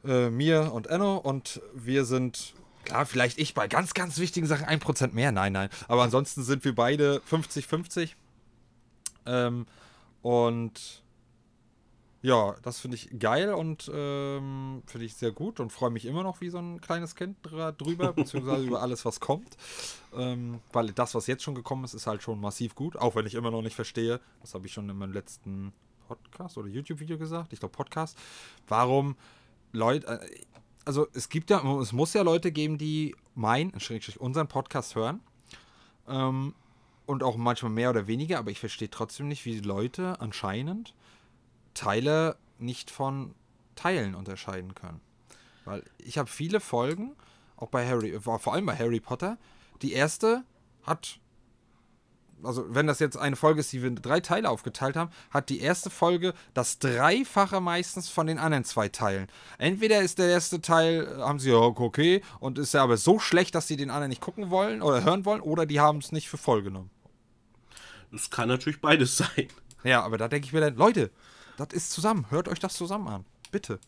äh, 0.04 0.28
mir 0.28 0.72
und 0.74 0.88
Enno 0.88 1.16
und 1.16 1.62
wir 1.74 2.04
sind, 2.04 2.52
klar, 2.84 3.06
vielleicht 3.06 3.38
ich 3.38 3.54
bei 3.54 3.66
ganz, 3.66 3.94
ganz 3.94 4.18
wichtigen 4.18 4.46
Sachen 4.46 4.66
1% 4.66 5.14
mehr, 5.14 5.32
nein, 5.32 5.54
nein, 5.54 5.70
aber 5.88 6.02
ansonsten 6.02 6.42
sind 6.44 6.64
wir 6.66 6.74
beide 6.74 7.22
50-50 7.30 8.10
ähm, 9.24 9.64
und 10.20 11.02
ja, 12.22 12.54
das 12.62 12.80
finde 12.80 12.96
ich 12.96 13.18
geil 13.18 13.54
und 13.54 13.90
ähm, 13.92 14.82
finde 14.86 15.06
ich 15.06 15.14
sehr 15.14 15.32
gut 15.32 15.58
und 15.58 15.72
freue 15.72 15.90
mich 15.90 16.04
immer 16.04 16.22
noch 16.22 16.42
wie 16.42 16.50
so 16.50 16.58
ein 16.58 16.80
kleines 16.80 17.14
Kind 17.14 17.38
drüber, 17.42 18.12
beziehungsweise 18.12 18.64
über 18.64 18.82
alles, 18.82 19.04
was 19.06 19.20
kommt. 19.20 19.56
Ähm, 20.14 20.60
weil 20.72 20.92
das, 20.92 21.14
was 21.14 21.26
jetzt 21.26 21.42
schon 21.42 21.54
gekommen 21.54 21.84
ist, 21.84 21.94
ist 21.94 22.06
halt 22.06 22.22
schon 22.22 22.38
massiv 22.38 22.74
gut, 22.74 22.96
auch 22.96 23.14
wenn 23.14 23.26
ich 23.26 23.34
immer 23.34 23.50
noch 23.50 23.62
nicht 23.62 23.74
verstehe, 23.74 24.20
das 24.42 24.54
habe 24.54 24.66
ich 24.66 24.72
schon 24.72 24.88
in 24.90 24.98
meinem 24.98 25.14
letzten 25.14 25.72
Podcast 26.08 26.58
oder 26.58 26.68
YouTube-Video 26.68 27.16
gesagt, 27.16 27.54
ich 27.54 27.60
glaube 27.60 27.72
Podcast, 27.72 28.18
warum 28.68 29.16
Leute, 29.72 30.06
äh, 30.06 30.40
also 30.84 31.06
es 31.14 31.30
gibt 31.30 31.48
ja, 31.48 31.62
es 31.80 31.92
muss 31.92 32.12
ja 32.12 32.20
Leute 32.20 32.52
geben, 32.52 32.76
die 32.76 33.16
meinen, 33.34 33.78
Schrägstrich 33.80 34.20
unseren 34.20 34.48
Podcast 34.48 34.94
hören. 34.94 35.20
Ähm, 36.06 36.54
und 37.06 37.24
auch 37.24 37.36
manchmal 37.36 37.72
mehr 37.72 37.90
oder 37.90 38.06
weniger, 38.06 38.38
aber 38.38 38.52
ich 38.52 38.60
verstehe 38.60 38.88
trotzdem 38.88 39.26
nicht, 39.26 39.44
wie 39.44 39.52
die 39.52 39.66
Leute 39.66 40.20
anscheinend 40.20 40.94
Teile 41.74 42.36
nicht 42.58 42.90
von 42.90 43.34
Teilen 43.74 44.14
unterscheiden 44.14 44.74
können. 44.74 45.00
Weil 45.64 45.84
ich 45.98 46.18
habe 46.18 46.28
viele 46.28 46.60
Folgen, 46.60 47.16
auch 47.56 47.68
bei 47.68 47.86
Harry, 47.86 48.18
vor 48.20 48.52
allem 48.52 48.66
bei 48.66 48.76
Harry 48.76 49.00
Potter. 49.00 49.38
Die 49.82 49.92
erste 49.92 50.44
hat, 50.82 51.20
also 52.42 52.74
wenn 52.74 52.86
das 52.86 52.98
jetzt 52.98 53.16
eine 53.16 53.36
Folge 53.36 53.60
ist, 53.60 53.72
die 53.72 53.82
wir 53.82 53.88
in 53.88 53.96
drei 53.96 54.20
Teile 54.20 54.48
aufgeteilt 54.48 54.96
haben, 54.96 55.10
hat 55.30 55.48
die 55.48 55.60
erste 55.60 55.90
Folge 55.90 56.34
das 56.54 56.78
Dreifache 56.78 57.60
meistens 57.60 58.08
von 58.08 58.26
den 58.26 58.38
anderen 58.38 58.64
zwei 58.64 58.88
Teilen. 58.88 59.28
Entweder 59.58 60.00
ist 60.00 60.18
der 60.18 60.28
erste 60.28 60.60
Teil, 60.60 61.06
äh, 61.06 61.20
haben 61.22 61.38
sie 61.38 61.50
ja 61.50 61.56
okay, 61.56 62.22
und 62.40 62.58
ist 62.58 62.74
ja 62.74 62.82
aber 62.82 62.96
so 62.96 63.18
schlecht, 63.18 63.54
dass 63.54 63.68
sie 63.68 63.76
den 63.76 63.90
anderen 63.90 64.10
nicht 64.10 64.22
gucken 64.22 64.50
wollen 64.50 64.82
oder 64.82 65.04
hören 65.04 65.24
wollen, 65.24 65.40
oder 65.40 65.66
die 65.66 65.80
haben 65.80 65.98
es 65.98 66.12
nicht 66.12 66.28
für 66.28 66.38
voll 66.38 66.62
genommen. 66.62 66.90
Das 68.10 68.30
kann 68.30 68.48
natürlich 68.48 68.80
beides 68.80 69.16
sein. 69.18 69.48
Ja, 69.84 70.02
aber 70.02 70.18
da 70.18 70.28
denke 70.28 70.46
ich 70.46 70.52
mir 70.52 70.60
dann, 70.60 70.76
Leute, 70.76 71.10
das 71.60 71.72
ist 71.72 71.92
zusammen. 71.92 72.26
Hört 72.30 72.48
euch 72.48 72.58
das 72.58 72.74
zusammen 72.74 73.08
an. 73.08 73.24
Bitte. 73.50 73.78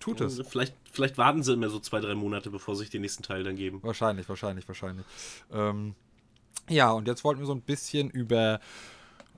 Tut 0.00 0.20
es. 0.20 0.40
Vielleicht, 0.48 0.74
vielleicht 0.90 1.16
warten 1.16 1.42
sie 1.42 1.52
immer 1.52 1.68
so 1.68 1.78
zwei, 1.78 2.00
drei 2.00 2.14
Monate, 2.14 2.50
bevor 2.50 2.74
sie 2.74 2.80
sich 2.80 2.90
den 2.90 3.02
nächsten 3.02 3.22
Teil 3.22 3.44
dann 3.44 3.54
geben. 3.54 3.80
Wahrscheinlich, 3.82 4.28
wahrscheinlich, 4.28 4.66
wahrscheinlich. 4.66 5.06
Ähm, 5.52 5.94
ja, 6.68 6.90
und 6.90 7.06
jetzt 7.06 7.22
wollten 7.22 7.40
wir 7.40 7.46
so 7.46 7.54
ein 7.54 7.60
bisschen 7.60 8.10
über 8.10 8.60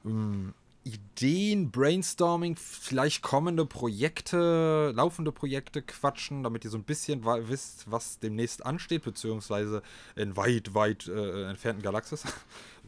ähm, 0.05 0.55
Ideen, 0.85 1.71
Brainstorming, 1.71 2.57
vielleicht 2.57 3.23
kommende 3.23 3.67
Projekte, 3.67 4.93
laufende 4.95 5.33
Projekte 5.33 5.83
quatschen, 5.83 6.43
damit 6.43 6.65
ihr 6.65 6.71
so 6.71 6.79
ein 6.79 6.85
bisschen 6.85 7.25
wisst, 7.25 7.91
was 7.91 8.19
demnächst 8.19 8.65
ansteht, 8.65 9.03
beziehungsweise 9.03 9.83
in 10.15 10.37
weit, 10.37 10.75
weit 10.75 11.09
äh, 11.09 11.49
entfernten 11.49 11.83
Galaxis. 11.83 12.25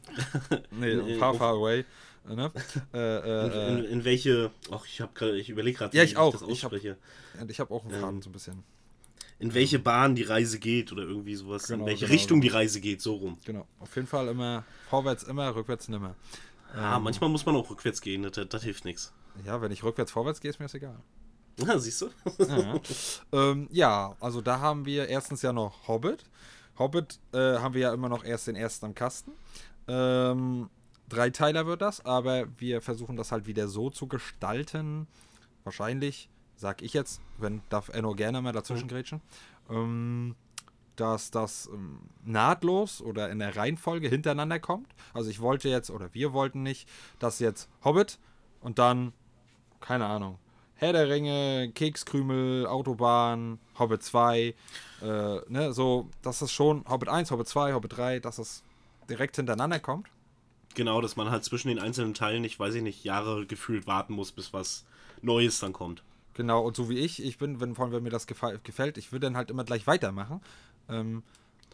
nee, 0.70 1.18
far, 1.18 1.34
far 1.34 1.54
away. 1.54 1.84
Ne? 2.28 2.50
Äh, 2.92 2.98
äh, 2.98 3.68
In, 3.70 3.84
äh, 3.84 3.88
in 3.88 4.04
welche. 4.04 4.50
Ach, 4.70 4.84
ich 4.86 5.00
habe 5.00 5.12
gerade, 5.14 5.38
ich 5.38 5.48
überlege 5.48 5.78
gerade, 5.78 5.96
Ja, 5.96 6.02
ich 6.02 6.16
auch. 6.16 6.32
das 6.32 6.42
Ich 6.42 6.64
hab- 6.64 6.72
ausspreche. 6.72 6.96
ich 7.48 7.60
habe 7.60 7.72
auch 7.74 7.84
einen 7.84 7.94
Ähm, 7.94 8.00
Faden 8.00 8.22
so 8.22 8.30
ein 8.30 8.32
bisschen. 8.32 8.64
In 9.38 9.52
welche 9.54 9.78
Bahn 9.78 10.14
die 10.14 10.22
Reise 10.22 10.58
geht 10.58 10.92
oder 10.92 11.02
irgendwie 11.02 11.34
sowas. 11.34 11.66
Genau, 11.68 11.84
in 11.84 11.90
welche 11.90 12.06
genau, 12.06 12.12
Richtung 12.14 12.40
genau. 12.40 12.50
die 12.52 12.56
Reise 12.56 12.80
geht, 12.80 13.02
so 13.02 13.14
rum. 13.16 13.38
Genau. 13.44 13.66
Auf 13.80 13.94
jeden 13.94 14.08
Fall 14.08 14.28
immer 14.28 14.64
vorwärts 14.88 15.24
immer, 15.24 15.54
rückwärts 15.54 15.88
nimmer. 15.88 16.14
Ah, 16.74 16.98
manchmal 16.98 17.30
muss 17.30 17.44
man 17.46 17.54
auch 17.54 17.70
rückwärts 17.70 18.00
gehen, 18.00 18.22
das, 18.22 18.48
das 18.48 18.62
hilft 18.64 18.84
nichts. 18.84 19.12
Ja, 19.44 19.60
wenn 19.60 19.70
ich 19.72 19.84
rückwärts 19.84 20.10
vorwärts 20.10 20.40
gehe, 20.40 20.50
ist 20.50 20.58
mir 20.58 20.64
das 20.66 20.74
egal. 20.74 20.96
Ja, 21.58 21.78
siehst 21.78 22.02
du? 22.02 22.10
Ja. 22.38 22.80
ähm, 23.32 23.68
ja, 23.70 24.16
also 24.20 24.40
da 24.40 24.60
haben 24.60 24.84
wir 24.84 25.08
erstens 25.08 25.42
ja 25.42 25.52
noch 25.52 25.86
Hobbit. 25.88 26.24
Hobbit 26.78 27.18
äh, 27.32 27.38
haben 27.58 27.74
wir 27.74 27.80
ja 27.82 27.94
immer 27.94 28.08
noch 28.08 28.24
erst 28.24 28.46
den 28.46 28.56
ersten 28.56 28.86
am 28.86 28.94
Kasten. 28.94 29.32
Ähm, 29.88 30.68
Dreiteiler 31.08 31.66
wird 31.66 31.82
das, 31.82 32.04
aber 32.04 32.46
wir 32.58 32.80
versuchen 32.80 33.16
das 33.16 33.32
halt 33.32 33.46
wieder 33.46 33.68
so 33.68 33.90
zu 33.90 34.06
gestalten. 34.08 35.06
Wahrscheinlich, 35.64 36.28
sag 36.56 36.82
ich 36.82 36.92
jetzt, 36.92 37.20
wenn 37.38 37.62
darf 37.68 37.88
Enno 37.88 38.14
gerne 38.14 38.42
mal 38.42 38.52
dazwischen 38.52 38.88
grätschen, 38.88 39.20
ähm, 39.70 40.34
dass 40.96 41.30
das 41.30 41.68
ähm, 41.72 42.00
nahtlos 42.24 43.00
oder 43.00 43.30
in 43.30 43.38
der 43.38 43.56
Reihenfolge 43.56 44.08
hintereinander 44.08 44.58
kommt. 44.58 44.88
Also 45.14 45.30
ich 45.30 45.40
wollte 45.40 45.68
jetzt, 45.68 45.90
oder 45.90 46.12
wir 46.14 46.32
wollten 46.32 46.62
nicht, 46.62 46.88
dass 47.18 47.38
jetzt 47.38 47.68
Hobbit 47.84 48.18
und 48.60 48.78
dann, 48.78 49.12
keine 49.80 50.06
Ahnung, 50.06 50.38
Herr 50.78 50.92
der 50.92 51.08
Ringe, 51.08 51.70
Kekskrümel, 51.74 52.66
Autobahn, 52.66 53.58
Hobbit 53.78 54.02
2, 54.02 54.54
äh, 55.02 55.04
ne, 55.48 55.72
so, 55.72 56.10
dass 56.20 56.42
es 56.42 56.52
schon 56.52 56.84
Hobbit 56.86 57.08
1, 57.08 57.30
Hobbit 57.30 57.48
2, 57.48 57.72
Hobbit 57.72 57.96
3, 57.96 58.20
dass 58.20 58.38
es 58.38 58.62
direkt 59.08 59.36
hintereinander 59.36 59.78
kommt. 59.78 60.08
Genau, 60.76 61.00
dass 61.00 61.16
man 61.16 61.30
halt 61.30 61.42
zwischen 61.42 61.68
den 61.68 61.78
einzelnen 61.78 62.12
Teilen 62.12 62.42
nicht, 62.42 62.60
weiß 62.60 62.74
ich 62.74 62.82
nicht, 62.82 63.02
Jahre 63.02 63.46
gefühlt 63.46 63.86
warten 63.86 64.12
muss, 64.12 64.30
bis 64.30 64.52
was 64.52 64.84
Neues 65.22 65.58
dann 65.58 65.72
kommt. 65.72 66.04
Genau, 66.34 66.62
und 66.62 66.76
so 66.76 66.90
wie 66.90 66.98
ich, 66.98 67.24
ich 67.24 67.38
bin, 67.38 67.60
wenn, 67.60 67.74
vor 67.74 67.86
allem, 67.86 67.94
wenn 67.94 68.02
mir 68.02 68.10
das 68.10 68.26
gefällt, 68.26 68.98
ich 68.98 69.10
würde 69.10 69.26
dann 69.26 69.38
halt 69.38 69.50
immer 69.50 69.64
gleich 69.64 69.86
weitermachen. 69.86 70.42
Ähm, 70.90 71.22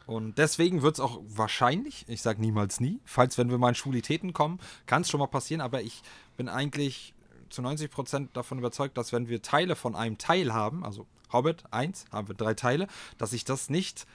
und 0.07 0.39
deswegen 0.39 0.83
wird 0.83 0.95
es 0.95 1.01
auch 1.01 1.21
wahrscheinlich, 1.27 2.05
ich 2.07 2.23
sage 2.23 2.41
niemals 2.41 2.79
nie, 2.79 3.01
falls 3.05 3.39
wenn 3.39 3.51
wir 3.51 3.59
mal 3.59 3.71
in 3.71 3.75
Schulitäten 3.75 4.33
kommen, 4.33 4.61
kann 4.87 5.03
es 5.03 5.11
schon 5.11 5.19
mal 5.19 5.27
passieren, 5.27 5.61
aber 5.61 5.83
ich 5.83 6.03
bin 6.37 6.49
eigentlich 6.49 7.13
zu 7.51 7.61
90% 7.61 8.29
davon 8.33 8.59
überzeugt, 8.59 8.97
dass 8.97 9.13
wenn 9.13 9.29
wir 9.29 9.43
Teile 9.43 9.75
von 9.75 9.97
einem 9.97 10.17
Teil 10.17 10.55
haben, 10.55 10.85
also 10.85 11.09
Hobbit 11.33 11.65
1, 11.73 12.05
haben 12.13 12.29
wir 12.29 12.37
drei 12.37 12.55
Teile, 12.55 12.87
dass 13.19 13.33
ich 13.33 13.45
das 13.45 13.69
nicht 13.69 14.07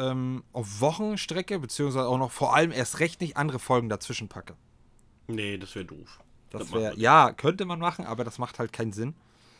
ähm, 0.00 0.44
auf 0.52 0.80
Wochen 0.80 1.18
strecke, 1.18 1.58
beziehungsweise 1.58 2.08
auch 2.08 2.18
noch 2.18 2.30
vor 2.30 2.54
allem 2.54 2.72
erst 2.72 3.00
recht 3.00 3.20
nicht 3.20 3.36
andere 3.36 3.58
Folgen 3.58 3.88
dazwischen 3.88 4.28
packe. 4.28 4.56
Nee, 5.28 5.58
das 5.58 5.74
wäre 5.74 5.84
doof. 5.84 6.20
Das 6.50 6.70
macht 6.70 6.72
wäre, 6.72 6.98
ja, 6.98 7.32
könnte 7.32 7.64
man 7.64 7.78
machen, 7.78 8.04
aber 8.04 8.24
das 8.24 8.38
macht 8.38 8.58
halt 8.58 8.72
keinen 8.72 8.92
Sinn. 8.92 9.14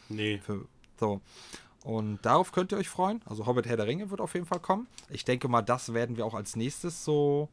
Nee. 0.08 0.38
Für, 0.38 0.66
so. 0.98 1.20
Und 1.84 2.18
darauf 2.22 2.52
könnt 2.52 2.72
ihr 2.72 2.78
euch 2.78 2.88
freuen. 2.88 3.22
Also 3.24 3.46
Hobbit 3.46 3.66
Herr 3.66 3.76
der 3.76 3.86
Ringe 3.86 4.10
wird 4.10 4.20
auf 4.20 4.34
jeden 4.34 4.46
Fall 4.46 4.60
kommen. 4.60 4.86
Ich 5.08 5.24
denke 5.24 5.48
mal, 5.48 5.62
das 5.62 5.94
werden 5.94 6.16
wir 6.16 6.26
auch 6.26 6.34
als 6.34 6.56
nächstes 6.56 7.04
so. 7.04 7.48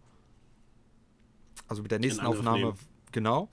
Also 1.67 1.82
mit 1.82 1.91
der 1.91 2.00
nächsten 2.00 2.26
Aufnahme, 2.26 2.60
nehmen. 2.60 2.80
genau. 3.12 3.50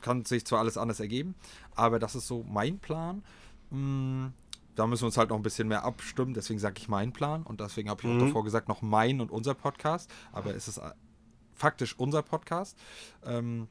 Kann 0.00 0.24
sich 0.24 0.44
zwar 0.44 0.60
alles 0.60 0.76
anders 0.76 0.98
ergeben, 0.98 1.34
aber 1.74 1.98
das 1.98 2.14
ist 2.16 2.26
so 2.26 2.44
mein 2.48 2.78
Plan. 2.78 3.22
Mm, 3.70 4.28
Da 4.74 4.86
müssen 4.86 5.02
wir 5.02 5.06
uns 5.06 5.16
halt 5.18 5.30
noch 5.30 5.36
ein 5.36 5.42
bisschen 5.42 5.68
mehr 5.68 5.84
abstimmen, 5.84 6.32
deswegen 6.34 6.58
sage 6.58 6.76
ich 6.78 6.88
mein 6.88 7.12
Plan 7.12 7.42
und 7.42 7.60
deswegen 7.60 7.90
habe 7.90 8.00
ich 8.02 8.08
auch 8.08 8.14
Mhm. 8.14 8.20
davor 8.26 8.44
gesagt, 8.44 8.68
noch 8.68 8.80
mein 8.82 9.20
und 9.20 9.30
unser 9.30 9.54
Podcast. 9.54 10.10
Aber 10.32 10.54
es 10.54 10.66
ist 10.68 10.78
äh, 10.78 10.90
faktisch 11.54 11.98
unser 11.98 12.22
Podcast. 12.22 12.78
Ähm, 13.24 13.68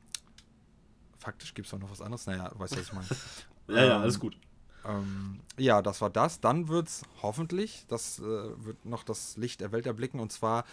faktisch 1.18 1.54
gibt 1.54 1.68
es 1.72 1.80
noch 1.80 1.90
was 1.92 2.02
anderes. 2.02 2.26
Naja, 2.28 2.50
du 2.50 2.60
weißt, 2.60 2.74
was 2.78 2.84
ich 2.84 2.94
meine. 2.94 3.08
Ja, 3.68 3.86
ja, 3.86 3.96
Ähm, 3.98 4.02
alles 4.02 4.20
gut. 4.20 4.38
Ähm, 4.86 5.40
ja, 5.58 5.82
das 5.82 6.02
war 6.02 6.10
das. 6.10 6.40
Dann 6.42 6.68
wird 6.68 6.88
es 6.88 7.04
hoffentlich, 7.22 7.86
das 7.88 8.20
äh, 8.20 8.24
wird 8.24 8.84
noch 8.86 9.04
das 9.04 9.38
Licht 9.38 9.62
der 9.62 9.72
Welt 9.72 9.86
erblicken. 9.86 10.20
Und 10.20 10.32
zwar 10.32 10.66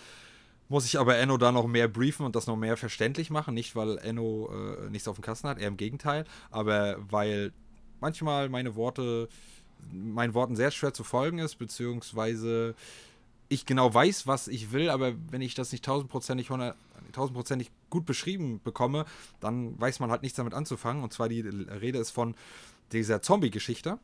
muss 0.68 0.84
ich 0.86 0.98
aber 0.98 1.16
Enno 1.18 1.36
da 1.36 1.52
noch 1.52 1.66
mehr 1.66 1.86
briefen 1.86 2.24
und 2.26 2.34
das 2.34 2.46
noch 2.46 2.56
mehr 2.56 2.76
verständlich 2.76 3.30
machen. 3.30 3.54
Nicht, 3.54 3.76
weil 3.76 3.98
Enno 3.98 4.50
äh, 4.52 4.90
nichts 4.90 5.06
auf 5.06 5.16
dem 5.16 5.22
Kasten 5.22 5.48
hat, 5.48 5.58
eher 5.58 5.68
im 5.68 5.76
Gegenteil. 5.76 6.24
Aber 6.50 6.96
weil 6.98 7.52
manchmal 8.00 8.48
meine 8.48 8.74
Worte, 8.74 9.28
meinen 9.92 10.34
Worten 10.34 10.56
sehr 10.56 10.70
schwer 10.70 10.92
zu 10.92 11.04
folgen 11.04 11.38
ist, 11.38 11.56
beziehungsweise 11.56 12.74
ich 13.48 13.64
genau 13.64 13.92
weiß, 13.92 14.26
was 14.26 14.48
ich 14.48 14.72
will, 14.72 14.90
aber 14.90 15.14
wenn 15.30 15.40
ich 15.40 15.54
das 15.54 15.72
nicht 15.72 15.84
tausendprozentig, 15.84 16.50
hundert- 16.50 16.76
tausendprozentig 17.12 17.70
gut 17.88 18.04
beschrieben 18.04 18.60
bekomme, 18.62 19.06
dann 19.40 19.80
weiß 19.80 20.00
man 20.00 20.10
halt 20.10 20.22
nichts 20.22 20.36
damit 20.36 20.52
anzufangen. 20.52 21.02
Und 21.02 21.12
zwar 21.12 21.30
die 21.30 21.40
Rede 21.40 21.98
ist 21.98 22.10
von 22.10 22.34
dieser 22.92 23.22
Zombie-Geschichte. 23.22 23.98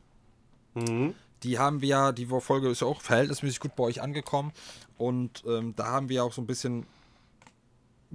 Mhm. 0.73 1.13
Die 1.43 1.59
haben 1.59 1.81
wir 1.81 1.87
ja, 1.87 2.11
die 2.11 2.25
Folge 2.25 2.69
ist 2.69 2.81
ja 2.81 2.87
auch 2.87 3.01
verhältnismäßig 3.01 3.59
gut 3.59 3.75
bei 3.75 3.83
euch 3.83 4.01
angekommen. 4.01 4.51
Und 4.97 5.43
ähm, 5.45 5.75
da 5.75 5.87
haben 5.87 6.09
wir 6.09 6.23
auch 6.23 6.33
so 6.33 6.41
ein 6.41 6.47
bisschen. 6.47 6.87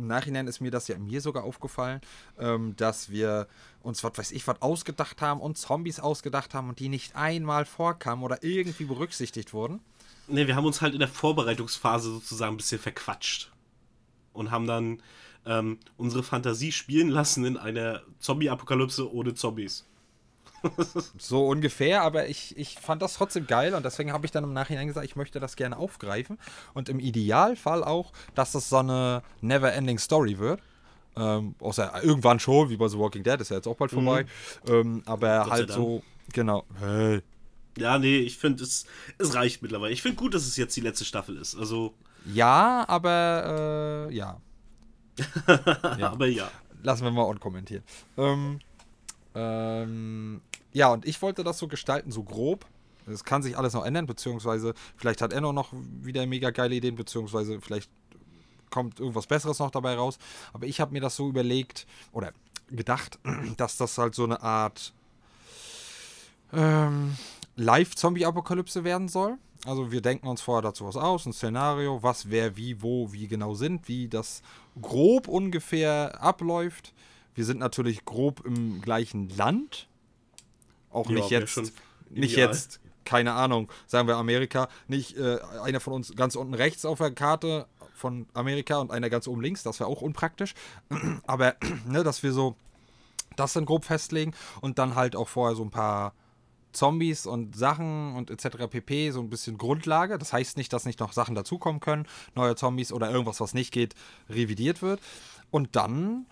Im 0.00 0.06
Nachhinein 0.06 0.46
ist 0.46 0.60
mir 0.60 0.70
das 0.70 0.88
ja 0.88 0.96
mir 0.96 1.20
sogar 1.20 1.44
aufgefallen, 1.44 2.00
ähm, 2.38 2.74
dass 2.76 3.10
wir 3.10 3.46
uns, 3.82 4.02
was 4.02 4.16
weiß 4.16 4.32
ich, 4.32 4.46
was 4.46 4.62
ausgedacht 4.62 5.20
haben 5.20 5.40
und 5.40 5.58
Zombies 5.58 6.00
ausgedacht 6.00 6.54
haben 6.54 6.70
und 6.70 6.78
die 6.78 6.88
nicht 6.88 7.16
einmal 7.16 7.66
vorkamen 7.66 8.24
oder 8.24 8.42
irgendwie 8.42 8.84
berücksichtigt 8.84 9.52
wurden. 9.52 9.80
Nee, 10.26 10.46
wir 10.46 10.56
haben 10.56 10.64
uns 10.64 10.80
halt 10.80 10.94
in 10.94 11.00
der 11.00 11.08
Vorbereitungsphase 11.08 12.10
sozusagen 12.10 12.54
ein 12.54 12.56
bisschen 12.56 12.78
verquatscht. 12.78 13.52
Und 14.32 14.50
haben 14.50 14.66
dann 14.66 15.02
ähm, 15.44 15.78
unsere 15.98 16.22
Fantasie 16.22 16.72
spielen 16.72 17.08
lassen 17.08 17.44
in 17.44 17.58
einer 17.58 18.02
Zombie-Apokalypse 18.20 19.12
ohne 19.12 19.34
Zombies. 19.34 19.86
So 21.18 21.46
ungefähr, 21.46 22.02
aber 22.02 22.28
ich, 22.28 22.56
ich 22.58 22.78
fand 22.78 23.02
das 23.02 23.14
trotzdem 23.14 23.46
geil 23.46 23.74
und 23.74 23.84
deswegen 23.84 24.12
habe 24.12 24.26
ich 24.26 24.32
dann 24.32 24.44
im 24.44 24.52
Nachhinein 24.52 24.86
gesagt, 24.86 25.06
ich 25.06 25.16
möchte 25.16 25.40
das 25.40 25.56
gerne 25.56 25.76
aufgreifen 25.76 26.38
und 26.74 26.88
im 26.88 27.00
Idealfall 27.00 27.84
auch, 27.84 28.12
dass 28.34 28.52
das 28.52 28.68
so 28.68 28.78
eine 28.78 29.22
never-ending 29.40 29.98
Story 29.98 30.38
wird. 30.38 30.60
Ähm, 31.16 31.54
außer 31.60 32.02
irgendwann 32.02 32.38
schon, 32.38 32.70
wie 32.70 32.76
bei 32.76 32.88
The 32.88 32.98
Walking 32.98 33.22
Dead, 33.22 33.40
ist 33.40 33.50
ja 33.50 33.56
jetzt 33.56 33.66
auch 33.66 33.76
bald 33.76 33.90
vorbei. 33.90 34.26
Ähm, 34.68 35.02
aber 35.06 35.44
sei 35.44 35.50
halt 35.50 35.72
so, 35.72 36.02
genau. 36.32 36.64
Hey. 36.78 37.22
Ja, 37.76 37.98
nee, 37.98 38.18
ich 38.18 38.38
finde, 38.38 38.62
es, 38.64 38.84
es 39.18 39.34
reicht 39.34 39.62
mittlerweile. 39.62 39.92
Ich 39.92 40.02
finde 40.02 40.16
gut, 40.16 40.34
dass 40.34 40.46
es 40.46 40.56
jetzt 40.56 40.76
die 40.76 40.80
letzte 40.80 41.04
Staffel 41.04 41.36
ist. 41.36 41.56
Also, 41.56 41.94
Ja, 42.32 42.84
aber 42.88 44.08
äh, 44.10 44.14
ja. 44.14 44.40
Ja. 45.98 46.12
aber 46.12 46.26
ja. 46.26 46.50
lassen 46.82 47.04
wir 47.04 47.10
mal 47.10 47.22
unkommentiert. 47.22 47.84
Ähm, 48.16 48.60
ähm, 49.34 50.40
ja, 50.72 50.92
und 50.92 51.06
ich 51.06 51.20
wollte 51.22 51.44
das 51.44 51.58
so 51.58 51.68
gestalten, 51.68 52.10
so 52.10 52.22
grob. 52.22 52.66
Es 53.06 53.24
kann 53.24 53.42
sich 53.42 53.58
alles 53.58 53.74
noch 53.74 53.84
ändern, 53.84 54.06
beziehungsweise 54.06 54.74
vielleicht 54.96 55.20
hat 55.20 55.32
Enno 55.32 55.52
noch 55.52 55.72
wieder 55.72 56.24
mega 56.26 56.50
geile 56.50 56.74
Ideen, 56.74 56.94
beziehungsweise 56.94 57.60
vielleicht 57.60 57.90
kommt 58.70 59.00
irgendwas 59.00 59.26
Besseres 59.26 59.58
noch 59.58 59.70
dabei 59.70 59.94
raus. 59.94 60.18
Aber 60.52 60.66
ich 60.66 60.80
habe 60.80 60.92
mir 60.92 61.00
das 61.00 61.16
so 61.16 61.28
überlegt 61.28 61.86
oder 62.12 62.32
gedacht, 62.68 63.18
dass 63.56 63.76
das 63.76 63.98
halt 63.98 64.14
so 64.14 64.24
eine 64.24 64.42
Art 64.42 64.92
ähm, 66.52 67.16
Live-Zombie-Apokalypse 67.56 68.84
werden 68.84 69.08
soll. 69.08 69.38
Also 69.66 69.92
wir 69.92 70.00
denken 70.00 70.26
uns 70.26 70.40
vorher 70.40 70.62
dazu 70.62 70.86
was 70.86 70.96
aus, 70.96 71.26
ein 71.26 71.34
Szenario, 71.34 72.02
was, 72.02 72.30
wer, 72.30 72.56
wie, 72.56 72.80
wo, 72.80 73.12
wie 73.12 73.28
genau 73.28 73.54
sind, 73.54 73.88
wie 73.88 74.08
das 74.08 74.42
grob 74.80 75.28
ungefähr 75.28 76.22
abläuft. 76.22 76.94
Wir 77.34 77.44
sind 77.44 77.58
natürlich 77.58 78.04
grob 78.06 78.44
im 78.46 78.80
gleichen 78.80 79.28
Land. 79.28 79.89
Auch 80.90 81.08
Ja, 81.08 81.16
nicht 81.16 81.30
jetzt, 81.30 81.56
nicht 82.10 82.32
ideal. 82.32 82.48
jetzt 82.48 82.80
keine 83.04 83.32
Ahnung, 83.32 83.68
sagen 83.86 84.06
wir 84.06 84.16
Amerika, 84.16 84.68
nicht 84.86 85.16
äh, 85.16 85.38
einer 85.62 85.80
von 85.80 85.94
uns 85.94 86.14
ganz 86.14 86.36
unten 86.36 86.54
rechts 86.54 86.84
auf 86.84 86.98
der 86.98 87.10
Karte 87.10 87.66
von 87.94 88.26
Amerika 88.34 88.78
und 88.78 88.90
einer 88.92 89.10
ganz 89.10 89.26
oben 89.26 89.42
links, 89.42 89.62
das 89.62 89.80
wäre 89.80 89.88
auch 89.88 90.02
unpraktisch. 90.02 90.54
Aber, 91.26 91.56
ne, 91.86 92.04
dass 92.04 92.22
wir 92.22 92.32
so 92.32 92.56
das 93.36 93.52
dann 93.52 93.64
grob 93.64 93.84
festlegen 93.84 94.32
und 94.60 94.78
dann 94.78 94.94
halt 94.94 95.16
auch 95.16 95.28
vorher 95.28 95.56
so 95.56 95.62
ein 95.64 95.70
paar 95.70 96.14
Zombies 96.72 97.26
und 97.26 97.56
Sachen 97.56 98.14
und 98.14 98.30
etc. 98.30 98.68
pp. 98.70 99.10
so 99.10 99.20
ein 99.20 99.30
bisschen 99.30 99.58
Grundlage. 99.58 100.18
Das 100.18 100.32
heißt 100.32 100.56
nicht, 100.56 100.72
dass 100.72 100.84
nicht 100.84 101.00
noch 101.00 101.12
Sachen 101.12 101.34
dazukommen 101.34 101.80
können, 101.80 102.06
neue 102.34 102.54
Zombies 102.54 102.92
oder 102.92 103.10
irgendwas, 103.10 103.40
was 103.40 103.54
nicht 103.54 103.72
geht, 103.72 103.94
revidiert 104.28 104.82
wird. 104.82 105.00
Und 105.50 105.74
dann, 105.74 106.26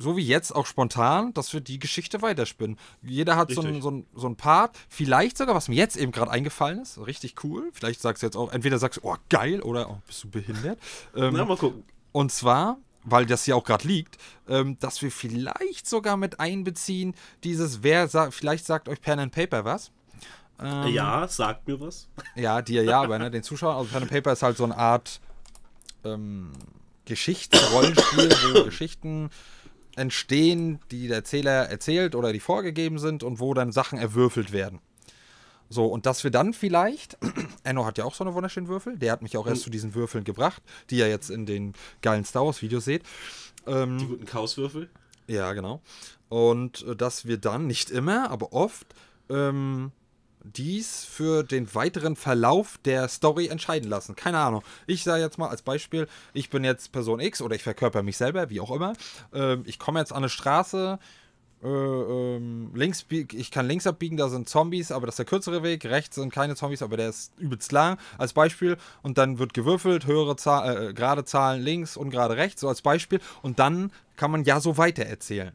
so 0.00 0.16
wie 0.16 0.26
jetzt, 0.26 0.54
auch 0.54 0.66
spontan, 0.66 1.32
dass 1.34 1.52
wir 1.52 1.60
die 1.60 1.78
Geschichte 1.78 2.22
weiterspinnen. 2.22 2.76
Jeder 3.02 3.36
hat 3.36 3.52
so 3.52 3.60
einen 3.60 3.82
so 3.82 3.90
ein, 3.90 4.06
so 4.14 4.26
ein 4.26 4.36
Part, 4.36 4.76
vielleicht 4.88 5.38
sogar, 5.38 5.54
was 5.54 5.68
mir 5.68 5.76
jetzt 5.76 5.96
eben 5.96 6.12
gerade 6.12 6.30
eingefallen 6.30 6.80
ist, 6.80 6.98
richtig 7.06 7.44
cool. 7.44 7.70
Vielleicht 7.72 8.00
sagst 8.00 8.22
du 8.22 8.26
jetzt 8.26 8.36
auch, 8.36 8.52
entweder 8.52 8.78
sagst 8.78 8.98
du, 8.98 9.08
oh 9.08 9.16
geil, 9.28 9.60
oder 9.62 9.90
oh, 9.90 9.98
bist 10.06 10.24
du 10.24 10.30
behindert. 10.30 10.78
Ähm, 11.16 11.34
Na, 11.34 11.44
mal 11.44 11.56
gucken. 11.56 11.82
Und 12.12 12.30
zwar 12.30 12.78
weil 13.04 13.26
das 13.26 13.44
hier 13.44 13.56
auch 13.56 13.64
gerade 13.64 13.86
liegt, 13.88 14.18
ähm, 14.48 14.78
dass 14.80 15.00
wir 15.02 15.10
vielleicht 15.10 15.88
sogar 15.88 16.16
mit 16.16 16.38
einbeziehen, 16.38 17.14
dieses, 17.44 17.82
wer 17.82 18.08
sa 18.08 18.30
vielleicht 18.30 18.66
sagt 18.66 18.88
euch 18.88 19.00
Pen 19.00 19.18
and 19.18 19.32
Paper 19.32 19.64
was. 19.64 19.90
Ähm, 20.62 20.88
ja, 20.88 21.26
sagt 21.26 21.66
mir 21.66 21.80
was. 21.80 22.08
Ja, 22.36 22.60
dir 22.62 22.84
ja, 22.84 23.00
aber 23.00 23.18
ne, 23.18 23.30
den 23.30 23.42
Zuschauern, 23.42 23.76
also 23.76 23.90
Pen 23.90 24.02
and 24.02 24.10
Paper 24.10 24.32
ist 24.32 24.42
halt 24.42 24.56
so 24.56 24.64
eine 24.64 24.76
Art 24.76 25.20
ähm, 26.04 26.52
Geschichtsrollenspiel, 27.06 28.30
wo 28.30 28.64
Geschichten 28.64 29.30
entstehen, 29.96 30.80
die 30.90 31.08
der 31.08 31.18
Erzähler 31.18 31.68
erzählt 31.68 32.14
oder 32.14 32.32
die 32.32 32.40
vorgegeben 32.40 32.98
sind 32.98 33.22
und 33.22 33.40
wo 33.40 33.54
dann 33.54 33.72
Sachen 33.72 33.98
erwürfelt 33.98 34.52
werden. 34.52 34.80
So, 35.68 35.86
und 35.86 36.04
dass 36.04 36.24
wir 36.24 36.32
dann 36.32 36.52
vielleicht, 36.52 37.16
Enno 37.62 37.86
hat 37.86 37.96
ja 37.96 38.04
auch 38.04 38.14
so 38.14 38.24
eine 38.24 38.34
wunderschönen 38.34 38.68
Würfel, 38.68 38.98
der 38.98 39.12
hat 39.12 39.22
mich 39.22 39.36
auch 39.36 39.46
erst 39.46 39.60
hm. 39.60 39.64
zu 39.64 39.70
diesen 39.70 39.94
Würfeln 39.94 40.24
gebracht, 40.24 40.62
die 40.90 40.96
ihr 40.96 41.08
jetzt 41.08 41.30
in 41.30 41.46
den 41.46 41.74
geilen 42.02 42.24
Star 42.24 42.44
Wars 42.44 42.60
Videos 42.60 42.84
seht. 42.84 43.04
Ähm, 43.66 43.98
die 43.98 44.06
guten 44.06 44.24
Chaoswürfel? 44.24 44.90
Ja, 45.28 45.52
genau. 45.52 45.80
Und 46.28 46.84
äh, 46.86 46.96
dass 46.96 47.26
wir 47.26 47.38
dann, 47.38 47.68
nicht 47.68 47.90
immer, 47.90 48.30
aber 48.30 48.52
oft, 48.52 48.86
ähm, 49.28 49.92
dies 50.42 51.04
für 51.04 51.42
den 51.42 51.74
weiteren 51.74 52.16
Verlauf 52.16 52.78
der 52.84 53.08
Story 53.08 53.48
entscheiden 53.48 53.88
lassen. 53.88 54.16
Keine 54.16 54.38
Ahnung. 54.38 54.62
Ich 54.86 55.04
sage 55.04 55.22
jetzt 55.22 55.38
mal 55.38 55.48
als 55.48 55.62
Beispiel, 55.62 56.08
ich 56.32 56.50
bin 56.50 56.64
jetzt 56.64 56.92
Person 56.92 57.20
X 57.20 57.42
oder 57.42 57.54
ich 57.54 57.62
verkörper 57.62 58.02
mich 58.02 58.16
selber, 58.16 58.50
wie 58.50 58.60
auch 58.60 58.70
immer. 58.70 58.94
Ähm, 59.32 59.62
ich 59.66 59.78
komme 59.78 60.00
jetzt 60.00 60.12
an 60.12 60.18
eine 60.18 60.28
Straße, 60.28 60.98
äh, 61.62 61.68
ähm, 61.68 62.70
links, 62.74 63.04
ich 63.10 63.50
kann 63.50 63.66
links 63.66 63.86
abbiegen, 63.86 64.16
da 64.16 64.28
sind 64.28 64.48
Zombies, 64.48 64.90
aber 64.92 65.06
das 65.06 65.14
ist 65.14 65.18
der 65.18 65.26
kürzere 65.26 65.62
Weg. 65.62 65.84
Rechts 65.84 66.16
sind 66.16 66.32
keine 66.32 66.56
Zombies, 66.56 66.82
aber 66.82 66.96
der 66.96 67.10
ist 67.10 67.32
übelst 67.38 67.70
lang, 67.72 67.98
als 68.16 68.32
Beispiel. 68.32 68.78
Und 69.02 69.18
dann 69.18 69.38
wird 69.38 69.52
gewürfelt, 69.52 70.06
höhere 70.06 70.36
Zahl, 70.36 70.88
äh, 70.88 70.94
gerade 70.94 71.24
Zahlen 71.24 71.62
links 71.62 71.96
und 71.96 72.10
gerade 72.10 72.36
rechts, 72.36 72.62
so 72.62 72.68
als 72.68 72.80
Beispiel. 72.80 73.20
Und 73.42 73.58
dann 73.58 73.92
kann 74.16 74.30
man 74.30 74.44
ja 74.44 74.60
so 74.60 74.78
weiter 74.78 75.04
erzählen. 75.04 75.52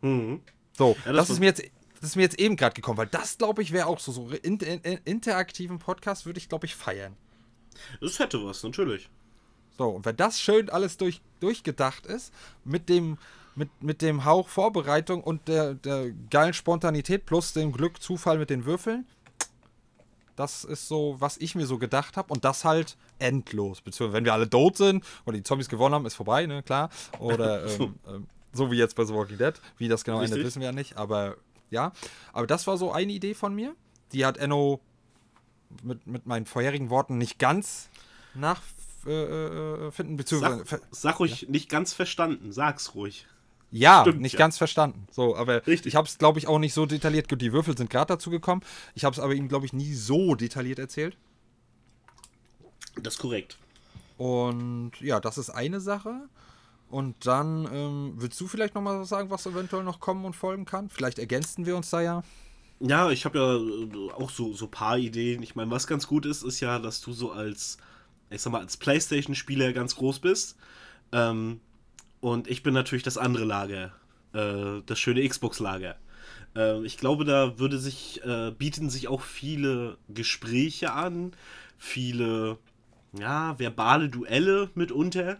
Mhm. 0.00 0.42
So, 0.76 0.96
ja, 1.04 1.12
das, 1.12 1.28
das 1.28 1.30
ist 1.30 1.40
mir 1.40 1.46
jetzt. 1.46 1.62
Das 2.02 2.10
ist 2.10 2.16
mir 2.16 2.22
jetzt 2.22 2.40
eben 2.40 2.56
gerade 2.56 2.74
gekommen, 2.74 2.98
weil 2.98 3.06
das, 3.06 3.38
glaube 3.38 3.62
ich, 3.62 3.70
wäre 3.70 3.86
auch 3.86 4.00
so, 4.00 4.10
so 4.10 4.28
in, 4.28 4.58
in, 4.58 4.80
in, 4.80 4.98
interaktiven 5.04 5.78
Podcast 5.78 6.26
würde 6.26 6.38
ich, 6.38 6.48
glaube 6.48 6.66
ich, 6.66 6.74
feiern. 6.74 7.16
Das 8.00 8.18
hätte 8.18 8.44
was, 8.44 8.64
natürlich. 8.64 9.08
So, 9.78 9.88
und 9.90 10.04
wenn 10.04 10.16
das 10.16 10.40
schön 10.40 10.68
alles 10.68 10.96
durch, 10.96 11.20
durchgedacht 11.38 12.06
ist, 12.06 12.34
mit 12.64 12.88
dem, 12.88 13.18
mit, 13.54 13.68
mit 13.84 14.02
dem 14.02 14.24
Hauch 14.24 14.48
Vorbereitung 14.48 15.22
und 15.22 15.46
der, 15.46 15.74
der 15.74 16.10
geilen 16.28 16.54
Spontanität 16.54 17.24
plus 17.24 17.52
dem 17.52 17.70
Glück, 17.70 18.02
Zufall 18.02 18.36
mit 18.36 18.50
den 18.50 18.64
Würfeln. 18.64 19.06
Das 20.34 20.64
ist 20.64 20.88
so, 20.88 21.14
was 21.20 21.36
ich 21.36 21.54
mir 21.54 21.66
so 21.66 21.78
gedacht 21.78 22.16
habe. 22.16 22.32
Und 22.32 22.44
das 22.44 22.64
halt 22.64 22.96
endlos. 23.20 23.80
Beziehungsweise, 23.80 24.16
wenn 24.16 24.24
wir 24.24 24.32
alle 24.32 24.50
tot 24.50 24.76
sind 24.76 25.04
oder 25.24 25.36
die 25.36 25.44
Zombies 25.44 25.68
gewonnen 25.68 25.94
haben, 25.94 26.06
ist 26.06 26.16
vorbei, 26.16 26.46
ne, 26.46 26.64
klar. 26.64 26.90
Oder 27.20 27.64
ähm, 27.78 27.94
ähm, 28.08 28.26
so 28.52 28.72
wie 28.72 28.76
jetzt 28.76 28.96
bei 28.96 29.04
The 29.04 29.14
Walking 29.14 29.38
Dead. 29.38 29.54
Wie 29.78 29.86
das 29.86 30.02
genau 30.02 30.18
Richtig. 30.18 30.32
endet, 30.32 30.46
wissen 30.48 30.58
wir 30.58 30.66
ja 30.66 30.72
nicht. 30.72 30.96
Aber 30.96 31.36
ja. 31.72 31.92
Aber 32.32 32.46
das 32.46 32.66
war 32.66 32.76
so 32.76 32.92
eine 32.92 33.12
Idee 33.12 33.34
von 33.34 33.54
mir. 33.54 33.74
Die 34.12 34.24
hat 34.24 34.36
Enno 34.36 34.80
mit, 35.82 36.06
mit 36.06 36.26
meinen 36.26 36.46
vorherigen 36.46 36.90
Worten 36.90 37.18
nicht 37.18 37.38
ganz 37.38 37.88
nachfinden. 38.34 38.82
Äh, 39.06 39.88
äh 39.88 40.16
beziehungsweise. 40.16 40.64
Sag, 40.64 40.82
sag 40.90 41.20
ruhig, 41.20 41.42
ja? 41.42 41.50
nicht 41.50 41.68
ganz 41.68 41.92
verstanden. 41.92 42.52
Sag's 42.52 42.94
ruhig. 42.94 43.26
Ja, 43.72 44.02
Stimmt, 44.02 44.20
nicht 44.20 44.34
ja. 44.34 44.38
ganz 44.38 44.58
verstanden. 44.58 45.08
So, 45.10 45.34
aber 45.34 45.66
Richtig. 45.66 45.86
ich 45.86 45.96
habe 45.96 46.06
es, 46.06 46.18
glaube 46.18 46.38
ich, 46.38 46.46
auch 46.46 46.58
nicht 46.58 46.74
so 46.74 46.84
detailliert. 46.84 47.28
Gut, 47.30 47.40
die 47.40 47.54
Würfel 47.54 47.76
sind 47.76 47.88
gerade 47.88 48.08
dazu 48.08 48.28
gekommen. 48.28 48.60
Ich 48.94 49.04
habe 49.04 49.14
es 49.14 49.18
aber 49.18 49.34
ihm, 49.34 49.48
glaube 49.48 49.64
ich, 49.64 49.72
nie 49.72 49.94
so 49.94 50.34
detailliert 50.34 50.78
erzählt. 50.78 51.16
Das 53.02 53.14
ist 53.14 53.20
korrekt. 53.20 53.56
Und 54.18 54.92
ja, 55.00 55.20
das 55.20 55.38
ist 55.38 55.48
eine 55.48 55.80
Sache. 55.80 56.28
Und 56.92 57.26
dann 57.26 57.66
ähm, 57.72 58.12
willst 58.16 58.38
du 58.38 58.46
vielleicht 58.46 58.74
noch 58.74 58.82
mal 58.82 59.04
sagen, 59.06 59.30
was 59.30 59.46
eventuell 59.46 59.82
noch 59.82 59.98
kommen 59.98 60.26
und 60.26 60.36
folgen 60.36 60.66
kann? 60.66 60.90
Vielleicht 60.90 61.18
ergänzen 61.18 61.64
wir 61.64 61.74
uns 61.74 61.88
da 61.88 62.02
ja. 62.02 62.22
Ja, 62.80 63.10
ich 63.10 63.24
habe 63.24 63.38
ja 63.38 63.56
äh, 63.56 64.12
auch 64.12 64.28
so 64.28 64.52
so 64.52 64.66
paar 64.66 64.98
Ideen. 64.98 65.42
Ich 65.42 65.54
meine, 65.54 65.70
was 65.70 65.86
ganz 65.86 66.06
gut 66.06 66.26
ist, 66.26 66.42
ist 66.42 66.60
ja, 66.60 66.78
dass 66.78 67.00
du 67.00 67.14
so 67.14 67.32
als 67.32 67.78
ich 68.28 68.42
sag 68.42 68.52
mal 68.52 68.60
als 68.60 68.76
PlayStation-Spieler 68.76 69.72
ganz 69.72 69.96
groß 69.96 70.20
bist. 70.20 70.56
Ähm, 71.12 71.60
und 72.20 72.46
ich 72.46 72.62
bin 72.62 72.74
natürlich 72.74 73.02
das 73.02 73.18
andere 73.18 73.44
Lager, 73.44 73.92
äh, 74.34 74.82
das 74.84 74.98
schöne 74.98 75.26
Xbox-Lager. 75.26 75.96
Äh, 76.54 76.84
ich 76.84 76.98
glaube, 76.98 77.24
da 77.24 77.58
würde 77.58 77.78
sich, 77.78 78.22
äh, 78.24 78.50
bieten 78.50 78.90
sich 78.90 79.08
auch 79.08 79.22
viele 79.22 79.96
Gespräche 80.08 80.92
an, 80.92 81.32
viele, 81.78 82.58
ja, 83.18 83.58
verbale 83.58 84.10
Duelle 84.10 84.70
mitunter. 84.74 85.38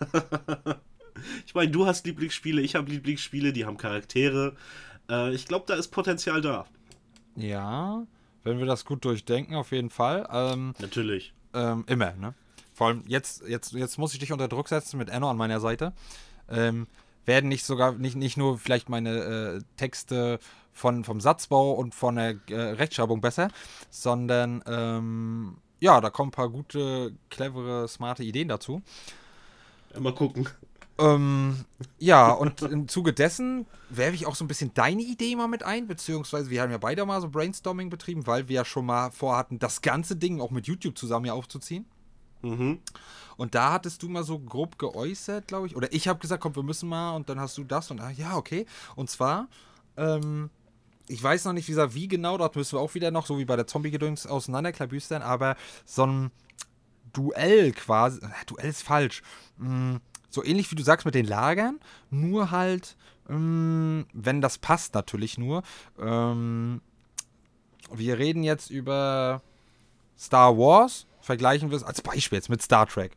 ich 1.46 1.54
meine, 1.54 1.70
du 1.70 1.86
hast 1.86 2.06
Lieblingsspiele, 2.06 2.60
ich 2.60 2.74
habe 2.74 2.90
Lieblingsspiele, 2.90 3.52
die 3.52 3.64
haben 3.64 3.76
Charaktere. 3.76 4.56
Äh, 5.10 5.34
ich 5.34 5.46
glaube, 5.46 5.64
da 5.66 5.74
ist 5.74 5.88
Potenzial 5.88 6.40
da. 6.40 6.66
Ja, 7.36 8.06
wenn 8.44 8.58
wir 8.58 8.66
das 8.66 8.84
gut 8.84 9.04
durchdenken, 9.04 9.54
auf 9.54 9.72
jeden 9.72 9.90
Fall. 9.90 10.28
Ähm, 10.30 10.74
Natürlich. 10.78 11.32
Ähm, 11.54 11.84
immer, 11.86 12.12
ne? 12.14 12.34
Vor 12.74 12.88
allem 12.88 13.04
jetzt, 13.06 13.46
jetzt, 13.46 13.72
jetzt 13.72 13.98
muss 13.98 14.12
ich 14.12 14.18
dich 14.18 14.32
unter 14.32 14.48
Druck 14.48 14.68
setzen 14.68 14.98
mit 14.98 15.08
Enno 15.08 15.30
an 15.30 15.36
meiner 15.36 15.60
Seite. 15.60 15.92
Ähm, 16.48 16.86
werden 17.24 17.48
nicht 17.48 17.64
sogar, 17.64 17.92
nicht, 17.92 18.16
nicht 18.16 18.36
nur 18.36 18.58
vielleicht 18.58 18.88
meine 18.88 19.10
äh, 19.10 19.60
Texte 19.76 20.38
von, 20.72 21.04
vom 21.04 21.20
Satzbau 21.20 21.72
und 21.72 21.94
von 21.94 22.16
der 22.16 22.36
äh, 22.48 22.54
Rechtschreibung 22.54 23.20
besser, 23.20 23.48
sondern 23.90 24.62
ähm, 24.66 25.58
ja, 25.80 26.00
da 26.00 26.10
kommen 26.10 26.28
ein 26.28 26.32
paar 26.32 26.48
gute, 26.48 27.12
clevere, 27.28 27.86
smarte 27.88 28.24
Ideen 28.24 28.48
dazu. 28.48 28.82
mal 29.98 30.14
gucken. 30.14 30.48
Ähm, 31.02 31.64
ja, 31.98 32.30
und 32.30 32.62
im 32.62 32.86
Zuge 32.86 33.12
dessen 33.12 33.66
werfe 33.90 34.14
ich 34.14 34.26
auch 34.26 34.36
so 34.36 34.44
ein 34.44 34.48
bisschen 34.48 34.72
deine 34.72 35.02
Idee 35.02 35.34
mal 35.34 35.48
mit 35.48 35.64
ein, 35.64 35.88
beziehungsweise 35.88 36.48
wir 36.48 36.62
haben 36.62 36.70
ja 36.70 36.78
beide 36.78 37.04
mal 37.04 37.20
so 37.20 37.28
Brainstorming 37.28 37.90
betrieben, 37.90 38.26
weil 38.26 38.48
wir 38.48 38.56
ja 38.56 38.64
schon 38.64 38.86
mal 38.86 39.10
vorhatten, 39.10 39.58
das 39.58 39.82
ganze 39.82 40.14
Ding 40.14 40.40
auch 40.40 40.50
mit 40.50 40.66
YouTube 40.68 40.96
zusammen 40.96 41.26
ja 41.26 41.32
aufzuziehen. 41.32 41.86
Mhm. 42.42 42.80
Und 43.36 43.54
da 43.54 43.72
hattest 43.72 44.02
du 44.02 44.08
mal 44.08 44.22
so 44.22 44.38
grob 44.38 44.78
geäußert, 44.78 45.48
glaube 45.48 45.66
ich. 45.66 45.74
Oder 45.74 45.92
ich 45.92 46.06
habe 46.06 46.20
gesagt, 46.20 46.42
komm, 46.42 46.54
wir 46.54 46.62
müssen 46.62 46.88
mal. 46.88 47.16
Und 47.16 47.28
dann 47.28 47.40
hast 47.40 47.58
du 47.58 47.64
das 47.64 47.90
und 47.90 48.00
ah, 48.00 48.10
ja, 48.10 48.36
okay. 48.36 48.66
Und 48.94 49.10
zwar, 49.10 49.48
ähm, 49.96 50.50
ich 51.08 51.22
weiß 51.22 51.44
noch 51.46 51.52
nicht, 51.52 51.68
wie, 51.68 51.94
wie 51.94 52.08
genau, 52.08 52.38
dort 52.38 52.54
müssen 52.54 52.76
wir 52.76 52.80
auch 52.80 52.94
wieder 52.94 53.10
noch, 53.10 53.26
so 53.26 53.38
wie 53.38 53.44
bei 53.44 53.56
der 53.56 53.66
Zombie-Gedöns, 53.66 54.26
auseinanderklabüstern, 54.26 55.22
aber 55.22 55.56
so 55.84 56.06
ein 56.06 56.30
Duell 57.12 57.72
quasi, 57.72 58.20
äh, 58.20 58.28
Duell 58.46 58.70
ist 58.70 58.82
falsch, 58.82 59.22
mm, 59.58 59.96
so 60.32 60.44
ähnlich 60.44 60.70
wie 60.70 60.76
du 60.76 60.82
sagst 60.82 61.04
mit 61.04 61.14
den 61.14 61.26
Lagern, 61.26 61.78
nur 62.10 62.50
halt, 62.50 62.96
mm, 63.28 64.02
wenn 64.12 64.40
das 64.40 64.58
passt 64.58 64.94
natürlich 64.94 65.38
nur. 65.38 65.62
Ähm, 66.00 66.80
wir 67.92 68.18
reden 68.18 68.42
jetzt 68.42 68.70
über 68.70 69.42
Star 70.18 70.56
Wars 70.56 71.06
vergleichen 71.20 71.70
wir 71.70 71.76
es 71.76 71.84
als 71.84 72.02
Beispiel 72.02 72.36
jetzt 72.36 72.48
mit 72.48 72.62
Star 72.62 72.86
Trek. 72.86 73.16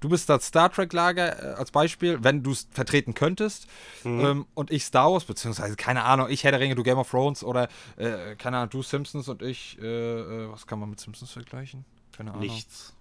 Du 0.00 0.08
bist 0.10 0.28
das 0.28 0.46
Star 0.46 0.70
Trek-Lager 0.70 1.52
äh, 1.52 1.54
als 1.54 1.70
Beispiel, 1.70 2.22
wenn 2.22 2.42
du 2.42 2.52
es 2.52 2.68
vertreten 2.70 3.14
könntest. 3.14 3.66
Mhm. 4.02 4.20
Ähm, 4.20 4.46
und 4.54 4.70
ich 4.70 4.84
Star 4.84 5.10
Wars, 5.10 5.24
beziehungsweise, 5.24 5.76
keine 5.76 6.04
Ahnung, 6.04 6.28
ich 6.28 6.44
Herr 6.44 6.50
der 6.50 6.60
Ringe, 6.60 6.74
du 6.74 6.82
Game 6.82 6.98
of 6.98 7.10
Thrones 7.10 7.42
oder, 7.42 7.68
äh, 7.96 8.36
keine 8.36 8.58
Ahnung, 8.58 8.70
du 8.70 8.82
Simpsons 8.82 9.28
und 9.28 9.42
ich, 9.42 9.78
äh, 9.80 9.84
äh 9.84 10.50
was 10.50 10.66
kann 10.66 10.78
man 10.78 10.90
mit 10.90 11.00
Simpsons 11.00 11.30
vergleichen? 11.30 11.84
Keine 12.12 12.30
Ahnung. 12.30 12.42
Nichts. 12.42 12.93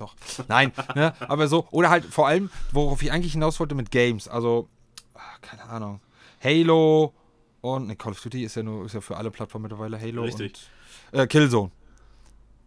Doch. 0.00 0.14
Nein, 0.48 0.72
ne? 0.94 1.12
aber 1.20 1.46
so, 1.46 1.68
oder 1.70 1.90
halt 1.90 2.06
vor 2.06 2.26
allem, 2.26 2.48
worauf 2.72 3.02
ich 3.02 3.12
eigentlich 3.12 3.32
hinaus 3.32 3.60
wollte 3.60 3.74
mit 3.74 3.90
Games. 3.90 4.28
Also, 4.28 4.68
ach, 5.12 5.40
keine 5.42 5.64
Ahnung. 5.64 6.00
Halo 6.42 7.12
und, 7.60 7.86
ne, 7.86 7.96
Call 7.96 8.12
of 8.12 8.20
Duty 8.22 8.44
ist 8.44 8.54
ja 8.54 8.62
nur, 8.62 8.86
ist 8.86 8.94
ja 8.94 9.02
für 9.02 9.18
alle 9.18 9.30
Plattformen 9.30 9.64
mittlerweile 9.64 10.00
Halo 10.00 10.22
Richtig. 10.22 10.68
und 11.12 11.20
äh, 11.20 11.26
Killzone. 11.26 11.70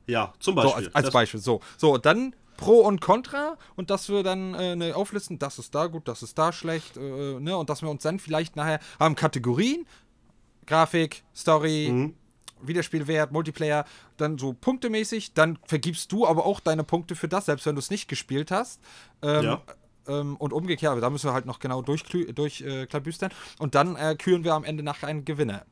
Ja, 0.05 0.31
zum 0.37 0.53
Beispiel. 0.53 0.71
So, 0.71 0.77
als, 0.77 0.95
als 0.95 1.11
Beispiel. 1.11 1.39
So, 1.39 1.61
so, 1.75 1.97
dann 1.97 2.35
Pro 2.55 2.81
und 2.81 3.01
Contra 3.01 3.57
und 3.75 3.89
dass 3.89 4.09
wir 4.09 4.21
dann 4.21 4.53
äh, 4.53 4.75
ne, 4.75 4.95
auflisten, 4.95 5.39
das 5.39 5.57
ist 5.57 5.73
da 5.73 5.87
gut, 5.87 6.07
das 6.07 6.21
ist 6.21 6.37
da 6.37 6.53
schlecht, 6.53 6.97
äh, 6.97 7.39
ne, 7.39 7.57
und 7.57 7.67
dass 7.71 7.81
wir 7.81 7.89
uns 7.89 8.03
dann 8.03 8.19
vielleicht 8.19 8.55
nachher 8.55 8.79
haben 8.99 9.15
Kategorien, 9.15 9.87
Grafik, 10.67 11.23
Story, 11.35 11.89
mhm. 11.91 12.15
Wiederspielwert, 12.67 13.31
Multiplayer, 13.31 13.85
dann 14.17 14.37
so 14.37 14.53
punktemäßig, 14.53 15.33
dann 15.33 15.57
vergibst 15.65 16.11
du 16.11 16.25
aber 16.27 16.45
auch 16.45 16.59
deine 16.59 16.83
Punkte 16.83 17.15
für 17.15 17.27
das, 17.27 17.45
selbst 17.45 17.65
wenn 17.65 17.75
du 17.75 17.79
es 17.79 17.89
nicht 17.89 18.07
gespielt 18.07 18.51
hast. 18.51 18.79
Ähm, 19.21 19.43
Ja. 19.43 19.61
ähm, 20.07 20.35
und 20.37 20.51
umgekehrt, 20.53 20.91
aber 20.91 21.01
da 21.01 21.09
müssen 21.09 21.29
wir 21.29 21.33
halt 21.33 21.45
noch 21.45 21.59
genau 21.59 21.81
durchklabüstern. 21.81 22.35
Durch, 22.35 22.61
äh, 22.61 22.85
klabüstern. 22.87 23.31
und 23.59 23.75
dann 23.75 23.95
äh, 23.95 24.15
küren 24.17 24.43
wir 24.43 24.53
am 24.53 24.63
Ende 24.63 24.83
nach 24.83 25.03
einen 25.03 25.23
Gewinner. 25.25 25.65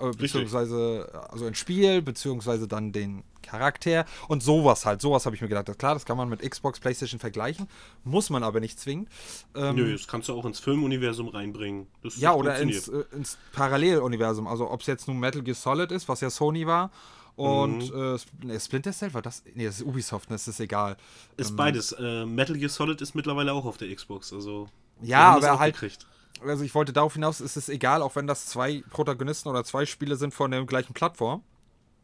Äh, 0.00 0.10
beziehungsweise 0.10 1.08
also 1.30 1.46
ein 1.46 1.54
Spiel, 1.54 2.02
beziehungsweise 2.02 2.66
dann 2.68 2.92
den 2.92 3.22
Charakter 3.42 4.06
und 4.28 4.42
sowas 4.42 4.86
halt. 4.86 5.00
Sowas 5.00 5.26
habe 5.26 5.36
ich 5.36 5.42
mir 5.42 5.48
gedacht. 5.48 5.68
Das- 5.68 5.78
Klar, 5.78 5.94
das 5.94 6.04
kann 6.04 6.16
man 6.16 6.28
mit 6.28 6.40
Xbox, 6.40 6.80
PlayStation 6.80 7.20
vergleichen, 7.20 7.68
muss 8.02 8.30
man 8.30 8.42
aber 8.42 8.58
nicht 8.60 8.80
zwingend. 8.80 9.08
Ähm, 9.54 9.76
Nö, 9.76 9.92
das 9.92 10.08
kannst 10.08 10.28
du 10.28 10.34
auch 10.34 10.44
ins 10.46 10.58
Filmuniversum 10.60 11.28
reinbringen. 11.28 11.86
Das 12.02 12.16
ja, 12.16 12.32
oder 12.34 12.58
ins, 12.58 12.88
äh, 12.88 13.04
ins 13.12 13.38
Paralleluniversum. 13.52 14.46
Also 14.46 14.70
ob 14.70 14.80
es 14.80 14.86
jetzt 14.86 15.06
nun 15.08 15.18
Metal 15.18 15.42
Gear 15.42 15.54
Solid 15.54 15.92
ist, 15.92 16.08
was 16.08 16.20
ja 16.22 16.30
Sony 16.30 16.66
war, 16.66 16.90
und 17.36 17.92
Mhm. 17.92 18.50
äh, 18.50 18.58
Splinter 18.60 18.92
Cell 18.92 19.12
war 19.12 19.22
das. 19.22 19.42
Nee, 19.54 19.66
das 19.66 19.76
ist 19.80 19.86
Ubisoft, 19.86 20.30
das 20.30 20.46
ist 20.48 20.60
egal. 20.60 20.96
Ist 21.36 21.56
beides. 21.56 21.92
Äh, 21.92 22.24
Metal 22.26 22.56
Gear 22.56 22.68
Solid 22.70 23.00
ist 23.00 23.14
mittlerweile 23.14 23.52
auch 23.52 23.64
auf 23.64 23.76
der 23.76 23.94
Xbox. 23.94 24.32
Also 24.32 24.68
Ja, 25.02 25.34
aber 25.36 25.58
halt, 25.58 25.74
gekriegt. 25.74 26.06
Also 26.42 26.64
ich 26.64 26.74
wollte 26.74 26.92
darauf 26.92 27.14
hinaus, 27.14 27.40
es 27.40 27.56
ist 27.56 27.68
egal, 27.68 28.02
auch 28.02 28.16
wenn 28.16 28.26
das 28.26 28.46
zwei 28.46 28.82
Protagonisten 28.90 29.48
oder 29.48 29.64
zwei 29.64 29.86
Spiele 29.86 30.16
sind 30.16 30.34
von 30.34 30.50
der 30.50 30.64
gleichen 30.64 30.94
Plattform. 30.94 31.42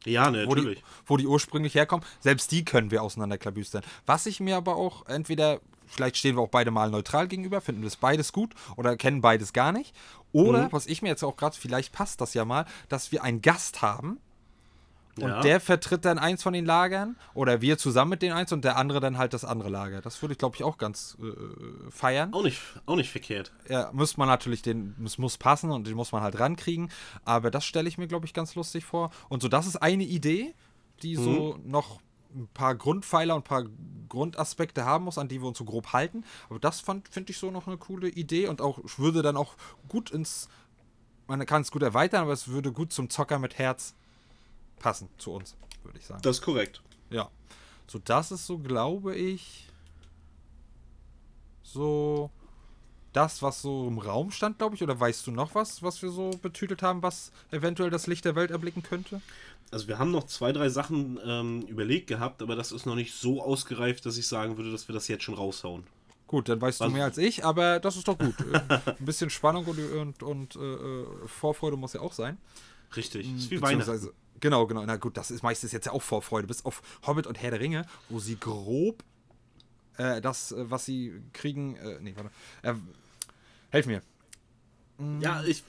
Ja, 0.06 0.30
ne, 0.30 0.46
wo 0.46 0.54
die, 0.54 0.62
natürlich. 0.62 0.84
wo 1.06 1.16
die 1.18 1.26
ursprünglich 1.26 1.74
herkommen. 1.74 2.06
Selbst 2.20 2.50
die 2.52 2.64
können 2.64 2.90
wir 2.90 3.02
auseinanderklabüstern. 3.02 3.82
Was 4.06 4.24
ich 4.26 4.40
mir 4.40 4.56
aber 4.56 4.76
auch 4.76 5.04
entweder, 5.06 5.60
vielleicht 5.86 6.16
stehen 6.16 6.36
wir 6.36 6.42
auch 6.42 6.48
beide 6.48 6.70
mal 6.70 6.90
neutral 6.90 7.28
gegenüber, 7.28 7.60
finden 7.60 7.82
das 7.82 7.96
beides 7.96 8.32
gut 8.32 8.54
oder 8.76 8.96
kennen 8.96 9.20
beides 9.20 9.52
gar 9.52 9.72
nicht. 9.72 9.94
Oder, 10.32 10.64
Mhm. 10.68 10.72
was 10.72 10.86
ich 10.86 11.02
mir 11.02 11.08
jetzt 11.08 11.22
auch 11.22 11.36
gerade, 11.36 11.54
vielleicht 11.56 11.92
passt 11.92 12.20
das 12.22 12.32
ja 12.32 12.46
mal, 12.46 12.64
dass 12.88 13.12
wir 13.12 13.22
einen 13.22 13.42
Gast 13.42 13.82
haben 13.82 14.20
und 15.16 15.28
Ja. 15.28 15.40
der 15.40 15.60
vertritt 15.60 16.04
dann 16.04 16.18
eins 16.18 16.42
von 16.42 16.52
den 16.52 16.64
Lagern 16.64 17.16
oder 17.34 17.60
wir 17.60 17.78
zusammen 17.78 18.10
mit 18.10 18.22
den 18.22 18.32
eins 18.32 18.52
und 18.52 18.64
der 18.64 18.76
andere 18.76 19.00
dann 19.00 19.18
halt 19.18 19.32
das 19.34 19.44
andere 19.44 19.68
Lager. 19.68 20.00
Das 20.00 20.22
würde 20.22 20.32
ich, 20.32 20.38
glaube 20.38 20.56
ich, 20.56 20.62
auch 20.62 20.78
ganz 20.78 21.16
äh, 21.20 21.90
feiern. 21.90 22.32
Auch 22.32 22.42
nicht, 22.44 22.60
auch 22.86 22.96
nicht 22.96 23.10
verkehrt. 23.10 23.52
Ja, 23.68 23.90
muss 23.92 24.16
man 24.16 24.28
natürlich 24.28 24.62
den, 24.62 24.94
es 25.04 25.18
muss 25.18 25.36
passen 25.36 25.70
und 25.70 25.86
den 25.86 25.94
muss 25.96 26.12
man 26.12 26.22
halt 26.22 26.38
rankriegen. 26.38 26.90
Aber 27.24 27.50
das 27.50 27.64
stelle 27.64 27.88
ich 27.88 27.98
mir, 27.98 28.06
glaube 28.06 28.26
ich, 28.26 28.34
ganz 28.34 28.54
lustig 28.54 28.84
vor. 28.84 29.10
Und 29.28 29.42
so, 29.42 29.48
das 29.48 29.66
ist 29.66 29.76
eine 29.76 30.04
Idee, 30.04 30.54
die 31.02 31.16
so 31.16 31.58
noch 31.64 32.00
ein 32.32 32.48
paar 32.54 32.76
Grundpfeiler 32.76 33.34
und 33.34 33.40
ein 33.40 33.44
paar 33.44 33.64
Grundaspekte 34.08 34.84
haben 34.84 35.04
muss, 35.04 35.18
an 35.18 35.28
die 35.28 35.40
wir 35.40 35.48
uns 35.48 35.58
so 35.58 35.64
grob 35.64 35.92
halten. 35.92 36.24
Aber 36.48 36.58
das 36.60 36.80
finde 36.80 37.30
ich 37.30 37.38
so 37.38 37.50
noch 37.50 37.66
eine 37.66 37.76
coole 37.76 38.08
Idee 38.08 38.46
und 38.48 38.60
auch 38.60 38.78
würde 38.96 39.22
dann 39.22 39.36
auch 39.36 39.54
gut 39.88 40.10
ins, 40.10 40.48
man 41.26 41.44
kann 41.46 41.62
es 41.62 41.70
gut 41.72 41.82
erweitern, 41.82 42.22
aber 42.22 42.32
es 42.32 42.48
würde 42.48 42.72
gut 42.72 42.92
zum 42.92 43.10
Zocker 43.10 43.38
mit 43.38 43.58
Herz 43.58 43.94
passen 44.80 45.08
zu 45.18 45.32
uns, 45.32 45.54
würde 45.84 45.98
ich 45.98 46.04
sagen. 46.06 46.20
Das 46.22 46.38
ist 46.38 46.42
korrekt. 46.42 46.82
Ja. 47.10 47.30
So, 47.86 48.00
das 48.04 48.32
ist 48.32 48.46
so, 48.46 48.58
glaube 48.58 49.14
ich, 49.14 49.68
so 51.62 52.30
das, 53.12 53.42
was 53.42 53.62
so 53.62 53.88
im 53.88 53.98
Raum 53.98 54.30
stand, 54.30 54.58
glaube 54.58 54.74
ich. 54.76 54.82
Oder 54.82 54.98
weißt 54.98 55.26
du 55.26 55.30
noch 55.32 55.54
was, 55.54 55.82
was 55.82 56.00
wir 56.02 56.10
so 56.10 56.30
betütelt 56.42 56.82
haben, 56.82 57.02
was 57.02 57.32
eventuell 57.50 57.90
das 57.90 58.06
Licht 58.06 58.24
der 58.24 58.34
Welt 58.36 58.50
erblicken 58.50 58.82
könnte? 58.82 59.20
Also 59.72 59.86
wir 59.88 59.98
haben 59.98 60.10
noch 60.10 60.24
zwei, 60.24 60.52
drei 60.52 60.68
Sachen 60.68 61.18
ähm, 61.24 61.62
überlegt 61.62 62.08
gehabt, 62.08 62.42
aber 62.42 62.56
das 62.56 62.72
ist 62.72 62.86
noch 62.86 62.96
nicht 62.96 63.14
so 63.14 63.42
ausgereift, 63.42 64.04
dass 64.04 64.16
ich 64.16 64.26
sagen 64.26 64.56
würde, 64.56 64.72
dass 64.72 64.88
wir 64.88 64.94
das 64.94 65.06
jetzt 65.08 65.22
schon 65.24 65.34
raushauen. 65.34 65.84
Gut, 66.26 66.48
dann 66.48 66.60
weißt 66.60 66.80
Was- 66.80 66.88
du 66.88 66.92
mehr 66.94 67.04
als 67.04 67.18
ich, 67.18 67.44
aber 67.44 67.80
das 67.80 67.96
ist 67.96 68.06
doch 68.06 68.18
gut. 68.18 68.34
Äh, 68.40 68.60
Ein 68.98 69.04
bisschen 69.04 69.30
Spannung 69.30 69.64
und, 69.66 69.78
und, 69.78 70.22
und 70.22 70.56
äh, 70.56 70.60
äh, 70.74 71.06
Vorfreude 71.26 71.76
muss 71.76 71.92
ja 71.92 72.00
auch 72.00 72.12
sein. 72.12 72.38
Richtig. 72.96 73.32
ist 73.32 73.50
wie 73.50 73.60
Weihnachten. 73.62 74.10
Genau, 74.40 74.66
genau. 74.66 74.84
Na 74.84 74.96
gut, 74.96 75.16
das 75.16 75.30
ist 75.30 75.42
meistens 75.42 75.72
jetzt 75.72 75.86
ja 75.86 75.92
auch 75.92 76.02
Vorfreude. 76.02 76.46
Bis 76.46 76.64
auf 76.64 76.82
Hobbit 77.06 77.26
und 77.26 77.40
Herr 77.40 77.50
der 77.50 77.60
Ringe, 77.60 77.84
wo 78.08 78.18
sie 78.18 78.38
grob 78.38 79.02
äh, 79.98 80.20
das, 80.20 80.52
äh, 80.52 80.70
was 80.70 80.84
sie 80.84 81.20
kriegen. 81.32 81.76
Äh, 81.76 81.98
nee, 82.00 82.14
warte. 82.16 82.30
Äh, 82.62 82.74
helf 83.70 83.86
mir. 83.86 84.02
Ja, 85.20 85.42
ich 85.44 85.62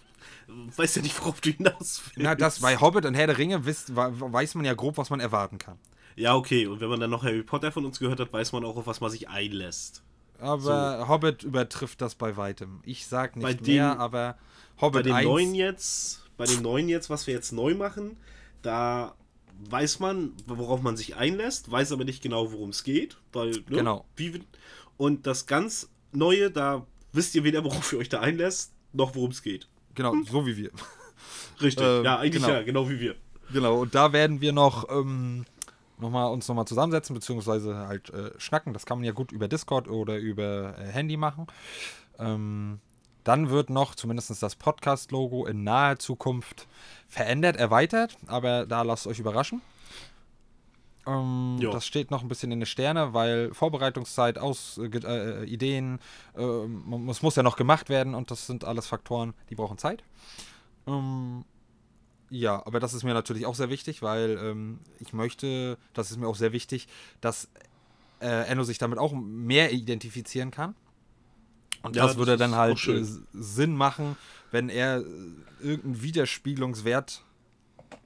weiß 0.76 0.96
ja 0.96 1.02
nicht, 1.02 1.18
worauf 1.20 1.40
du 1.42 1.52
hinaus 1.52 2.02
willst. 2.06 2.18
Na, 2.18 2.36
das 2.36 2.60
bei 2.60 2.78
Hobbit 2.78 3.06
und 3.06 3.14
Herr 3.14 3.28
der 3.28 3.38
Ringe 3.38 3.66
wisst, 3.66 3.96
weiß 3.96 4.56
man 4.56 4.66
ja 4.66 4.74
grob, 4.74 4.98
was 4.98 5.10
man 5.10 5.20
erwarten 5.20 5.58
kann. 5.58 5.78
Ja, 6.18 6.36
okay. 6.36 6.68
Und 6.68 6.82
wenn 6.82 6.90
man 6.90 7.00
dann 7.00 7.10
noch 7.10 7.24
Harry 7.24 7.44
Potter 7.44 7.72
von 7.72 7.86
uns 7.86 8.00
gehört 8.00 8.20
hat, 8.20 8.34
weiß 8.34 8.52
man 8.52 8.66
auch, 8.66 8.76
auf 8.76 8.88
was 8.88 9.00
man 9.00 9.10
sich 9.10 9.30
einlässt. 9.30 10.04
Aber 10.40 11.08
Hobbit 11.08 11.44
übertrifft 11.44 12.02
das 12.02 12.16
bei 12.16 12.36
weitem. 12.36 12.80
Ich 12.84 13.06
sag 13.08 13.36
nicht 13.36 13.44
Bei 13.44 13.54
mehr, 13.74 13.92
dem- 13.94 14.00
aber 14.02 14.38
Bei 14.76 14.82
Hobbit 14.82 15.06
dem 15.06 15.14
1. 15.14 15.26
neuen 15.26 15.56
jetzt, 15.56 16.24
bei 16.36 16.46
dem 16.46 16.62
neuen 16.62 16.90
jetzt, 16.90 17.10
was 17.10 17.28
wir 17.28 17.34
jetzt 17.34 17.52
neu 17.54 17.76
machen, 17.76 18.18
da 18.62 19.16
weiß 19.70 20.00
man, 20.00 20.34
worauf 20.48 20.82
man 20.82 20.98
sich 20.98 21.16
einlässt, 21.16 21.72
weiß 21.72 21.92
aber 21.92 22.04
nicht 22.04 22.24
genau, 22.24 22.52
worum 22.52 22.70
es 22.70 22.84
geht, 22.84 23.18
weil 23.32 23.52
ne, 23.52 23.64
Genau. 23.68 24.06
Wie, 24.16 24.42
und 24.98 25.28
das 25.28 25.46
ganz 25.46 25.90
neue, 26.12 26.52
da 26.52 26.86
wisst 27.12 27.36
ihr 27.36 27.44
weder, 27.44 27.64
worauf 27.64 27.94
ihr 27.94 28.00
euch 28.00 28.10
da 28.10 28.20
einlässt, 28.20 28.74
noch 28.94 29.16
worum 29.16 29.32
es 29.32 29.42
geht. 29.42 29.68
Genau, 29.96 30.16
so 30.30 30.46
wie 30.46 30.58
wir. 30.58 30.72
Richtig. 31.62 31.86
Ähm, 31.86 32.04
ja, 32.04 32.18
eigentlich 32.18 32.42
genau. 32.42 32.54
ja, 32.54 32.64
genau 32.64 32.90
wie 32.90 33.00
wir. 33.00 33.16
Genau, 33.52 33.82
und 33.82 33.94
da 33.94 34.14
werden 34.14 34.42
wir 34.42 34.54
noch, 34.54 34.90
ähm, 34.90 35.46
noch 36.00 36.10
mal, 36.10 36.28
uns 36.28 36.48
nochmal 36.48 36.66
zusammensetzen, 36.66 37.14
beziehungsweise 37.14 37.76
halt 37.76 38.10
äh, 38.10 38.32
schnacken. 38.38 38.74
Das 38.74 38.86
kann 38.86 38.98
man 38.98 39.06
ja 39.06 39.12
gut 39.12 39.32
über 39.32 39.48
Discord 39.48 39.88
oder 39.88 40.18
über 40.18 40.78
äh, 40.78 40.86
Handy 40.86 41.18
machen. 41.18 41.48
Ähm, 42.18 42.80
dann 43.24 43.50
wird 43.50 43.70
noch 43.70 43.96
zumindest 43.96 44.42
das 44.42 44.56
Podcast-Logo 44.56 45.46
in 45.46 45.64
naher 45.64 46.00
Zukunft 46.00 46.68
verändert, 47.08 47.58
erweitert, 47.58 48.18
aber 48.28 48.66
da 48.66 48.82
lasst 48.82 49.08
euch 49.08 49.20
überraschen. 49.20 49.62
Ähm, 51.08 51.58
das 51.62 51.86
steht 51.86 52.12
noch 52.12 52.22
ein 52.22 52.28
bisschen 52.28 52.52
in 52.52 52.60
den 52.60 52.66
Sterne, 52.66 53.14
weil 53.14 53.54
Vorbereitungszeit, 53.54 54.38
aus, 54.38 54.78
äh, 54.78 54.86
äh, 54.86 55.46
Ideen, 55.46 56.00
äh, 56.36 57.10
es 57.10 57.22
muss 57.22 57.36
ja 57.36 57.44
noch 57.44 57.58
gemacht 57.58 57.90
werden 57.90 58.14
und 58.14 58.32
das 58.32 58.48
sind 58.48 58.64
alles 58.64 58.88
Faktoren, 58.88 59.34
die 59.50 59.56
brauchen 59.56 59.78
Zeit. 59.78 60.04
Ähm, 60.88 61.44
ja, 62.30 62.66
aber 62.66 62.80
das 62.80 62.94
ist 62.94 63.04
mir 63.04 63.14
natürlich 63.14 63.46
auch 63.46 63.56
sehr 63.56 63.70
wichtig, 63.70 64.02
weil 64.02 64.40
ähm, 64.42 64.80
ich 65.00 65.12
möchte, 65.12 65.78
das 65.94 66.12
ist 66.12 66.18
mir 66.18 66.28
auch 66.28 66.36
sehr 66.36 66.54
wichtig, 66.54 66.88
dass 67.20 67.50
äh, 68.22 68.48
Enno 68.48 68.64
sich 68.64 68.78
damit 68.78 69.00
auch 69.00 69.14
mehr 69.14 69.74
identifizieren 69.74 70.52
kann. 70.52 70.76
Und 71.84 71.96
Ja, 71.96 72.06
das 72.06 72.18
würde 72.18 72.38
dann 72.38 72.56
halt 72.56 72.86
äh, 72.88 73.04
Sinn 73.34 73.76
machen, 73.76 74.16
wenn 74.52 74.70
er 74.70 75.00
äh, 75.00 75.04
irgendeinen 75.62 76.02
Widerspiegelungswert 76.02 77.24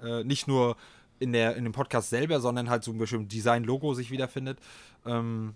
äh, 0.01 0.23
nicht 0.23 0.47
nur 0.47 0.77
in, 1.19 1.33
der, 1.33 1.55
in 1.55 1.63
dem 1.63 1.73
Podcast 1.73 2.09
selber, 2.09 2.39
sondern 2.39 2.69
halt 2.69 2.83
so 2.83 2.91
ein 2.91 2.97
bestimmtes 2.97 3.35
Design-Logo 3.35 3.93
sich 3.93 4.11
wiederfindet. 4.11 4.59
Ähm, 5.05 5.53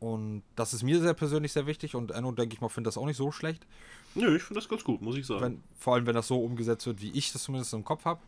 und 0.00 0.42
das 0.54 0.74
ist 0.74 0.82
mir 0.84 1.00
sehr 1.00 1.14
persönlich 1.14 1.52
sehr 1.52 1.66
wichtig 1.66 1.96
und 1.96 2.12
Enno, 2.12 2.30
denke 2.30 2.54
ich 2.54 2.60
mal, 2.60 2.68
findet 2.68 2.88
das 2.88 2.98
auch 2.98 3.06
nicht 3.06 3.16
so 3.16 3.32
schlecht. 3.32 3.66
Nö, 4.14 4.36
ich 4.36 4.42
finde 4.42 4.60
das 4.60 4.68
ganz 4.68 4.84
gut, 4.84 5.02
muss 5.02 5.16
ich 5.16 5.26
sagen. 5.26 5.40
Wenn, 5.40 5.62
vor 5.76 5.94
allem, 5.94 6.06
wenn 6.06 6.14
das 6.14 6.28
so 6.28 6.40
umgesetzt 6.40 6.86
wird, 6.86 7.02
wie 7.02 7.10
ich 7.10 7.32
das 7.32 7.42
zumindest 7.42 7.74
im 7.74 7.84
Kopf 7.84 8.04
habe. 8.04 8.20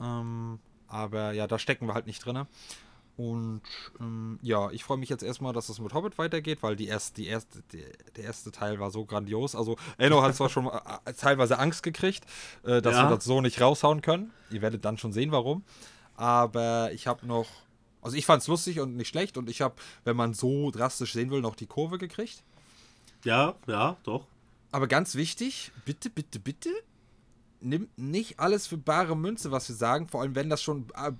Ähm, 0.00 0.58
aber 0.88 1.32
ja, 1.32 1.46
da 1.46 1.58
stecken 1.58 1.86
wir 1.86 1.94
halt 1.94 2.06
nicht 2.06 2.24
drin. 2.24 2.44
Und 3.16 3.60
ähm, 4.00 4.38
ja, 4.40 4.70
ich 4.70 4.82
freue 4.84 4.96
mich 4.96 5.10
jetzt 5.10 5.22
erstmal, 5.22 5.52
dass 5.52 5.68
es 5.68 5.78
mit 5.78 5.92
Hobbit 5.92 6.16
weitergeht, 6.16 6.62
weil 6.62 6.74
die 6.76 6.86
erst, 6.86 7.18
die 7.18 7.26
erste, 7.26 7.62
die, 7.72 7.84
der 8.16 8.24
erste 8.24 8.50
Teil 8.50 8.80
war 8.80 8.90
so 8.90 9.04
grandios. 9.04 9.54
Also, 9.54 9.76
Enno 9.98 10.22
hat 10.22 10.34
zwar 10.36 10.48
schon 10.48 10.66
äh, 10.68 11.12
teilweise 11.12 11.58
Angst 11.58 11.82
gekriegt, 11.82 12.24
äh, 12.62 12.80
dass 12.80 12.94
Ja. 12.96 13.08
wir 13.10 13.16
das 13.16 13.24
so 13.24 13.40
nicht 13.42 13.60
raushauen 13.60 14.00
können. 14.00 14.30
Ihr 14.50 14.62
werdet 14.62 14.84
dann 14.86 14.96
schon 14.96 15.12
sehen, 15.12 15.32
warum. 15.32 15.64
Aber 16.16 16.92
ich 16.92 17.06
habe 17.06 17.26
noch, 17.26 17.46
also 18.00 18.16
ich 18.16 18.24
fand 18.24 18.40
es 18.42 18.48
lustig 18.48 18.80
und 18.80 18.96
nicht 18.96 19.08
schlecht 19.08 19.36
und 19.36 19.50
ich 19.50 19.60
habe, 19.60 19.74
wenn 20.04 20.16
man 20.16 20.32
so 20.32 20.70
drastisch 20.70 21.12
sehen 21.12 21.30
will, 21.30 21.40
noch 21.42 21.56
die 21.56 21.66
Kurve 21.66 21.98
gekriegt. 21.98 22.42
ja, 23.24 23.54
ja, 23.66 23.96
doch. 24.04 24.26
Aber 24.72 24.86
ganz 24.86 25.14
wichtig, 25.16 25.72
bitte, 25.84 26.08
bitte, 26.10 26.38
bitte, 26.38 26.70
nimmt 27.60 27.98
nicht 27.98 28.38
alles 28.40 28.66
für 28.66 28.76
bare 28.78 29.16
Münze, 29.16 29.50
was 29.50 29.68
wir 29.68 29.76
sagen, 29.76 30.06
vor 30.08 30.22
allem 30.22 30.34
wenn 30.36 30.48
das 30.48 30.62
schon 30.62 30.86
äh, 30.94 31.10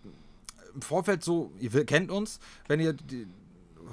im 0.74 0.82
Vorfeld 0.82 1.22
so, 1.24 1.52
ihr 1.58 1.84
kennt 1.84 2.10
uns, 2.10 2.40
wenn 2.68 2.80
ihr 2.80 2.92
die, 2.92 3.26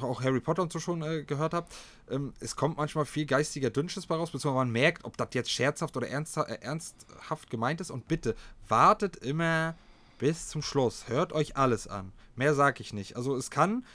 auch 0.01 0.21
Harry 0.21 0.39
Potter 0.39 0.61
und 0.61 0.71
so 0.71 0.79
schon 0.79 1.01
äh, 1.01 1.23
gehört 1.23 1.53
habt, 1.53 1.73
ähm, 2.09 2.33
es 2.39 2.55
kommt 2.55 2.77
manchmal 2.77 3.05
viel 3.05 3.25
geistiger 3.25 3.69
Dünnschiss 3.69 4.05
bei 4.05 4.15
raus, 4.15 4.31
beziehungsweise 4.31 4.65
man 4.65 4.71
merkt, 4.71 5.05
ob 5.05 5.17
das 5.17 5.29
jetzt 5.33 5.51
scherzhaft 5.51 5.97
oder 5.97 6.07
ernstha 6.07 6.43
äh, 6.43 6.59
ernsthaft 6.61 7.49
gemeint 7.49 7.81
ist 7.81 7.91
und 7.91 8.07
bitte, 8.07 8.35
wartet 8.67 9.17
immer 9.17 9.75
bis 10.19 10.47
zum 10.47 10.61
Schluss, 10.61 11.07
hört 11.07 11.33
euch 11.33 11.57
alles 11.57 11.87
an, 11.87 12.11
mehr 12.35 12.53
sag 12.55 12.79
ich 12.79 12.93
nicht. 12.93 13.15
Also 13.15 13.35
es 13.35 13.49
kann, 13.49 13.85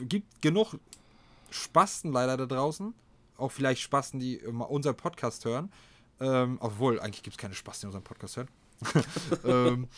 gibt 0.00 0.42
genug 0.42 0.74
Spasten 1.50 2.12
leider 2.12 2.36
da 2.36 2.46
draußen, 2.46 2.94
auch 3.36 3.52
vielleicht 3.52 3.80
Spasten, 3.80 4.20
die 4.20 4.34
immer 4.34 4.70
unseren 4.70 4.96
Podcast 4.96 5.44
hören. 5.44 5.72
Ähm, 6.20 6.58
obwohl, 6.60 6.98
eigentlich 6.98 7.22
gibt 7.22 7.34
es 7.36 7.38
keine 7.38 7.54
Spasten, 7.54 7.82
die 7.82 7.96
unseren 7.96 8.02
Podcast 8.02 8.36
hören. 8.36 8.48
ähm, 9.44 9.88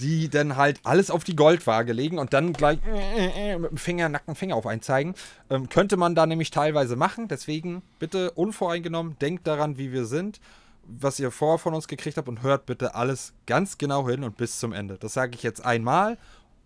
die 0.00 0.28
dann 0.28 0.56
halt 0.56 0.80
alles 0.84 1.10
auf 1.10 1.24
die 1.24 1.36
Goldwaage 1.36 1.92
legen 1.92 2.18
und 2.18 2.32
dann 2.32 2.52
gleich 2.52 2.78
äh, 2.86 3.52
äh, 3.52 3.58
mit 3.58 3.70
dem 3.70 3.76
Finger, 3.78 4.08
nackten 4.08 4.34
Finger 4.34 4.56
auf 4.56 4.66
einen 4.66 4.82
zeigen. 4.82 5.14
Ähm, 5.50 5.68
könnte 5.68 5.96
man 5.96 6.14
da 6.14 6.26
nämlich 6.26 6.50
teilweise 6.50 6.96
machen. 6.96 7.28
Deswegen 7.28 7.82
bitte 7.98 8.30
unvoreingenommen, 8.32 9.18
denkt 9.18 9.46
daran, 9.46 9.78
wie 9.78 9.92
wir 9.92 10.04
sind. 10.06 10.40
was 10.88 11.20
ihr 11.20 11.30
vorher 11.30 11.58
von 11.58 11.74
uns 11.74 11.86
gekriegt 11.86 12.16
habt 12.16 12.28
und 12.28 12.42
hört 12.42 12.66
bitte 12.66 12.94
alles 12.94 13.34
ganz 13.46 13.78
genau 13.78 14.08
hin 14.08 14.24
und 14.24 14.36
bis 14.36 14.58
zum 14.58 14.72
Ende. 14.72 14.96
Das 14.98 15.12
sage 15.12 15.34
ich 15.34 15.42
jetzt 15.42 15.64
einmal 15.64 16.16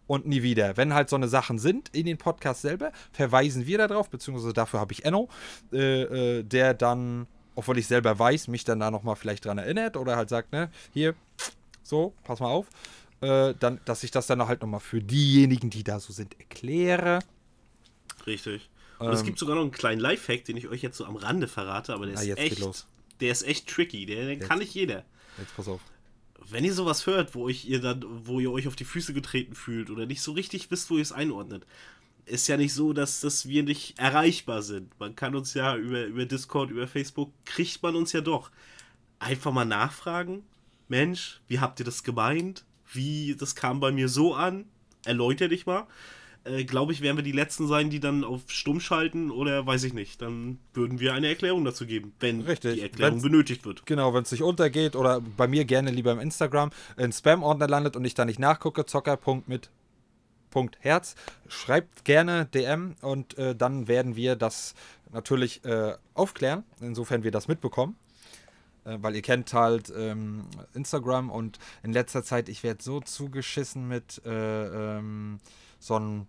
und 0.06 0.26
nie 0.26 0.42
wieder. 0.42 0.76
Wenn 0.76 0.94
halt 0.94 1.08
so 1.10 1.16
eine 1.16 1.28
Sachen 1.28 1.58
sind 1.58 1.88
in 1.92 2.06
den 2.06 2.18
Podcast 2.18 2.62
selber, 2.62 2.92
verweisen 3.12 3.66
wir 3.66 3.78
darauf, 3.78 4.08
beziehungsweise 4.10 4.52
dafür 4.52 4.80
habe 4.80 4.92
ich 4.92 5.04
Enno, 5.04 5.28
äh, 5.72 6.02
äh, 6.38 6.42
der 6.44 6.74
dann, 6.74 7.26
obwohl 7.56 7.78
ich 7.78 7.86
selber 7.88 8.18
weiß, 8.18 8.48
mich 8.48 8.64
dann 8.64 8.80
da 8.80 8.90
nochmal 8.90 9.16
vielleicht 9.16 9.44
dran 9.44 9.58
erinnert 9.58 9.96
oder 9.96 10.16
halt 10.16 10.28
sagt, 10.28 10.52
ne, 10.52 10.70
hier, 10.92 11.14
so, 11.82 12.14
pass 12.24 12.40
mal 12.40 12.48
auf. 12.48 12.66
Äh, 13.22 13.54
dann, 13.58 13.80
dass 13.84 14.02
ich 14.02 14.10
das 14.10 14.26
dann 14.26 14.46
halt 14.46 14.62
nochmal 14.62 14.80
für 14.80 15.00
diejenigen, 15.00 15.70
die 15.70 15.84
da 15.84 16.00
so 16.00 16.12
sind, 16.12 16.38
erkläre. 16.40 17.20
Richtig. 18.26 18.68
Und 18.98 19.12
es 19.12 19.24
gibt 19.24 19.38
sogar 19.38 19.56
noch 19.56 19.62
einen 19.62 19.72
kleinen 19.72 20.00
Lifehack, 20.00 20.44
den 20.44 20.56
ich 20.56 20.68
euch 20.68 20.82
jetzt 20.82 20.96
so 20.96 21.04
am 21.04 21.16
Rande 21.16 21.48
verrate, 21.48 21.92
aber 21.94 22.06
der 22.06 22.14
ist 22.14 22.24
jetzt 22.24 22.38
echt, 22.38 22.58
los. 22.60 22.86
der 23.20 23.32
ist 23.32 23.42
echt 23.42 23.68
tricky. 23.68 24.06
Der, 24.06 24.26
den 24.26 24.40
kann 24.40 24.58
nicht 24.58 24.74
jeder. 24.74 25.04
Jetzt 25.38 25.56
pass 25.56 25.68
auf. 25.68 25.80
Wenn 26.50 26.64
ihr 26.64 26.74
sowas 26.74 27.06
hört, 27.06 27.34
wo 27.34 27.44
euch 27.44 27.64
ihr 27.64 27.80
dann, 27.80 28.04
wo 28.26 28.40
ihr 28.40 28.50
euch 28.50 28.68
auf 28.68 28.76
die 28.76 28.84
Füße 28.84 29.12
getreten 29.12 29.54
fühlt 29.54 29.90
oder 29.90 30.06
nicht 30.06 30.22
so 30.22 30.32
richtig 30.32 30.70
wisst, 30.70 30.90
wo 30.90 30.96
ihr 30.96 31.02
es 31.02 31.12
einordnet, 31.12 31.64
ist 32.26 32.48
ja 32.48 32.56
nicht 32.56 32.74
so, 32.74 32.92
dass, 32.92 33.20
dass 33.20 33.48
wir 33.48 33.62
nicht 33.62 33.98
erreichbar 33.98 34.62
sind. 34.62 34.98
Man 35.00 35.16
kann 35.16 35.34
uns 35.34 35.54
ja 35.54 35.76
über, 35.76 36.04
über 36.04 36.24
Discord, 36.24 36.70
über 36.70 36.86
Facebook, 36.86 37.32
kriegt 37.44 37.82
man 37.82 37.96
uns 37.96 38.12
ja 38.12 38.20
doch. 38.20 38.50
Einfach 39.18 39.52
mal 39.52 39.64
nachfragen. 39.64 40.44
Mensch, 40.88 41.40
wie 41.48 41.60
habt 41.60 41.80
ihr 41.80 41.86
das 41.86 42.02
gemeint? 42.02 42.64
Wie, 42.92 43.36
das 43.38 43.54
kam 43.54 43.80
bei 43.80 43.90
mir 43.92 44.08
so 44.08 44.34
an? 44.34 44.64
Erläuter 45.04 45.48
dich 45.48 45.66
mal. 45.66 45.86
Äh, 46.44 46.64
Glaube 46.64 46.92
ich, 46.92 47.00
werden 47.00 47.16
wir 47.16 47.22
die 47.24 47.32
Letzten 47.32 47.66
sein, 47.68 47.88
die 47.90 48.00
dann 48.00 48.24
auf 48.24 48.42
Stumm 48.48 48.80
schalten 48.80 49.30
oder 49.30 49.64
weiß 49.66 49.84
ich 49.84 49.92
nicht. 49.94 50.20
Dann 50.22 50.58
würden 50.74 50.98
wir 51.00 51.14
eine 51.14 51.28
Erklärung 51.28 51.64
dazu 51.64 51.86
geben, 51.86 52.12
wenn 52.20 52.40
Richtig. 52.40 52.74
die 52.74 52.80
Erklärung 52.80 53.14
Wenn's- 53.18 53.22
benötigt 53.22 53.64
wird. 53.64 53.86
Genau, 53.86 54.12
wenn 54.14 54.22
es 54.24 54.32
nicht 54.32 54.42
untergeht 54.42 54.96
oder 54.96 55.20
bei 55.20 55.46
mir 55.46 55.64
gerne 55.64 55.90
lieber 55.90 56.10
im 56.12 56.18
Instagram 56.20 56.70
in 56.96 57.12
Spam-Ordner 57.12 57.68
landet 57.68 57.96
und 57.96 58.04
ich 58.04 58.14
da 58.14 58.24
nicht 58.24 58.38
nachgucke, 58.40 58.86
zocker.mit 58.86 59.70
Punkt 60.50 60.76
Herz. 60.80 61.14
Schreibt 61.48 62.04
gerne 62.04 62.46
DM 62.46 62.96
und 63.00 63.38
äh, 63.38 63.54
dann 63.56 63.88
werden 63.88 64.16
wir 64.16 64.36
das 64.36 64.74
natürlich 65.12 65.64
äh, 65.64 65.94
aufklären, 66.14 66.64
insofern 66.80 67.22
wir 67.22 67.30
das 67.30 67.48
mitbekommen. 67.48 67.96
Äh, 68.84 68.98
weil 69.00 69.14
ihr 69.14 69.22
kennt 69.22 69.52
halt 69.52 69.92
ähm, 69.96 70.44
Instagram 70.74 71.30
und 71.30 71.58
in 71.82 71.92
letzter 71.92 72.24
Zeit, 72.24 72.48
ich 72.48 72.62
werde 72.62 72.82
so 72.82 73.00
zugeschissen 73.00 73.86
mit 73.88 74.20
äh, 74.26 74.98
ähm, 74.98 75.38
so 75.78 75.94
einem 75.96 76.26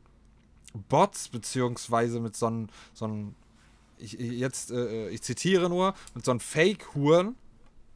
Bots, 0.90 1.30
beziehungsweise 1.30 2.20
mit 2.20 2.36
so 2.36 2.48
einem, 2.48 2.68
so 2.94 3.06
einem 3.06 3.36
ich, 3.98 4.14
jetzt, 4.14 4.72
äh, 4.72 5.10
ich 5.10 5.22
zitiere 5.22 5.70
nur, 5.70 5.94
mit 6.16 6.26
so 6.26 6.32
einem 6.32 6.40
Fake-Huren, 6.40 7.36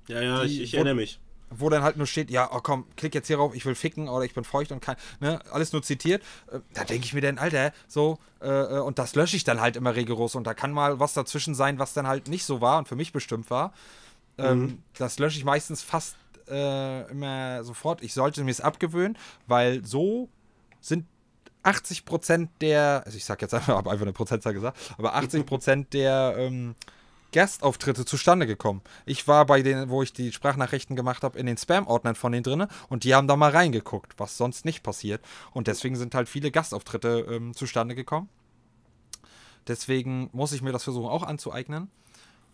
Ja, 0.07 0.21
ja, 0.21 0.43
Die 0.43 0.47
ich, 0.47 0.61
ich 0.61 0.73
erinnere 0.73 0.95
mich. 0.95 1.19
wo 1.49 1.69
dann 1.69 1.81
halt 1.83 1.97
nur 1.97 2.07
steht, 2.07 2.29
ja, 2.29 2.49
oh 2.53 2.59
komm, 2.61 2.85
klick 2.97 3.15
jetzt 3.15 3.27
hier 3.27 3.37
rauf, 3.37 3.55
ich 3.55 3.65
will 3.65 3.75
ficken 3.75 4.09
oder 4.09 4.25
ich 4.25 4.33
bin 4.33 4.43
feucht 4.43 4.71
und 4.71 4.81
kein, 4.81 4.95
ne, 5.21 5.39
alles 5.51 5.71
nur 5.73 5.81
zitiert. 5.81 6.23
Äh, 6.51 6.59
Da 6.73 6.83
denke 6.83 7.05
ich 7.05 7.13
mir 7.13 7.21
dann, 7.21 7.37
Alter, 7.37 7.71
so, 7.87 8.19
äh, 8.41 8.47
äh, 8.49 8.79
und 8.79 8.99
das 8.99 9.15
lösche 9.15 9.37
ich 9.37 9.43
dann 9.43 9.61
halt 9.61 9.75
immer 9.75 9.95
rigoros 9.95 10.35
und 10.35 10.45
da 10.45 10.53
kann 10.53 10.71
mal 10.71 10.99
was 10.99 11.13
dazwischen 11.13 11.55
sein, 11.55 11.79
was 11.79 11.93
dann 11.93 12.05
halt 12.07 12.27
nicht 12.27 12.45
so 12.45 12.61
war 12.61 12.77
und 12.79 12.87
für 12.87 12.95
mich 12.95 13.11
bestimmt 13.13 13.49
war. 13.49 13.73
Ähm, 14.37 14.83
Das 14.97 15.19
lösche 15.19 15.37
ich 15.37 15.45
meistens 15.45 15.81
fast 15.81 16.15
äh, 16.49 17.09
immer 17.11 17.63
sofort. 17.63 18.01
Ich 18.03 18.13
sollte 18.13 18.43
mir 18.43 18.51
es 18.51 18.61
abgewöhnen, 18.61 19.17
weil 19.47 19.85
so 19.85 20.29
sind 20.79 21.05
80% 21.63 22.47
der, 22.61 23.03
also 23.05 23.17
ich 23.17 23.25
sag 23.25 23.41
jetzt 23.41 23.53
einfach, 23.53 23.75
habe 23.77 23.91
einfach 23.91 24.05
eine 24.05 24.13
Prozentzahl 24.13 24.53
gesagt, 24.53 24.77
aber 24.97 25.15
80% 25.15 25.87
der 25.91 26.35
ähm, 26.37 26.75
Gastauftritte 27.33 28.05
zustande 28.05 28.47
gekommen. 28.47 28.81
Ich 29.05 29.27
war 29.27 29.45
bei 29.45 29.61
denen, 29.61 29.89
wo 29.89 30.01
ich 30.01 30.13
die 30.13 30.31
Sprachnachrichten 30.31 30.95
gemacht 30.95 31.23
habe, 31.23 31.37
in 31.37 31.45
den 31.45 31.57
Spam-Ordnern 31.57 32.15
von 32.15 32.31
denen 32.31 32.43
drinne 32.43 32.69
und 32.89 33.03
die 33.03 33.13
haben 33.13 33.27
da 33.27 33.35
mal 33.35 33.51
reingeguckt, 33.51 34.13
was 34.17 34.37
sonst 34.37 34.63
nicht 34.63 34.81
passiert. 34.81 35.21
Und 35.51 35.67
deswegen 35.67 35.95
sind 35.97 36.15
halt 36.15 36.29
viele 36.29 36.51
Gastauftritte 36.51 37.27
ähm, 37.29 37.53
zustande 37.53 37.95
gekommen. 37.95 38.29
Deswegen 39.67 40.29
muss 40.31 40.53
ich 40.53 40.61
mir 40.61 40.71
das 40.71 40.85
versuchen 40.85 41.09
auch 41.09 41.23
anzueignen. 41.23 41.91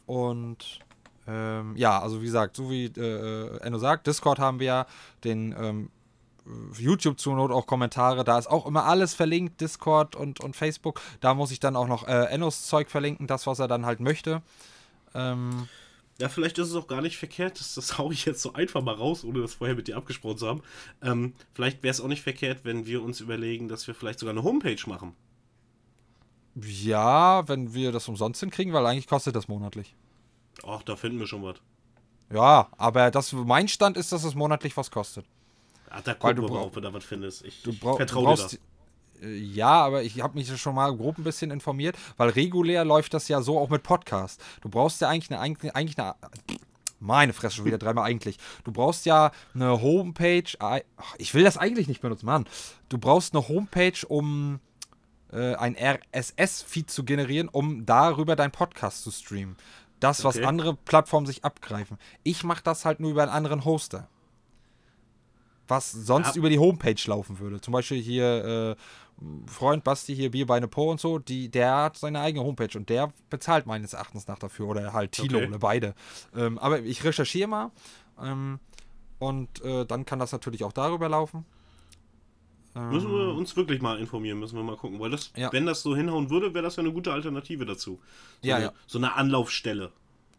Und 0.08 0.80
ähm, 1.28 1.76
ja, 1.78 2.00
also 2.02 2.22
wie 2.22 2.26
gesagt, 2.26 2.56
so 2.56 2.70
wie 2.70 2.86
äh, 2.86 3.58
Enno 3.62 3.78
sagt, 3.80 4.08
Discord 4.08 4.40
haben 4.40 4.60
wir 4.60 4.66
ja, 4.68 4.88
den 5.24 5.56
ähm, 5.58 5.90
YouTube 6.78 7.20
zur 7.20 7.36
Not 7.36 7.52
auch 7.52 7.66
Kommentare, 7.68 8.24
da 8.24 8.38
ist 8.38 8.48
auch 8.48 8.66
immer 8.66 8.86
alles 8.86 9.14
verlinkt, 9.14 9.62
Discord 9.62 10.16
und, 10.16 10.40
und 10.42 10.56
Facebook. 10.56 11.02
Da 11.22 11.34
muss 11.34 11.52
ich 11.52 11.60
dann 11.60 11.76
auch 11.76 11.88
noch 11.88 12.08
äh, 12.08 12.26
Ennos 12.26 12.68
Zeug 12.68 12.90
verlinken, 12.92 13.28
das, 13.28 13.48
was 13.48 13.60
er 13.60 13.68
dann 13.68 13.86
halt 13.86 14.00
möchte. 14.02 14.42
Ähm, 15.16 15.70
Ja, 16.20 16.30
vielleicht 16.30 16.58
ist 16.60 16.70
es 16.70 16.76
auch 16.76 16.88
gar 16.88 17.02
nicht 17.02 17.18
verkehrt, 17.18 17.60
das, 17.60 17.76
das 17.76 17.98
hau 17.98 18.12
ich 18.12 18.26
jetzt 18.26 18.42
so 18.42 18.54
einfach 18.54 18.82
mal 18.82 18.96
raus, 18.96 19.24
ohne 19.24 19.42
das 19.42 19.56
vorher 19.56 19.76
mit 19.76 19.88
dir 19.88 19.98
abgesprochen 19.98 20.38
zu 20.38 20.48
haben. 20.48 20.64
Ähm, 21.02 21.34
vielleicht 21.54 21.84
wäre 21.84 21.92
es 21.92 22.02
auch 22.02 22.08
nicht 22.08 22.24
verkehrt, 22.24 22.66
wenn 22.66 22.86
wir 22.86 23.02
uns 23.04 23.20
überlegen, 23.22 23.68
dass 23.68 23.88
wir 23.88 23.96
vielleicht 23.96 24.20
sogar 24.20 24.34
eine 24.34 24.44
Homepage 24.44 24.78
machen. 24.88 25.16
ja, 26.56 27.48
wenn 27.48 27.74
wir 27.74 27.92
das 27.92 28.08
umsonst 28.08 28.40
hinkriegen, 28.40 28.74
weil 28.74 28.86
eigentlich 28.86 29.08
kostet 29.08 29.36
das 29.36 29.48
monatlich. 29.48 29.96
Ach, 30.68 30.84
da 30.84 30.96
finden 30.96 31.20
wir 31.20 31.28
schon 31.28 31.44
was. 31.44 31.56
Ja, 32.32 32.68
aber 32.78 33.12
das, 33.12 33.32
mein 33.34 33.68
Stand 33.68 33.98
ist, 33.98 34.12
dass 34.12 34.24
es 34.24 34.34
monatlich 34.36 34.76
was 34.78 34.90
kostet. 34.92 35.26
Ach, 35.90 36.02
da 36.02 36.12
Weil 36.12 36.16
gucken 36.16 36.36
du 36.38 36.42
wir 36.44 36.50
mal, 36.50 36.56
brauch- 36.60 36.66
ob 36.68 36.76
wir 36.76 36.82
da 36.82 36.94
was 36.94 37.04
findest. 37.04 37.44
Ich, 37.46 37.62
Du, 37.64 37.72
ich 37.72 37.80
brau 37.80 37.92
du 37.92 37.98
vertraue 37.98 38.24
dir 38.36 38.42
brauchst. 38.42 38.60
da. 39.22 39.28
äh, 39.28 39.36
Ja, 39.36 39.70
aber 39.86 40.04
ich 40.04 40.22
habe 40.22 40.36
mich 40.36 40.56
schon 40.60 40.76
mal 40.76 40.96
grob 40.96 41.18
ein 41.18 41.24
bisschen 41.24 41.52
informiert, 41.52 41.96
weil 42.18 42.30
regulär 42.30 42.86
läuft 42.86 43.14
das 43.14 43.28
ja 43.28 43.42
so 43.42 43.60
auch 43.60 43.70
mit 43.70 43.84
Podcast. 43.84 44.42
Du 44.62 44.70
brauchst 44.70 45.02
ja 45.02 45.10
eigentlich 45.10 45.32
eine, 45.38 45.40
eigentlich 45.76 45.98
eine 46.00 46.16
meine 47.00 47.34
Fresse 47.34 47.58
schon 47.58 47.66
wieder 47.66 47.78
dreimal 47.78 48.06
eigentlich. 48.06 48.38
Du 48.64 48.72
brauchst 48.72 49.06
ja 49.06 49.32
eine 49.54 49.82
Homepage. 49.82 50.44
Ich 51.18 51.34
will 51.34 51.44
das 51.44 51.58
eigentlich 51.58 51.88
nicht 51.90 52.00
benutzen, 52.02 52.26
Mann. 52.26 52.46
Du 52.88 52.98
brauchst 52.98 53.36
eine 53.36 53.46
Homepage, 53.50 54.08
um 54.08 54.62
äh, 55.34 55.54
ein 55.56 55.76
RSS-Feed 55.76 56.90
zu 56.90 57.04
generieren, 57.04 57.50
um 57.50 57.86
darüber 57.86 58.38
deinen 58.38 58.52
Podcast 58.52 59.04
zu 59.04 59.12
streamen. 59.12 59.58
Das, 60.04 60.24
was 60.24 60.36
Okay. 60.38 60.46
andere 60.46 60.74
Plattformen 60.76 61.26
sich 61.26 61.44
abgreifen. 61.46 61.98
Ich 62.24 62.44
mache 62.44 62.64
das 62.64 62.86
halt 62.86 63.00
nur 63.00 63.12
über 63.12 63.24
einen 63.24 63.32
anderen 63.32 63.66
Hoster 63.66 64.10
was 65.68 65.92
sonst 65.92 66.36
Ja. 66.36 66.40
über 66.40 66.50
die 66.50 66.60
Homepage 66.60 66.96
laufen 67.06 67.40
würde. 67.40 67.62
Zum 67.62 67.72
Beispiel 67.72 68.02
hier 68.02 68.76
äh, 68.78 69.50
Freund 69.50 69.84
Basti 69.84 70.16
hier 70.16 70.32
Bierbeine 70.32 70.68
Po 70.68 70.92
und 70.92 71.00
so, 71.00 71.20
die, 71.20 71.50
der 71.50 71.76
hat 71.76 71.98
seine 71.98 72.20
eigene 72.20 72.44
Homepage 72.44 72.78
und 72.78 72.90
der 72.90 73.14
bezahlt 73.30 73.66
meines 73.66 73.94
Erachtens 73.94 74.28
nach 74.28 74.40
dafür 74.40 74.68
oder 74.68 74.94
halt 74.94 75.14
Tilo 75.14 75.40
Okay. 75.40 75.48
oder 75.48 75.60
beide. 75.60 75.96
Ähm, 76.36 76.58
aber 76.60 76.80
ich 76.82 77.04
recherchiere 77.04 77.48
mal 77.48 77.72
ähm, 78.22 78.60
und 79.20 79.64
äh, 79.64 79.86
dann 79.86 80.06
kann 80.06 80.20
das 80.20 80.32
natürlich 80.34 80.64
auch 80.64 80.74
darüber 80.74 81.08
laufen. 81.08 81.46
Müssen 82.76 83.12
wir 83.12 83.36
uns 83.36 83.56
wirklich 83.56 83.82
mal 83.82 84.00
informieren, 84.00 84.40
müssen 84.40 84.56
wir 84.56 84.64
mal 84.64 84.78
gucken. 84.78 85.00
Weil 85.00 85.12
das, 85.12 85.32
Ja. 85.36 85.52
wenn 85.54 85.66
das 85.66 85.84
so 85.84 85.96
hinhauen 85.96 86.30
würde, 86.30 86.54
wäre 86.54 86.64
das 86.64 86.76
ja 86.76 86.82
eine 86.82 86.92
gute 86.92 87.14
Alternative 87.14 87.66
dazu. 87.66 88.00
So 88.42 88.48
Ja, 88.48 88.56
eine, 88.56 88.66
ja. 88.66 88.74
So 88.88 88.98
eine 88.98 89.14
Anlaufstelle. 89.14 89.92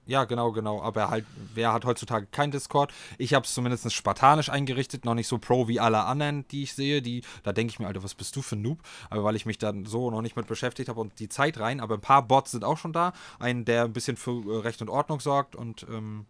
Ja, 0.06 0.24
genau, 0.24 0.52
genau. 0.52 0.82
Aber 0.82 1.08
halt, 1.08 1.24
wer 1.54 1.72
hat 1.72 1.86
heutzutage 1.86 2.26
kein 2.30 2.50
Discord? 2.50 2.92
Ich 3.16 3.32
habe 3.32 3.46
es 3.46 3.54
zumindest 3.54 3.90
spartanisch 3.90 4.50
eingerichtet, 4.50 5.04
noch 5.06 5.14
nicht 5.14 5.28
so 5.28 5.38
pro 5.38 5.66
wie 5.66 5.80
alle 5.80 6.04
anderen, 6.04 6.46
die 6.48 6.64
ich 6.64 6.74
sehe. 6.74 7.00
Die, 7.00 7.22
da 7.42 7.52
denke 7.54 7.70
ich 7.70 7.78
mir, 7.78 7.86
Alter, 7.86 8.02
was 8.02 8.14
bist 8.14 8.36
du 8.36 8.42
für 8.42 8.56
ein 8.56 8.62
Noob? 8.62 8.80
Aber 9.08 9.24
weil 9.24 9.36
ich 9.36 9.46
mich 9.46 9.56
dann 9.56 9.86
so 9.86 10.10
noch 10.10 10.20
nicht 10.20 10.36
mit 10.36 10.46
beschäftigt 10.46 10.90
habe 10.90 11.00
und 11.00 11.18
die 11.20 11.28
Zeit 11.30 11.58
rein. 11.58 11.80
Aber 11.80 11.94
ein 11.94 12.02
paar 12.02 12.22
Bots 12.26 12.50
sind 12.50 12.64
auch 12.64 12.76
schon 12.76 12.92
da. 12.92 13.14
Ein, 13.38 13.64
der 13.64 13.84
ein 13.84 13.92
bisschen 13.94 14.16
für 14.18 14.32
äh, 14.52 14.58
Recht 14.60 14.82
und 14.82 14.90
Ordnung 14.90 15.20
sorgt 15.20 15.56
und 15.56 15.86
ähm, 15.88 16.26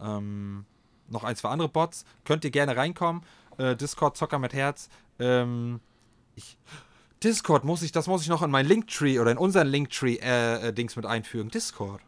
ähm, 0.00 0.64
noch 1.08 1.24
ein, 1.24 1.36
zwei 1.36 1.50
andere 1.50 1.68
Bots. 1.68 2.06
Könnt 2.24 2.44
ihr 2.44 2.50
gerne 2.50 2.76
reinkommen. 2.76 3.22
Äh, 3.58 3.76
Discord 3.76 4.16
Zocker 4.16 4.38
mit 4.38 4.54
Herz. 4.54 4.88
Ähm, 5.18 5.80
ich, 6.34 6.56
Discord 7.22 7.64
muss 7.64 7.82
ich, 7.82 7.92
das 7.92 8.06
muss 8.06 8.22
ich 8.22 8.28
noch 8.28 8.42
in 8.42 8.50
mein 8.50 8.66
Linktree 8.66 9.18
oder 9.18 9.30
in 9.30 9.38
unseren 9.38 9.68
Linktree-Dings 9.68 10.96
mit 10.96 11.06
einfügen. 11.06 11.50
Discord. 11.50 12.00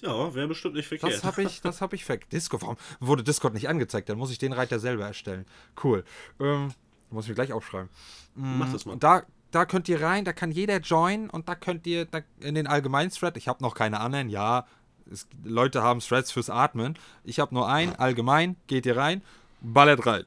Ja, 0.00 0.34
wäre 0.34 0.48
bestimmt 0.48 0.74
nicht 0.74 0.88
verkehrt. 0.88 1.12
Das 1.12 1.24
habe 1.24 1.42
ich, 1.42 1.60
das 1.60 1.80
habe 1.80 1.96
ich 1.96 2.08
weg. 2.08 2.28
Discord, 2.30 2.62
warum 2.62 2.76
wurde 3.00 3.22
Discord 3.22 3.54
nicht 3.54 3.68
angezeigt? 3.68 4.08
Dann 4.08 4.18
muss 4.18 4.30
ich 4.30 4.38
den 4.38 4.52
Reiter 4.52 4.78
selber 4.78 5.06
erstellen. 5.06 5.46
Cool. 5.82 6.04
Ähm, 6.38 6.72
muss 7.10 7.24
ich 7.24 7.30
mir 7.30 7.34
gleich 7.34 7.52
aufschreiben. 7.52 7.88
Mach 8.34 8.70
das 8.72 8.84
mal. 8.84 8.96
Da, 8.96 9.22
da 9.50 9.64
könnt 9.64 9.88
ihr 9.88 10.02
rein, 10.02 10.24
da 10.24 10.32
kann 10.32 10.50
jeder 10.50 10.80
joinen 10.80 11.30
und 11.30 11.48
da 11.48 11.54
könnt 11.54 11.86
ihr 11.86 12.04
da 12.04 12.20
in 12.40 12.54
den 12.54 12.66
allgemeinen 12.66 13.10
Thread, 13.10 13.36
ich 13.36 13.48
habe 13.48 13.62
noch 13.62 13.74
keine 13.74 14.00
anderen, 14.00 14.28
ja, 14.28 14.66
es, 15.10 15.26
Leute 15.44 15.82
haben 15.82 16.00
Threads 16.00 16.32
fürs 16.32 16.50
Atmen. 16.50 16.98
Ich 17.24 17.38
habe 17.40 17.54
nur 17.54 17.68
einen, 17.68 17.94
allgemein, 17.94 18.56
geht 18.66 18.86
ihr 18.86 18.96
rein, 18.96 19.22
ballert 19.60 20.04
rein. 20.04 20.24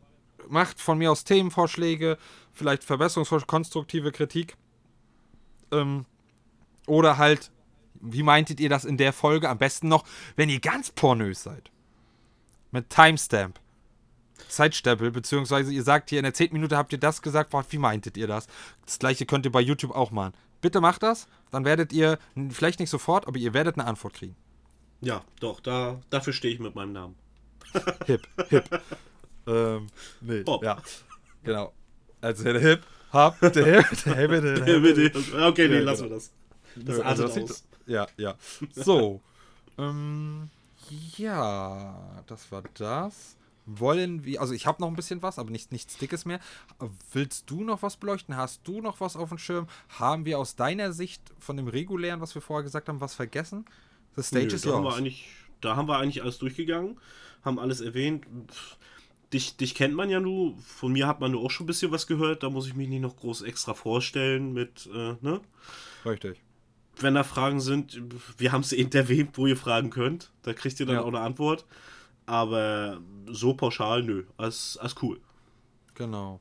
Macht 0.49 0.81
von 0.81 0.97
mir 0.97 1.11
aus 1.11 1.23
Themenvorschläge, 1.23 2.17
vielleicht 2.51 2.83
Verbesserungsvorschläge, 2.83 3.47
konstruktive 3.47 4.11
Kritik. 4.11 4.57
Ähm, 5.71 6.05
oder 6.87 7.17
halt, 7.17 7.51
wie 8.01 8.23
meintet 8.23 8.59
ihr 8.59 8.69
das 8.69 8.85
in 8.85 8.97
der 8.97 9.13
Folge? 9.13 9.49
Am 9.49 9.57
besten 9.57 9.87
noch, 9.87 10.05
wenn 10.35 10.49
ihr 10.49 10.59
ganz 10.59 10.91
pornös 10.91 11.43
seid. 11.43 11.69
Mit 12.71 12.89
Timestamp. 12.89 13.59
Zeitstempel, 14.47 15.11
beziehungsweise 15.11 15.71
ihr 15.71 15.83
sagt 15.83 16.09
hier 16.09 16.19
in 16.19 16.23
der 16.23 16.33
10. 16.33 16.53
Minute 16.53 16.77
habt 16.77 16.93
ihr 16.93 16.99
das 16.99 17.21
gesagt, 17.21 17.51
boah, 17.51 17.63
wie 17.69 17.77
meintet 17.77 18.17
ihr 18.17 18.27
das? 18.27 18.47
Das 18.85 18.97
gleiche 18.97 19.25
könnt 19.25 19.45
ihr 19.45 19.51
bei 19.51 19.61
YouTube 19.61 19.91
auch 19.91 20.11
machen. 20.11 20.33
Bitte 20.61 20.81
macht 20.81 21.03
das, 21.03 21.27
dann 21.51 21.65
werdet 21.65 21.93
ihr, 21.93 22.19
vielleicht 22.49 22.79
nicht 22.79 22.89
sofort, 22.89 23.27
aber 23.27 23.37
ihr 23.37 23.53
werdet 23.53 23.77
eine 23.77 23.87
Antwort 23.87 24.13
kriegen. 24.13 24.35
Ja, 25.01 25.23
doch, 25.39 25.59
da, 25.59 26.01
dafür 26.09 26.33
stehe 26.33 26.53
ich 26.53 26.59
mit 26.59 26.75
meinem 26.75 26.93
Namen. 26.93 27.15
Hip, 28.05 28.27
hip. 28.49 28.81
Ähm, 29.49 29.87
nee, 30.21 30.41
Bob. 30.43 30.63
ja. 30.63 30.77
Genau. 31.43 31.73
Also 32.21 32.43
der 32.43 32.59
Hip, 32.59 32.83
Hop, 33.13 33.39
der 33.39 33.49
Hip, 33.51 34.03
der 34.05 34.15
Hip, 34.15 34.31
der 34.31 34.65
Hip. 34.95 35.15
okay, 35.41 35.67
nee, 35.67 35.75
Ja, 35.75 35.79
lassen 35.81 36.03
genau. 36.03 36.09
wir 36.11 36.15
das. 36.15 36.31
Das 36.75 36.97
Nö, 36.97 37.01
also 37.03 37.23
das 37.23 37.37
aus. 37.37 37.63
Ja, 37.87 38.07
ja. 38.17 38.35
So. 38.73 39.21
ähm, 39.77 40.49
ja, 41.17 42.23
das 42.27 42.51
war 42.51 42.63
das. 42.75 43.35
Wollen 43.65 44.25
wir, 44.25 44.41
also 44.41 44.53
ich 44.53 44.65
habe 44.65 44.81
noch 44.81 44.87
ein 44.87 44.95
bisschen 44.95 45.21
was, 45.21 45.37
aber 45.37 45.51
nicht, 45.51 45.71
nichts 45.71 45.97
Dickes 45.97 46.25
mehr. 46.25 46.39
Willst 47.13 47.49
du 47.51 47.63
noch 47.63 47.83
was 47.83 47.97
beleuchten? 47.97 48.35
Hast 48.35 48.61
du 48.67 48.81
noch 48.81 48.99
was 48.99 49.15
auf 49.15 49.29
dem 49.29 49.37
Schirm? 49.37 49.67
Haben 49.89 50.25
wir 50.25 50.39
aus 50.39 50.55
deiner 50.55 50.91
Sicht 50.91 51.21
von 51.39 51.55
dem 51.55 51.67
regulären, 51.67 52.19
was 52.19 52.33
wir 52.33 52.41
vorher 52.41 52.63
gesagt 52.63 52.89
haben, 52.89 52.99
was 52.99 53.13
vergessen? 53.13 53.65
The 54.15 54.23
stage 54.23 54.47
Nö, 54.47 54.53
is 54.55 54.61
da, 54.63 54.71
haben 54.73 54.83
wir 54.83 54.89
yours. 54.89 54.97
eigentlich, 54.97 55.29
da 55.61 55.75
haben 55.75 55.87
wir 55.87 55.97
eigentlich 55.97 56.23
alles 56.23 56.39
durchgegangen, 56.39 56.97
haben 57.45 57.59
alles 57.59 57.81
erwähnt. 57.81 58.25
Pff, 58.51 58.77
Dich, 59.33 59.57
dich 59.57 59.75
kennt 59.75 59.93
man 59.93 60.09
ja 60.09 60.19
nur, 60.19 60.57
von 60.57 60.91
mir 60.91 61.05
hat 61.07 61.19
man 61.19 61.31
nur 61.31 61.41
auch 61.43 61.51
schon 61.51 61.65
ein 61.65 61.67
bisschen 61.67 61.91
was 61.91 62.07
gehört, 62.07 62.41
da 62.41 62.49
muss 62.49 62.67
ich 62.67 62.75
mich 62.75 62.89
nicht 62.89 63.01
noch 63.01 63.15
groß 63.15 63.43
extra 63.43 63.73
vorstellen 63.75 64.53
mit, 64.53 64.89
äh, 64.93 65.15
ne? 65.21 65.39
Richtig. 66.03 66.41
Wenn 66.97 67.13
da 67.13 67.23
Fragen 67.23 67.61
sind, 67.61 68.01
wir 68.37 68.51
haben 68.51 68.61
es 68.61 68.73
eben 68.73 68.91
erwähnt, 68.91 69.31
wo 69.37 69.45
ihr 69.45 69.55
fragen 69.55 69.89
könnt, 69.91 70.31
da 70.41 70.53
kriegt 70.53 70.79
ihr 70.79 70.85
dann 70.85 70.95
Ja. 70.95 71.01
auch 71.03 71.07
eine 71.07 71.19
Antwort. 71.19 71.65
Aber 72.25 73.01
so 73.27 73.53
pauschal, 73.53 74.03
nö, 74.03 74.23
alles, 74.37 74.77
alles 74.77 74.95
cool. 75.01 75.19
Genau. 75.95 76.39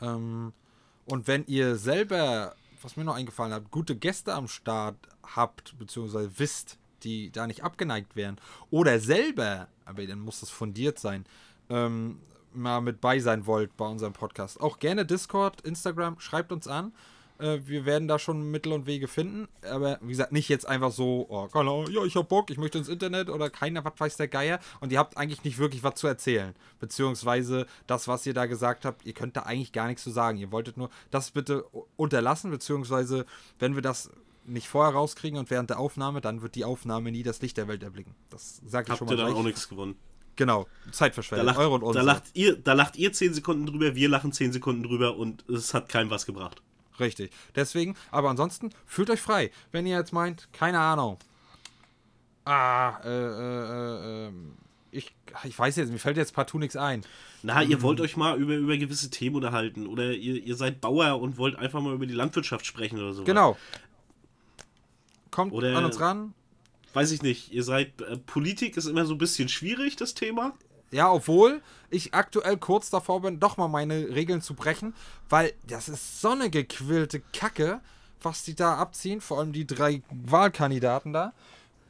Ähm, 0.00 0.52
und 1.06 1.26
wenn 1.26 1.44
ihr 1.46 1.76
selber, 1.76 2.54
was 2.82 2.96
mir 2.96 3.04
noch 3.04 3.16
eingefallen 3.16 3.52
hat, 3.52 3.70
gute 3.70 3.96
Gäste 3.96 4.32
am 4.34 4.48
Start 4.48 4.96
habt, 5.22 5.78
beziehungsweise 5.78 6.30
wisst, 6.38 6.78
die 7.02 7.30
da 7.30 7.46
nicht 7.46 7.64
abgeneigt 7.64 8.14
wären, 8.16 8.38
oder 8.70 8.98
selber, 9.00 9.68
aber 9.84 10.06
dann 10.06 10.20
muss 10.20 10.40
das 10.40 10.50
fundiert 10.50 10.98
sein, 10.98 11.24
ähm, 11.70 12.20
mal 12.52 12.80
mit 12.80 13.00
bei 13.00 13.18
sein 13.20 13.46
wollt 13.46 13.76
bei 13.76 13.86
unserem 13.86 14.12
Podcast, 14.12 14.60
auch 14.60 14.78
gerne 14.78 15.06
Discord, 15.06 15.60
Instagram, 15.62 16.18
schreibt 16.20 16.52
uns 16.52 16.66
an. 16.66 16.92
Äh, 17.38 17.60
wir 17.64 17.86
werden 17.86 18.06
da 18.06 18.18
schon 18.18 18.50
Mittel 18.50 18.72
und 18.72 18.86
Wege 18.86 19.08
finden, 19.08 19.48
aber 19.62 19.98
wie 20.02 20.08
gesagt, 20.08 20.32
nicht 20.32 20.48
jetzt 20.48 20.68
einfach 20.68 20.92
so, 20.92 21.26
oh, 21.28 21.46
keine 21.46 21.70
Ahnung, 21.70 21.90
ja, 21.90 22.04
ich 22.04 22.16
hab 22.16 22.28
Bock, 22.28 22.50
ich 22.50 22.58
möchte 22.58 22.76
ins 22.76 22.88
Internet 22.88 23.30
oder 23.30 23.48
keiner, 23.48 23.84
was 23.84 23.94
weiß 23.96 24.16
der 24.18 24.28
Geier 24.28 24.58
und 24.80 24.92
ihr 24.92 24.98
habt 24.98 25.16
eigentlich 25.16 25.42
nicht 25.44 25.58
wirklich 25.58 25.82
was 25.82 25.94
zu 25.94 26.06
erzählen. 26.06 26.54
Beziehungsweise 26.80 27.66
das, 27.86 28.08
was 28.08 28.26
ihr 28.26 28.34
da 28.34 28.44
gesagt 28.46 28.84
habt, 28.84 29.06
ihr 29.06 29.14
könnt 29.14 29.36
da 29.36 29.44
eigentlich 29.44 29.72
gar 29.72 29.86
nichts 29.86 30.02
zu 30.02 30.10
sagen. 30.10 30.36
Ihr 30.36 30.52
wolltet 30.52 30.76
nur 30.76 30.90
das 31.10 31.30
bitte 31.30 31.64
unterlassen, 31.96 32.50
beziehungsweise 32.50 33.24
wenn 33.58 33.74
wir 33.74 33.82
das 33.82 34.10
nicht 34.44 34.68
vorher 34.68 34.92
rauskriegen 34.94 35.38
und 35.38 35.50
während 35.50 35.70
der 35.70 35.78
Aufnahme, 35.78 36.20
dann 36.20 36.42
wird 36.42 36.56
die 36.56 36.64
Aufnahme 36.64 37.10
nie 37.12 37.22
das 37.22 37.40
Licht 37.40 37.56
der 37.56 37.68
Welt 37.68 37.82
erblicken. 37.82 38.14
Das 38.30 38.60
sage 38.66 38.86
ich 38.86 38.90
Habt 38.90 38.98
schon 38.98 39.08
ihr 39.08 39.12
mal 39.12 39.16
dann 39.16 39.26
gleich. 39.28 39.38
auch 39.40 39.44
nichts 39.44 39.68
gewonnen. 39.68 39.96
Genau, 40.40 40.66
Da 40.86 40.92
Zeitverschwendung, 40.92 41.46
lacht, 41.48 41.58
eure 41.58 41.84
und 41.84 41.94
da, 41.94 42.00
lacht 42.00 42.22
ihr, 42.32 42.56
da 42.56 42.72
lacht 42.72 42.96
ihr 42.96 43.12
10 43.12 43.34
Sekunden 43.34 43.66
drüber, 43.66 43.94
wir 43.94 44.08
lachen 44.08 44.32
10 44.32 44.52
Sekunden 44.52 44.82
drüber 44.82 45.18
und 45.18 45.46
es 45.50 45.74
hat 45.74 45.90
keinem 45.90 46.08
was 46.08 46.24
gebracht. 46.24 46.62
Richtig. 46.98 47.30
Deswegen, 47.54 47.94
aber 48.10 48.30
ansonsten 48.30 48.70
fühlt 48.86 49.10
euch 49.10 49.20
frei. 49.20 49.50
Wenn 49.70 49.84
ihr 49.84 49.98
jetzt 49.98 50.14
meint, 50.14 50.48
keine 50.54 50.78
Ahnung. 50.80 51.18
Ah, 52.46 53.00
äh, 53.04 53.08
äh, 53.10 53.18
äh, 53.18 54.28
ähm, 54.28 54.52
ich, 54.92 55.14
ich 55.44 55.58
weiß 55.58 55.76
jetzt, 55.76 55.92
mir 55.92 55.98
fällt 55.98 56.16
jetzt 56.16 56.32
partout 56.32 56.58
nichts 56.58 56.74
ein. 56.74 57.02
Na, 57.42 57.62
ihr 57.62 57.82
wollt 57.82 58.00
euch 58.00 58.16
mal 58.16 58.38
über, 58.40 58.54
über 58.54 58.78
gewisse 58.78 59.10
Themen 59.10 59.36
unterhalten 59.36 59.86
oder 59.86 60.12
ihr, 60.12 60.42
ihr 60.42 60.56
seid 60.56 60.80
Bauer 60.80 61.20
und 61.20 61.36
wollt 61.36 61.56
einfach 61.56 61.82
mal 61.82 61.92
über 61.92 62.06
die 62.06 62.14
Landwirtschaft 62.14 62.64
sprechen 62.64 62.98
oder 62.98 63.12
so. 63.12 63.24
Genau. 63.24 63.58
Kommt 65.30 65.52
Oder- 65.52 65.76
an 65.76 65.84
uns 65.84 66.00
ran. 66.00 66.32
Weiß 66.92 67.10
ich 67.12 67.22
nicht. 67.22 67.52
Ihr 67.52 67.62
seid. 67.64 68.00
Äh, 68.00 68.16
Politik 68.18 68.76
ist 68.76 68.86
immer 68.86 69.06
so 69.06 69.14
ein 69.14 69.18
bisschen 69.18 69.48
schwierig, 69.48 69.96
das 69.96 70.14
Thema. 70.14 70.54
Ja, 70.90 71.12
obwohl 71.12 71.62
ich 71.88 72.14
aktuell 72.14 72.56
kurz 72.56 72.90
davor 72.90 73.22
bin, 73.22 73.38
doch 73.38 73.56
mal 73.56 73.68
meine 73.68 74.08
Regeln 74.08 74.42
zu 74.42 74.54
brechen, 74.54 74.94
weil 75.28 75.52
das 75.68 75.88
ist 75.88 76.20
so 76.20 76.30
eine 76.30 76.50
gequillte 76.50 77.20
Kacke, 77.32 77.80
was 78.22 78.42
die 78.42 78.54
da 78.56 78.74
abziehen, 78.76 79.20
vor 79.20 79.38
allem 79.38 79.52
die 79.52 79.66
drei 79.66 80.02
Wahlkandidaten 80.10 81.12
da, 81.12 81.32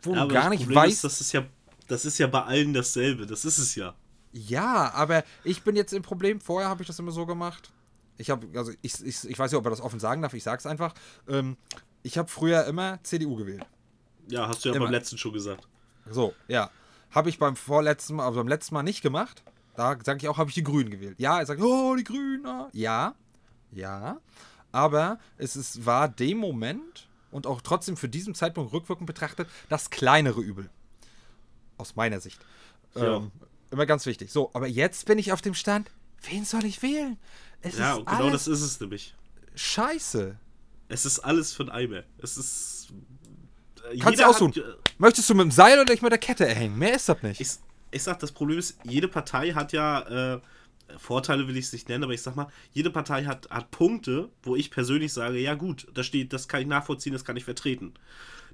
wo 0.03 0.15
Ja, 0.15 0.27
du 0.27 0.35
gar 0.35 0.51
nicht 0.51 0.61
Problem 0.65 0.77
weißt. 0.77 0.93
Ist, 0.93 1.05
das, 1.05 1.21
ist 1.23 1.33
ja, 1.33 1.47
das 1.89 2.05
ist 2.05 2.19
ja 2.19 2.27
bei 2.27 2.43
allen 2.43 2.75
dasselbe. 2.75 3.27
Das 3.27 3.47
ist 3.47 3.59
es 3.59 3.75
ja. 3.75 3.95
Ja, 4.33 4.93
aber 4.93 5.25
ich 5.45 5.63
bin 5.63 5.77
jetzt 5.77 5.93
im 5.93 6.03
Problem. 6.03 6.41
Vorher 6.41 6.69
habe 6.69 6.83
ich 6.83 6.87
das 6.87 6.99
immer 6.99 7.11
so 7.11 7.25
gemacht. 7.25 7.71
Ich 8.19 8.29
habe, 8.29 8.47
also 8.59 8.73
ich, 8.83 9.03
ich, 9.03 9.25
ich 9.25 9.39
weiß 9.39 9.51
nicht, 9.51 9.59
ob 9.59 9.65
er 9.67 9.71
das 9.71 9.81
offen 9.81 9.99
sagen 9.99 10.21
darf, 10.21 10.35
ich 10.35 10.43
sag's 10.43 10.67
einfach. 10.67 10.95
Ähm, 11.27 11.57
ich 12.03 12.19
habe 12.19 12.29
früher 12.29 12.67
immer 12.67 13.03
CDU 13.03 13.35
gewählt. 13.35 13.65
Ja, 14.31 14.49
hast 14.49 14.65
du 14.65 14.69
ja 14.69 14.75
Immer. 14.75 14.87
beim 14.87 14.93
letzten 14.93 15.19
schon 15.19 15.33
gesagt. 15.33 15.67
So, 16.09 16.35
ja. 16.49 16.71
Habe 17.11 17.29
ich 17.29 17.39
beim 17.39 17.57
vorletzten 17.57 18.17
Mal, 18.17 18.27
also 18.27 18.39
beim 18.39 18.49
letzten 18.49 18.75
Mal 18.75 18.83
nicht 18.83 19.03
gemacht. 19.03 19.43
Da 19.77 19.97
sage 20.05 20.19
ich 20.23 20.29
auch, 20.29 20.39
habe 20.39 20.51
ich 20.51 20.55
die 20.55 20.63
Grünen 20.63 20.91
gewählt. 20.91 21.19
Ja, 21.19 21.39
er 21.41 21.47
sagt, 21.47 21.61
oh, 21.61 21.95
die 21.97 22.05
Grünen. 22.05 22.47
Ja, 22.73 23.15
ja. 23.73 24.21
Aber 24.73 25.19
es 25.37 25.57
ist, 25.57 25.85
war 25.85 26.09
dem 26.09 26.39
Moment 26.39 27.09
und 27.31 27.47
auch 27.47 27.61
trotzdem 27.61 27.97
für 27.97 28.09
diesen 28.09 28.35
Zeitpunkt 28.35 28.73
rückwirkend 28.73 29.07
betrachtet 29.07 29.49
das 29.69 29.91
kleinere 29.91 30.41
Übel. 30.41 30.71
Aus 31.79 31.97
meiner 31.97 32.21
Sicht. 32.21 32.41
Ja. 32.95 33.17
Ähm, 33.17 33.33
immer 33.71 33.87
ganz 33.87 34.07
wichtig. 34.07 34.31
So, 34.31 34.51
aber 34.53 34.67
jetzt 34.67 35.07
bin 35.07 35.19
ich 35.19 35.33
auf 35.33 35.41
dem 35.41 35.55
Stand, 35.55 35.91
wen 36.29 36.45
soll 36.45 36.65
ich 36.65 36.83
wählen? 36.83 37.19
Es 37.63 37.79
Ja, 37.79 37.97
genau 37.97 38.31
das 38.31 38.47
ist 38.49 38.61
es 38.61 38.81
nämlich. 38.81 39.15
scheiße. 39.55 40.37
Es 40.89 41.07
ist 41.07 41.21
alles 41.21 41.53
für 41.53 41.65
ein 41.65 41.71
Eimer. 41.71 42.03
Es 42.19 42.37
ist. 42.37 42.93
Kannst 44.01 44.21
du 44.21 44.27
aussuchen. 44.27 44.55
hat, 44.55 44.63
äh, 44.63 44.91
Möchtest 44.99 45.29
du 45.31 45.35
mit 45.35 45.45
dem 45.45 45.51
Seil 45.51 45.81
oder 45.81 45.93
ich 45.93 46.03
mit 46.03 46.13
der 46.13 46.19
Kette 46.19 46.47
hängen? 46.47 46.79
Mehr 46.79 46.95
ist 46.95 47.09
das 47.09 47.23
nicht. 47.23 47.41
ich, 47.41 47.49
ich 47.91 48.03
sag, 48.03 48.19
das 48.19 48.33
Problem 48.33 48.59
ist, 48.59 48.79
jede 48.85 49.09
Partei 49.09 49.51
hat 49.53 49.73
ja, 49.73 50.35
äh, 50.35 50.41
Vorteile 50.99 51.47
will 51.47 51.57
ich 51.57 51.67
es 51.67 51.73
nicht 51.73 51.89
nennen, 51.89 52.05
aber 52.05 52.13
ich 52.13 52.23
sag 52.23 52.37
mal, 52.37 52.49
jede 52.73 52.91
Partei 52.91 53.25
hat, 53.25 53.49
hat 53.51 53.71
Punkte, 53.71 54.29
wo 54.43 54.57
ich 54.57 54.71
persönlich 54.71 55.13
sage, 55.13 55.39
ja 55.39 55.55
gut, 55.55 55.87
da 55.95 56.03
steht, 56.03 56.33
das 56.33 56.49
kann 56.49 56.63
ich 56.63 56.67
nachvollziehen, 56.67 57.13
das 57.13 57.25
kann 57.25 57.37
ich 57.37 57.45
vertreten. 57.45 57.95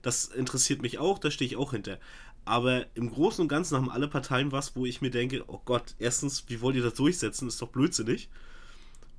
Das 0.02 0.26
interessiert 0.26 0.82
mich 0.82 0.98
auch, 0.98 1.18
da 1.18 1.30
stehe 1.30 1.48
ich 1.48 1.56
auch 1.56 1.72
hinter. 1.72 1.98
Aber 2.44 2.86
im 2.94 3.10
Großen 3.10 3.42
und 3.42 3.48
Ganzen 3.48 3.76
haben 3.76 3.90
alle 3.90 4.08
Parteien 4.08 4.52
was, 4.52 4.76
wo 4.76 4.86
ich 4.86 5.00
mir 5.00 5.10
denke, 5.10 5.44
oh 5.48 5.60
Gott, 5.64 5.94
erstens, 5.98 6.44
wie 6.48 6.60
wollt 6.60 6.76
ihr 6.76 6.82
das 6.82 6.94
durchsetzen? 6.94 7.48
Ist 7.48 7.60
doch 7.60 7.68
blödsinnig. 7.68 8.28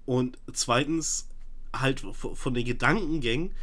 Und 0.06 0.38
zweitens, 0.54 1.28
halt 1.74 2.00
von 2.00 2.54
den 2.54 2.64
Gedankengängen, 2.64 3.54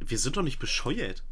wir 0.00 0.18
sind 0.18 0.36
doch 0.36 0.42
nicht 0.42 0.58
bescheuert. 0.58 1.22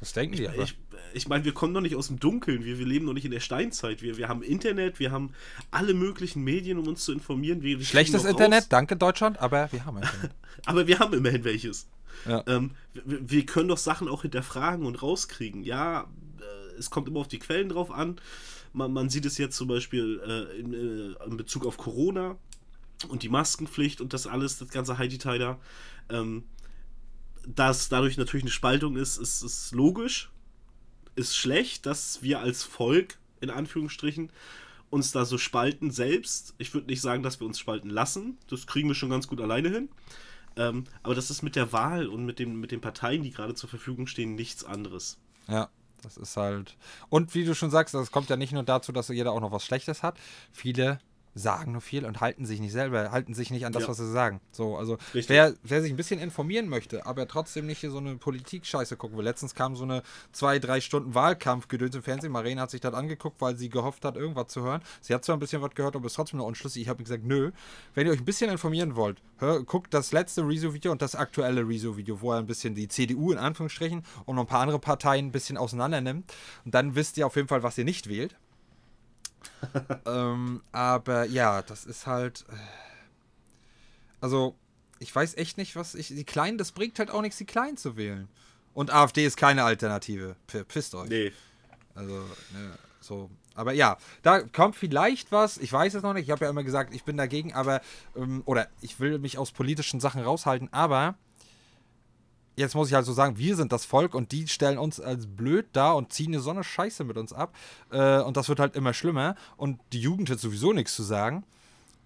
Das 0.00 0.12
denken 0.12 0.36
die 0.36 0.48
aber. 0.48 0.62
Ich, 0.62 0.76
ich 1.14 1.28
meine, 1.28 1.44
wir 1.44 1.52
kommen 1.52 1.74
doch 1.74 1.80
nicht 1.80 1.96
aus 1.96 2.08
dem 2.08 2.20
Dunkeln, 2.20 2.64
wir, 2.64 2.78
wir 2.78 2.86
leben 2.86 3.06
doch 3.06 3.14
nicht 3.14 3.24
in 3.24 3.30
der 3.30 3.40
Steinzeit. 3.40 4.02
Wir, 4.02 4.16
wir 4.16 4.28
haben 4.28 4.42
Internet, 4.42 4.98
wir 5.00 5.10
haben 5.10 5.32
alle 5.70 5.94
möglichen 5.94 6.44
Medien, 6.44 6.78
um 6.78 6.86
uns 6.86 7.04
zu 7.04 7.12
informieren. 7.12 7.62
Wir, 7.62 7.78
wir 7.78 7.86
Schlechtes 7.86 8.24
Internet, 8.24 8.64
raus- 8.64 8.68
danke 8.68 8.96
Deutschland, 8.96 9.38
aber 9.40 9.70
wir 9.72 9.84
haben 9.84 9.96
Internet. 9.98 10.30
aber 10.66 10.86
wir 10.86 10.98
haben 10.98 11.14
immerhin 11.14 11.44
welches. 11.44 11.88
Ja. 12.26 12.44
Ähm, 12.46 12.72
wir, 12.94 13.30
wir 13.30 13.46
können 13.46 13.68
doch 13.68 13.78
Sachen 13.78 14.08
auch 14.08 14.22
hinterfragen 14.22 14.86
und 14.86 15.02
rauskriegen. 15.02 15.62
Ja, 15.62 16.02
äh, 16.40 16.78
es 16.78 16.90
kommt 16.90 17.08
immer 17.08 17.20
auf 17.20 17.28
die 17.28 17.38
Quellen 17.38 17.68
drauf 17.68 17.90
an. 17.90 18.20
Man, 18.72 18.92
man 18.92 19.08
sieht 19.08 19.24
es 19.24 19.38
jetzt 19.38 19.56
zum 19.56 19.68
Beispiel 19.68 20.20
äh, 20.26 20.60
in, 20.60 20.74
äh, 20.74 21.24
in 21.26 21.36
Bezug 21.36 21.64
auf 21.66 21.76
Corona 21.78 22.36
und 23.08 23.22
die 23.22 23.28
Maskenpflicht 23.28 24.00
und 24.00 24.12
das 24.12 24.26
alles, 24.26 24.58
das 24.58 24.68
ganze 24.68 24.98
Heidi-Tai 24.98 25.38
da. 25.38 25.58
Ähm, 26.10 26.44
dass 27.46 27.88
dadurch 27.88 28.16
natürlich 28.16 28.44
eine 28.44 28.50
Spaltung 28.50 28.96
ist, 28.96 29.18
ist, 29.18 29.42
ist 29.42 29.72
logisch. 29.72 30.30
Ist 31.16 31.36
schlecht, 31.36 31.86
dass 31.86 32.22
wir 32.22 32.40
als 32.40 32.62
Volk, 32.62 33.18
in 33.40 33.50
Anführungsstrichen, 33.50 34.30
uns 34.90 35.12
da 35.12 35.24
so 35.24 35.38
spalten 35.38 35.90
selbst. 35.90 36.54
Ich 36.58 36.72
würde 36.74 36.86
nicht 36.86 37.00
sagen, 37.00 37.22
dass 37.22 37.40
wir 37.40 37.46
uns 37.46 37.58
spalten 37.58 37.90
lassen. 37.90 38.38
Das 38.48 38.66
kriegen 38.66 38.88
wir 38.88 38.94
schon 38.94 39.10
ganz 39.10 39.26
gut 39.28 39.40
alleine 39.40 39.68
hin. 39.68 39.88
Ähm, 40.56 40.84
aber 41.02 41.14
das 41.14 41.30
ist 41.30 41.42
mit 41.42 41.56
der 41.56 41.72
Wahl 41.72 42.08
und 42.08 42.24
mit, 42.24 42.38
dem, 42.38 42.60
mit 42.60 42.72
den 42.72 42.80
Parteien, 42.80 43.22
die 43.22 43.30
gerade 43.30 43.54
zur 43.54 43.68
Verfügung 43.68 44.06
stehen, 44.06 44.34
nichts 44.34 44.64
anderes. 44.64 45.18
Ja, 45.46 45.68
das 46.02 46.16
ist 46.16 46.36
halt. 46.36 46.76
Und 47.08 47.34
wie 47.34 47.44
du 47.44 47.54
schon 47.54 47.70
sagst, 47.70 47.94
das 47.94 48.10
kommt 48.10 48.30
ja 48.30 48.36
nicht 48.36 48.52
nur 48.52 48.62
dazu, 48.62 48.92
dass 48.92 49.08
jeder 49.08 49.32
auch 49.32 49.40
noch 49.40 49.52
was 49.52 49.64
Schlechtes 49.64 50.02
hat. 50.02 50.18
Viele 50.52 51.00
sagen 51.34 51.72
nur 51.72 51.80
viel 51.80 52.04
und 52.04 52.20
halten 52.20 52.46
sich 52.46 52.60
nicht 52.60 52.72
selber, 52.72 53.10
halten 53.12 53.34
sich 53.34 53.50
nicht 53.50 53.64
an 53.66 53.72
das, 53.72 53.82
Ja. 53.84 53.88
was 53.88 53.98
sie 53.98 54.10
sagen. 54.10 54.40
So, 54.50 54.76
also 54.76 54.98
wer, 55.12 55.54
wer 55.62 55.82
sich 55.82 55.92
ein 55.92 55.96
bisschen 55.96 56.20
informieren 56.20 56.68
möchte, 56.68 57.06
aber 57.06 57.28
trotzdem 57.28 57.66
nicht 57.66 57.78
hier 57.78 57.90
so 57.90 57.98
eine 57.98 58.16
Politik-Scheiße 58.16 58.96
gucken 58.96 59.16
will. 59.16 59.24
Letztens 59.24 59.54
kam 59.54 59.76
so 59.76 59.84
eine 59.84 60.02
zwei, 60.32 60.58
drei 60.58 60.80
Stunden 60.80 61.14
Wahlkampf-Gedöns 61.14 61.94
im 61.94 62.02
Fernsehen. 62.02 62.32
Marina 62.32 62.62
hat 62.62 62.70
sich 62.70 62.80
das 62.80 62.94
angeguckt, 62.94 63.40
weil 63.40 63.56
sie 63.56 63.68
gehofft 63.68 64.04
hat, 64.04 64.16
irgendwas 64.16 64.48
zu 64.48 64.62
hören. 64.62 64.82
Sie 65.00 65.14
hat 65.14 65.24
zwar 65.24 65.36
ein 65.36 65.40
bisschen 65.40 65.62
was 65.62 65.74
gehört, 65.74 65.94
aber 65.96 66.06
ist 66.06 66.14
trotzdem 66.14 66.38
noch 66.38 66.46
unschlüssig. 66.46 66.82
Ich 66.82 66.88
habe 66.88 67.02
gesagt, 67.02 67.24
nö. 67.24 67.52
Wenn 67.94 68.06
ihr 68.06 68.12
euch 68.12 68.20
ein 68.20 68.24
bisschen 68.24 68.50
informieren 68.50 68.96
wollt, 68.96 69.22
hör, 69.38 69.62
guckt 69.62 69.94
das 69.94 70.12
letzte 70.12 70.46
Rezo-Video 70.46 70.90
und 70.92 71.02
das 71.02 71.14
aktuelle 71.14 71.66
Rezo-Video, 71.66 72.20
wo 72.20 72.32
er 72.32 72.38
ein 72.38 72.46
bisschen 72.46 72.74
die 72.74 72.88
CDU 72.88 73.32
in 73.32 73.38
Anführungsstrichen 73.38 74.02
und 74.26 74.36
noch 74.36 74.42
ein 74.44 74.48
paar 74.48 74.60
andere 74.60 74.78
Parteien 74.78 75.26
ein 75.26 75.32
bisschen 75.32 75.56
auseinander 75.56 76.00
nimmt. 76.00 76.32
Und 76.64 76.74
dann 76.74 76.94
wisst 76.94 77.16
ihr 77.18 77.26
auf 77.26 77.36
jeden 77.36 77.48
Fall, 77.48 77.62
was 77.62 77.78
ihr 77.78 77.84
nicht 77.84 78.08
wählt. 78.08 78.36
ähm, 80.06 80.62
aber 80.72 81.24
ja, 81.26 81.62
das 81.62 81.84
ist 81.84 82.06
halt. 82.06 82.44
äh, 82.50 82.54
Also, 84.20 84.56
ich 84.98 85.14
weiß 85.14 85.36
echt 85.36 85.58
nicht, 85.58 85.76
was 85.76 85.94
ich. 85.94 86.08
Die 86.08 86.24
Kleinen, 86.24 86.58
das 86.58 86.72
bringt 86.72 86.98
halt 86.98 87.10
auch 87.10 87.22
nichts, 87.22 87.38
die 87.38 87.44
Kleinen 87.44 87.76
zu 87.76 87.96
wählen. 87.96 88.28
Und 88.74 88.92
AfD 88.92 89.24
ist 89.24 89.36
keine 89.36 89.64
Alternative. 89.64 90.36
Verpisst 90.46 90.94
euch. 90.94 91.08
Nee. 91.08 91.32
Also, 91.94 92.14
ne, 92.52 92.78
so. 93.00 93.30
Aber 93.54 93.72
ja, 93.72 93.96
da 94.22 94.40
kommt 94.40 94.76
vielleicht 94.76 95.32
was. 95.32 95.58
Ich 95.58 95.72
weiß 95.72 95.94
es 95.94 96.02
noch 96.02 96.14
nicht. 96.14 96.26
Ich 96.26 96.30
habe 96.30 96.44
ja 96.44 96.50
immer 96.50 96.62
gesagt, 96.62 96.94
ich 96.94 97.02
bin 97.04 97.16
dagegen, 97.16 97.54
aber, 97.54 97.80
ähm, 98.16 98.42
oder 98.44 98.68
ich 98.80 99.00
will 99.00 99.18
mich 99.18 99.36
aus 99.36 99.50
politischen 99.50 99.98
Sachen 99.98 100.22
raushalten, 100.22 100.68
aber 100.72 101.16
jetzt 102.58 102.74
muss 102.74 102.88
ich 102.88 102.94
halt 102.94 103.06
so 103.06 103.12
sagen, 103.12 103.38
wir 103.38 103.56
sind 103.56 103.72
das 103.72 103.84
Volk 103.84 104.14
und 104.14 104.32
die 104.32 104.48
stellen 104.48 104.78
uns 104.78 105.00
als 105.00 105.26
blöd 105.26 105.66
da 105.72 105.92
und 105.92 106.12
ziehen 106.12 106.38
so 106.40 106.50
eine 106.50 106.64
Scheiße 106.64 107.04
mit 107.04 107.16
uns 107.16 107.32
ab. 107.32 107.54
Äh, 107.90 108.20
und 108.20 108.36
das 108.36 108.48
wird 108.48 108.58
halt 108.58 108.74
immer 108.74 108.92
schlimmer. 108.92 109.36
Und 109.56 109.80
die 109.92 110.00
Jugend 110.00 110.28
hat 110.28 110.40
sowieso 110.40 110.72
nichts 110.72 110.94
zu 110.94 111.02
sagen. 111.02 111.44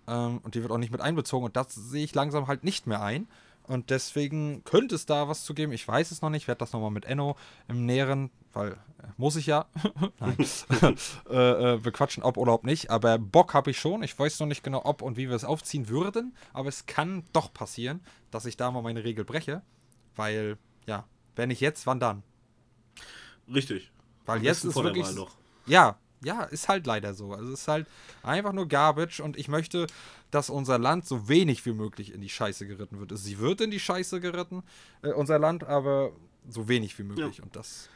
Ähm, 0.06 0.38
und 0.42 0.54
die 0.54 0.62
wird 0.62 0.70
auch 0.70 0.78
nicht 0.78 0.92
mit 0.92 1.00
einbezogen. 1.00 1.46
Und 1.46 1.56
das 1.56 1.74
sehe 1.74 2.04
ich 2.04 2.14
langsam 2.14 2.46
halt 2.46 2.64
nicht 2.64 2.86
mehr 2.86 3.02
ein. 3.02 3.26
Und 3.66 3.90
deswegen 3.90 4.62
könnte 4.64 4.94
es 4.94 5.06
da 5.06 5.28
was 5.28 5.44
zu 5.44 5.54
geben. 5.54 5.72
Ich 5.72 5.86
weiß 5.86 6.10
es 6.10 6.20
noch 6.20 6.30
nicht. 6.30 6.42
Ich 6.42 6.48
werde 6.48 6.58
das 6.58 6.72
nochmal 6.72 6.90
mit 6.90 7.06
Enno 7.06 7.36
im 7.68 7.86
Näheren, 7.86 8.30
weil 8.52 8.72
äh, 8.72 8.76
muss 9.16 9.36
ich 9.36 9.46
ja, 9.46 9.66
Nein. 10.20 10.36
äh, 11.30 11.74
äh, 11.74 11.78
bequatschen, 11.78 12.22
ob 12.22 12.36
oder 12.36 12.52
ob 12.52 12.64
nicht. 12.64 12.90
Aber 12.90 13.18
Bock 13.18 13.54
habe 13.54 13.70
ich 13.70 13.78
schon. 13.78 14.02
Ich 14.02 14.18
weiß 14.18 14.40
noch 14.40 14.48
nicht 14.48 14.62
genau, 14.62 14.82
ob 14.84 15.00
und 15.00 15.16
wie 15.16 15.28
wir 15.28 15.36
es 15.36 15.44
aufziehen 15.44 15.88
würden. 15.88 16.36
Aber 16.52 16.68
es 16.68 16.84
kann 16.84 17.24
doch 17.32 17.54
passieren, 17.54 18.00
dass 18.30 18.44
ich 18.44 18.58
da 18.58 18.70
mal 18.70 18.82
meine 18.82 19.04
Regel 19.04 19.24
breche. 19.24 19.62
Weil, 20.16 20.58
ja, 20.86 21.06
wenn 21.36 21.48
nicht 21.48 21.60
jetzt, 21.60 21.86
wann 21.86 22.00
dann? 22.00 22.22
Richtig. 23.52 23.90
Weil 24.26 24.38
Am 24.38 24.44
jetzt 24.44 24.64
ist 24.64 24.76
wirklich. 24.76 25.06
Ja, 25.66 25.98
ja, 26.24 26.44
ist 26.44 26.68
halt 26.68 26.86
leider 26.86 27.14
so. 27.14 27.32
Also 27.32 27.52
es 27.52 27.60
ist 27.60 27.68
halt 27.68 27.86
einfach 28.22 28.52
nur 28.52 28.68
Garbage 28.68 29.20
und 29.20 29.36
ich 29.36 29.48
möchte, 29.48 29.86
dass 30.30 30.50
unser 30.50 30.78
Land 30.78 31.06
so 31.06 31.28
wenig 31.28 31.66
wie 31.66 31.72
möglich 31.72 32.12
in 32.12 32.20
die 32.20 32.28
Scheiße 32.28 32.66
geritten 32.66 33.00
wird. 33.00 33.16
Sie 33.18 33.38
wird 33.38 33.60
in 33.60 33.70
die 33.70 33.80
Scheiße 33.80 34.20
geritten, 34.20 34.62
äh, 35.02 35.12
unser 35.12 35.38
Land, 35.38 35.64
aber 35.64 36.12
so 36.48 36.68
wenig 36.68 36.98
wie 36.98 37.02
möglich. 37.04 37.42
Und 37.42 37.56
das. 37.56 37.88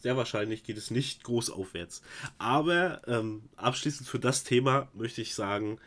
Sehr 0.00 0.16
wahrscheinlich 0.16 0.62
geht 0.62 0.78
es 0.78 0.90
nicht 0.90 1.24
groß 1.24 1.50
aufwärts. 1.50 2.02
Aber 2.38 3.02
ähm, 3.08 3.48
abschließend 3.56 4.08
für 4.08 4.20
das 4.20 4.44
Thema 4.44 4.88
möchte 4.94 5.20
ich 5.20 5.34
sagen, 5.34 5.78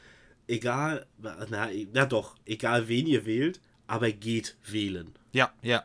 egal, 0.47 1.05
na, 1.18 1.70
na 1.93 2.05
doch, 2.05 2.36
egal 2.45 2.88
wen 2.88 3.07
ihr 3.07 3.26
wählt, 3.26 3.61
aber 3.88 4.12
geht 4.12 4.56
wählen. 4.70 5.14
Ja, 5.32 5.52
ja. 5.62 5.84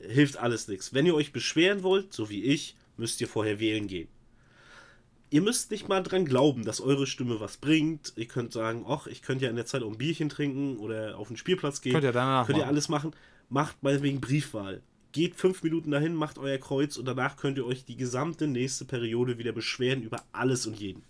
Hilft 0.00 0.36
alles 0.36 0.68
nichts. 0.68 0.92
Wenn 0.92 1.06
ihr 1.06 1.14
euch 1.14 1.32
beschweren 1.32 1.82
wollt, 1.82 2.12
so 2.12 2.28
wie 2.28 2.44
ich, 2.44 2.76
müsst 2.96 3.20
ihr 3.20 3.28
vorher 3.28 3.58
wählen 3.60 3.86
gehen. 3.86 4.08
Ihr 5.30 5.40
müsst 5.40 5.70
nicht 5.70 5.88
mal 5.88 6.02
dran 6.02 6.26
glauben, 6.26 6.64
dass 6.64 6.80
eure 6.80 7.06
Stimme 7.06 7.40
was 7.40 7.56
bringt. 7.56 8.12
Ihr 8.16 8.26
könnt 8.26 8.52
sagen, 8.52 8.84
ach, 8.86 9.06
ich 9.06 9.22
könnte 9.22 9.44
ja 9.44 9.50
in 9.50 9.56
der 9.56 9.66
Zeit 9.66 9.82
auch 9.82 9.90
ein 9.90 9.98
Bierchen 9.98 10.28
trinken 10.28 10.76
oder 10.76 11.18
auf 11.18 11.28
den 11.28 11.36
Spielplatz 11.36 11.80
gehen. 11.80 11.92
Könnt 11.92 12.04
ihr 12.04 12.12
danach 12.12 12.46
Könnt 12.46 12.58
ihr 12.58 12.62
machen. 12.62 12.68
alles 12.68 12.88
machen. 12.88 13.12
Macht 13.48 13.82
meinetwegen 13.82 14.20
Briefwahl. 14.20 14.82
Geht 15.12 15.34
fünf 15.36 15.62
Minuten 15.62 15.90
dahin, 15.90 16.14
macht 16.14 16.38
euer 16.38 16.58
Kreuz 16.58 16.96
und 16.96 17.06
danach 17.06 17.36
könnt 17.36 17.56
ihr 17.56 17.66
euch 17.66 17.84
die 17.84 17.96
gesamte 17.96 18.46
nächste 18.46 18.84
Periode 18.84 19.38
wieder 19.38 19.52
beschweren 19.52 20.02
über 20.02 20.22
alles 20.32 20.66
und 20.66 20.78
jeden. 20.78 21.02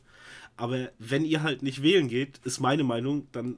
Aber 0.57 0.91
wenn 0.99 1.25
ihr 1.25 1.43
halt 1.43 1.63
nicht 1.63 1.83
wählen 1.83 2.09
geht, 2.09 2.39
ist 2.45 2.61
meine 2.61 2.85
Meinung, 2.85 3.27
dann, 3.33 3.57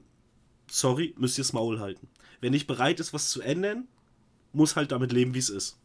sorry, 0.69 1.13
müsst 1.17 1.37
ihr 1.37 1.43
das 1.43 1.53
Maul 1.53 1.79
halten. 1.79 2.07
Wer 2.41 2.51
nicht 2.51 2.67
bereit 2.67 2.99
ist, 2.99 3.13
was 3.13 3.29
zu 3.29 3.41
ändern, 3.41 3.87
muss 4.53 4.75
halt 4.75 4.91
damit 4.91 5.11
leben, 5.11 5.33
wie 5.33 5.39
es 5.39 5.49
ist. 5.49 5.77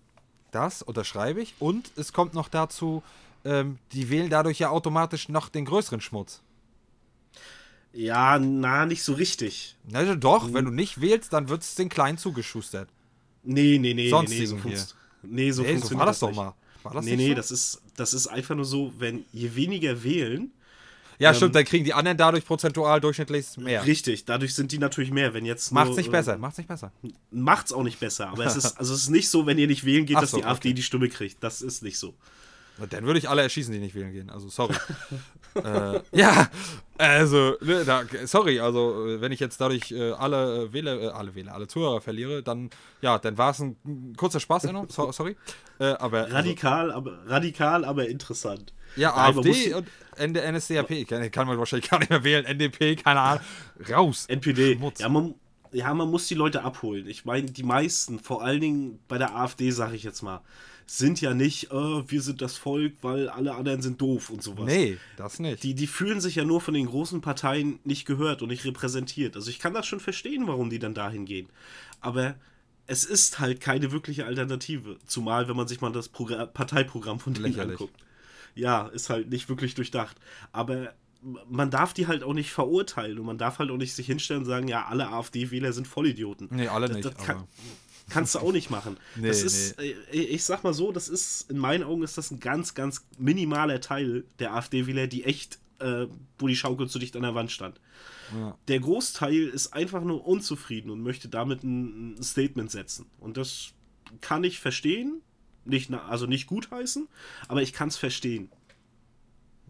Das 0.51 0.83
unterschreibe 0.83 1.41
ich. 1.41 1.55
Und 1.59 1.93
es 1.97 2.13
kommt 2.13 2.35
noch 2.35 2.49
dazu, 2.49 3.03
ähm, 3.45 3.79
die 3.93 4.11
wählen 4.11 4.31
dadurch 4.31 4.59
ja 4.59 4.69
automatisch 4.71 5.29
noch 5.29 5.49
den 5.49 5.65
größeren 5.65 6.01
Schmutz. 6.01 6.43
Ja, 7.95 8.39
na, 8.39 8.87
nicht 8.87 9.03
so 9.03 9.13
richtig. 9.15 9.77
Also 9.93 10.15
doch, 10.15 10.53
wenn 10.55 10.65
du 10.65 10.71
nicht 10.71 11.01
wählst, 11.01 11.33
dann 11.33 11.49
wird 11.49 11.63
es 11.63 11.75
den 11.75 11.89
Kleinen 11.89 12.17
zugeschustert. 12.19 12.89
Nee, 13.43 13.79
nee, 13.79 13.93
nee, 13.93 14.09
Sonst 14.09 14.31
nee, 14.31 14.39
nee, 14.41 14.47
so, 14.47 14.57
funzt 14.57 14.97
nee, 15.23 15.51
so 15.51 15.63
Nee, 15.63 15.65
so 15.65 15.65
funktioniert 15.65 15.99
war 15.99 16.07
das 16.07 16.19
doch 16.21 16.29
nicht. 16.29 16.37
mal. 16.37 16.55
War 16.83 16.95
das 16.95 17.05
Nee, 17.05 17.17
nee, 17.17 17.29
so? 17.31 17.35
das 17.35 17.51
ist, 17.51 17.83
das 17.97 18.15
ist 18.15 18.27
einfach 18.29 18.55
nur 18.55 18.65
so, 18.65 18.93
wenn 18.99 19.25
je 19.33 19.55
weniger 19.55 20.03
wählen, 20.03 20.53
Ja, 21.19 21.31
ähm, 21.31 21.37
stimmt, 21.37 21.55
dann 21.55 21.65
kriegen 21.65 21.85
die 21.85 21.95
anderen 21.95 22.17
dadurch 22.17 22.45
prozentual 22.45 23.01
durchschnittlich 23.01 23.57
mehr. 23.57 23.85
richtig, 23.87 24.25
dadurch 24.25 24.55
sind 24.55 24.73
die 24.73 24.79
natürlich 24.79 25.11
mehr. 25.11 25.35
Wenn 25.35 25.45
jetzt 25.45 25.73
Macht's 25.73 25.91
nur, 25.91 25.97
nicht 25.99 26.09
äh, 26.09 26.13
besser, 26.13 26.39
macht's 26.39 26.59
nicht 26.59 26.69
besser. 26.69 26.93
Macht's 27.31 27.73
auch 27.73 27.83
nicht 27.83 28.01
besser. 28.01 28.29
Aber 28.29 28.45
es 28.45 28.57
ist, 28.65 28.79
also 28.79 28.95
es 28.95 29.03
ist 29.03 29.11
nicht 29.11 29.29
so, 29.29 29.47
wenn 29.47 29.59
ihr 29.59 29.67
nicht 29.67 29.85
wählen 29.85 30.07
geht, 30.07 30.17
Ach 30.17 30.23
dass 30.23 30.33
so, 30.33 30.39
die 30.39 30.45
AfD 30.45 30.69
okay. 30.69 30.75
die 30.75 30.83
Stimme 30.83 31.09
kriegt. 31.09 31.43
Das 31.43 31.63
ist 31.63 31.83
nicht 31.83 31.99
so. 31.99 32.15
Dann 32.91 33.05
würde 33.05 33.18
ich 33.18 33.29
alle 33.29 33.43
erschießen, 33.43 33.73
die 33.73 33.79
nicht 33.79 33.95
wählen 33.95 34.12
gehen. 34.12 34.31
Also, 34.31 34.49
sorry. 34.49 34.75
äh, 35.55 36.01
ja, 36.12 36.49
also, 36.99 37.57
ne, 37.61 37.85
da, 37.85 38.05
sorry, 38.25 38.61
also, 38.61 39.07
äh, 39.09 39.20
wenn 39.20 39.33
ich 39.33 39.41
jetzt 39.41 39.61
dadurch 39.61 39.93
äh, 39.93 40.12
alle 40.12 40.64
äh, 40.64 40.73
Wähler, 40.73 41.01
äh, 41.01 41.09
alle 41.09 41.35
Wähler, 41.35 41.55
alle 41.55 41.68
Zuhörer 41.68 42.01
verliere, 42.01 42.43
dann, 42.43 42.70
ja, 43.01 43.18
dann 43.18 43.37
war 43.39 43.51
es 43.51 43.61
ein, 43.61 43.77
ein 43.85 44.14
kurzer 44.16 44.41
Spaß, 44.41 44.68
so, 44.89 45.12
sorry. 45.12 45.37
Äh, 45.79 45.93
aber, 45.93 46.25
also, 46.25 46.37
Radikal, 46.37 46.93
aber, 46.93 47.18
radikal, 47.27 47.85
aber 47.85 48.09
interessant. 48.09 48.73
ja, 48.97 49.12
Nein, 49.14 49.39
AfD 49.39 49.75
und 49.75 49.87
NSDAP, 50.18 51.07
kann, 51.09 51.31
kann 51.31 51.47
man 51.47 51.59
wahrscheinlich 51.59 51.91
gar 51.91 51.99
nicht 51.99 52.11
mehr 52.11 52.25
wählen, 52.25 52.45
NDP, 52.45 52.97
keine 52.97 53.20
Ahnung, 53.20 53.45
raus. 53.91 54.27
NPD. 54.27 54.77
Schmutz. 54.77 55.01
Ja 55.01 55.09
man, 55.09 55.35
ja, 55.73 55.93
man 55.95 56.11
muss 56.11 56.27
die 56.27 56.35
Leute 56.35 56.62
abholen. 56.62 57.07
Ich 57.07 57.25
meine, 57.25 57.51
die 57.51 57.62
meisten, 57.62 58.18
vor 58.18 58.43
allen 58.43 58.61
Dingen 58.61 58.99
bei 59.09 59.18
der 59.18 59.35
AfD, 59.35 59.70
sage 59.70 59.97
ich 59.97 60.03
jetzt 60.03 60.23
mal, 60.23 60.43
sind 60.99 61.22
ja 61.22 61.32
nicht, 61.32 61.70
äh, 61.70 61.74
wir 62.11 62.20
sind 62.20 62.43
das 62.43 62.59
Volk, 62.59 62.95
weil 63.01 63.30
alle 63.30 63.55
anderen 63.55 63.80
sind 63.80 63.99
doof 64.01 64.28
und 64.28 64.43
sowas. 64.43 64.66
Nee, 64.66 64.99
das 65.16 65.38
nicht. 65.38 65.62
Die, 65.62 65.74
die 65.74 65.86
fühlen 65.86 66.20
sich 66.20 66.34
ja 66.34 66.45
nur 66.45 66.61
von 66.61 66.74
den 66.74 66.84
großen 66.84 67.22
Parteien 67.22 67.78
nicht 67.84 68.05
gehört 68.05 68.43
und 68.43 68.49
nicht 68.51 68.66
repräsentiert. 68.66 69.34
Also 69.34 69.49
ich 69.49 69.59
kann 69.59 69.72
das 69.72 69.86
schon 69.86 70.01
verstehen, 70.01 70.47
warum 70.47 70.68
die 70.68 70.78
dann 70.78 70.93
dahin 70.93 71.24
gehen. 71.24 71.49
Aber 72.03 72.34
es 72.86 73.05
ist 73.05 73.38
halt 73.38 73.62
keine 73.62 73.90
wirkliche 73.90 74.26
Alternative. 74.26 74.99
Zumal, 75.07 75.49
wenn 75.49 75.57
man 75.57 75.66
sich 75.66 75.80
mal 75.80 75.93
das 75.93 76.11
Progr 76.11 76.45
Parteiprogramm 76.47 77.20
von 77.20 77.32
denen 77.32 77.47
Lächerlich. 77.47 77.72
anguckt. 77.80 77.99
Ja, 78.55 78.88
ist 78.88 79.09
halt 79.09 79.30
nicht 79.30 79.49
wirklich 79.49 79.74
durchdacht. 79.74 80.18
Aber 80.53 80.93
man 81.49 81.70
darf 81.70 81.95
die 81.95 82.07
halt 82.07 82.22
auch 82.22 82.34
nicht 82.34 82.51
verurteilen 82.51 83.18
und 83.18 83.24
man 83.24 83.38
darf 83.38 83.61
halt 83.61 83.70
auch 83.70 83.78
nicht 83.78 83.95
sich 83.95 84.05
hinstellen 84.09 84.43
und 84.43 84.47
sagen, 84.47 84.68
ja, 84.68 84.84
alle 84.86 85.09
AfD-Wähler 85.09 85.72
sind 85.72 85.88
Vollidioten. 85.88 86.49
Nee, 86.51 86.68
alle 86.68 86.88
Das- 86.88 86.97
nicht, 86.97 87.07
das 87.07 87.16
kann, 87.16 87.36
aber- 87.38 87.49
kannst 88.13 88.35
du 88.35 88.41
auch 88.41 88.53
nicht 88.53 88.71
machen. 88.71 88.97
Nee, 89.17 89.29
das 89.29 89.43
ist, 89.43 89.79
äh, 89.79 89.95
ich 90.11 90.45
sag 90.45 90.65
mal 90.65 90.75
so, 90.75 90.93
das 90.93 91.09
ist, 91.09 91.51
in 91.51 91.59
meinen 91.59 91.83
Augen 91.83 92.03
ist 92.03 92.19
das 92.19 92.31
ein 92.31 92.41
ganz, 92.41 92.75
ganz 92.75 93.07
minimaler 93.19 93.81
Teil 93.81 94.25
der 94.39 94.55
AfD-Wähler, 94.55 95.07
die 95.07 95.25
echt, 95.25 95.59
äh, 95.79 96.07
wo 96.39 96.47
die 96.47 96.57
Schaukel 96.57 96.89
zu 96.89 96.99
dicht 96.99 97.17
an 97.17 97.23
der 97.23 97.35
Wand 97.35 97.51
stand. 97.51 97.81
Ja. 98.35 98.57
Der 98.69 98.81
Großteil 98.81 99.43
ist 99.43 99.73
einfach 99.73 100.03
nur 100.03 100.27
unzufrieden 100.27 100.91
und 100.91 101.03
möchte 101.03 101.29
damit 101.29 101.63
ein, 101.63 102.17
Statement 102.23 102.71
setzen. 102.71 103.07
Und 103.21 103.37
das 103.37 103.73
kann 104.21 104.45
ich 104.45 104.61
verstehen, 104.61 105.23
nicht, 105.65 105.93
also 105.93 106.27
nicht 106.27 106.47
gutheißen, 106.47 107.09
aber 107.49 107.63
ich 107.63 107.73
kann 107.73 107.89
es 107.89 107.97
verstehen. 107.97 108.51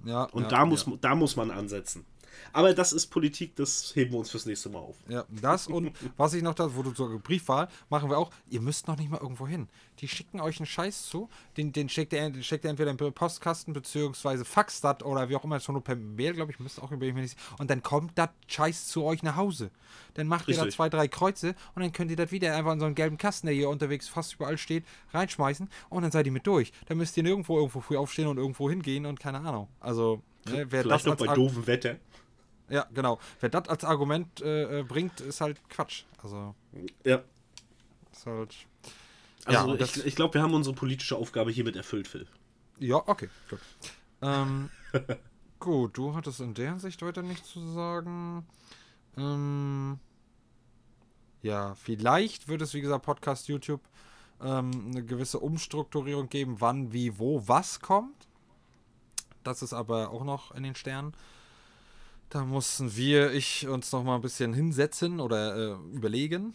Ja, 0.04 0.24
Und 0.24 0.44
ja, 0.44 0.48
da, 0.48 0.66
muss, 0.66 0.86
ja. 0.86 0.92
da 1.00 1.14
muss 1.14 1.36
man 1.36 1.50
ansetzen. 1.50 2.04
Aber 2.52 2.74
das 2.74 2.92
ist 2.92 3.06
Politik, 3.06 3.56
das 3.56 3.94
heben 3.94 4.12
wir 4.12 4.18
uns 4.18 4.30
fürs 4.30 4.46
nächste 4.46 4.68
Mal 4.68 4.78
auf. 4.78 4.96
Ja, 5.08 5.24
das 5.28 5.66
und 5.66 5.92
was 6.16 6.34
ich 6.34 6.42
noch 6.42 6.54
da, 6.54 6.74
wo 6.74 6.82
du 6.82 6.92
zur 6.92 7.18
Briefwahl, 7.20 7.68
machen 7.88 8.10
wir 8.10 8.18
auch, 8.18 8.30
ihr 8.48 8.60
müsst 8.60 8.88
noch 8.88 8.96
nicht 8.96 9.10
mal 9.10 9.20
irgendwo 9.20 9.46
hin. 9.46 9.68
Die 10.00 10.08
schicken 10.08 10.40
euch 10.40 10.58
einen 10.58 10.66
Scheiß 10.66 11.06
zu, 11.06 11.28
den, 11.56 11.72
den 11.72 11.88
schickt 11.88 12.12
ihr, 12.12 12.28
den 12.30 12.42
schickt 12.42 12.64
ihr 12.64 12.70
entweder 12.70 12.90
im 12.90 12.96
Postkasten 12.96 13.72
beziehungsweise 13.72 14.44
faxt 14.44 14.84
das 14.84 15.02
oder 15.02 15.28
wie 15.28 15.36
auch 15.36 15.44
immer, 15.44 15.60
schon 15.60 15.74
nur 15.74 15.84
per 15.84 15.96
Mail, 15.96 16.34
glaube 16.34 16.52
ich, 16.52 16.58
müsste 16.58 16.82
auch 16.82 16.90
mir 16.90 17.12
nicht. 17.12 17.38
Und 17.58 17.70
dann 17.70 17.82
kommt 17.82 18.12
das 18.16 18.30
Scheiß 18.46 18.88
zu 18.88 19.04
euch 19.04 19.22
nach 19.22 19.36
Hause. 19.36 19.70
Dann 20.14 20.26
macht 20.26 20.48
ihr 20.48 20.54
da 20.54 20.62
Richtig. 20.62 20.76
zwei, 20.76 20.88
drei 20.88 21.08
Kreuze 21.08 21.54
und 21.74 21.82
dann 21.82 21.92
könnt 21.92 22.10
ihr 22.10 22.16
das 22.16 22.32
wieder 22.32 22.56
einfach 22.56 22.72
in 22.72 22.80
so 22.80 22.86
einen 22.86 22.94
gelben 22.94 23.18
Kasten, 23.18 23.46
der 23.46 23.54
hier 23.54 23.68
unterwegs 23.68 24.08
fast 24.08 24.34
überall 24.34 24.58
steht, 24.58 24.84
reinschmeißen 25.12 25.68
und 25.90 26.02
dann 26.02 26.10
seid 26.10 26.26
ihr 26.26 26.32
mit 26.32 26.46
durch. 26.46 26.72
Dann 26.86 26.98
müsst 26.98 27.16
ihr 27.16 27.22
nirgendwo 27.22 27.56
irgendwo 27.58 27.80
früh 27.80 27.96
aufstehen 27.96 28.26
und 28.28 28.38
irgendwo 28.38 28.68
hingehen 28.68 29.06
und 29.06 29.20
keine 29.20 29.38
Ahnung. 29.38 29.68
Also, 29.80 30.22
ne, 30.46 30.66
wer 30.70 30.84
das 30.84 31.02
Vielleicht 31.02 31.06
noch 31.06 31.12
als 31.12 31.26
bei 31.26 31.34
doofem 31.34 31.66
Wetter. 31.66 31.96
Ja, 32.72 32.86
genau. 32.94 33.18
Wer 33.40 33.50
das 33.50 33.68
als 33.68 33.84
Argument 33.84 34.40
äh, 34.40 34.80
äh, 34.80 34.82
bringt, 34.82 35.20
ist 35.20 35.40
halt 35.40 35.60
Quatsch. 35.68 36.04
Also, 36.22 36.54
Ja. 37.04 37.22
ist 38.10 38.26
halt. 38.26 38.56
Also 39.44 39.74
Ja, 39.74 39.84
ich, 39.84 40.06
ich 40.06 40.16
glaube, 40.16 40.34
wir 40.34 40.42
haben 40.42 40.54
unsere 40.54 40.74
politische 40.74 41.16
Aufgabe 41.16 41.50
hiermit 41.50 41.76
erfüllt, 41.76 42.08
Phil. 42.08 42.26
Ja, 42.78 42.96
okay, 42.96 43.28
gut. 43.50 43.60
Ähm, 44.22 44.70
gut, 45.58 45.96
du 45.98 46.14
hattest 46.14 46.40
in 46.40 46.54
der 46.54 46.70
Hinsicht 46.70 47.02
weiter 47.02 47.22
nichts 47.22 47.50
zu 47.50 47.60
sagen. 47.72 48.46
Ähm, 49.18 49.98
ja, 51.42 51.74
vielleicht 51.74 52.48
wird 52.48 52.62
es, 52.62 52.72
wie 52.72 52.80
gesagt, 52.80 53.04
Podcast, 53.04 53.48
YouTube 53.48 53.82
ähm, 54.40 54.70
eine 54.90 55.04
gewisse 55.04 55.40
Umstrukturierung 55.40 56.28
geben, 56.28 56.56
wann, 56.60 56.92
wie, 56.92 57.18
wo, 57.18 57.46
was 57.46 57.80
kommt. 57.80 58.28
Das 59.44 59.62
ist 59.62 59.72
aber 59.72 60.10
auch 60.10 60.24
noch 60.24 60.52
in 60.54 60.62
den 60.62 60.74
Sternen. 60.74 61.12
Da 62.32 62.46
mussten 62.46 62.96
wir, 62.96 63.30
ich, 63.34 63.68
uns 63.68 63.92
noch 63.92 64.04
mal 64.04 64.14
ein 64.14 64.22
bisschen 64.22 64.54
hinsetzen 64.54 65.20
oder 65.20 65.54
äh, 65.54 65.76
überlegen. 65.94 66.54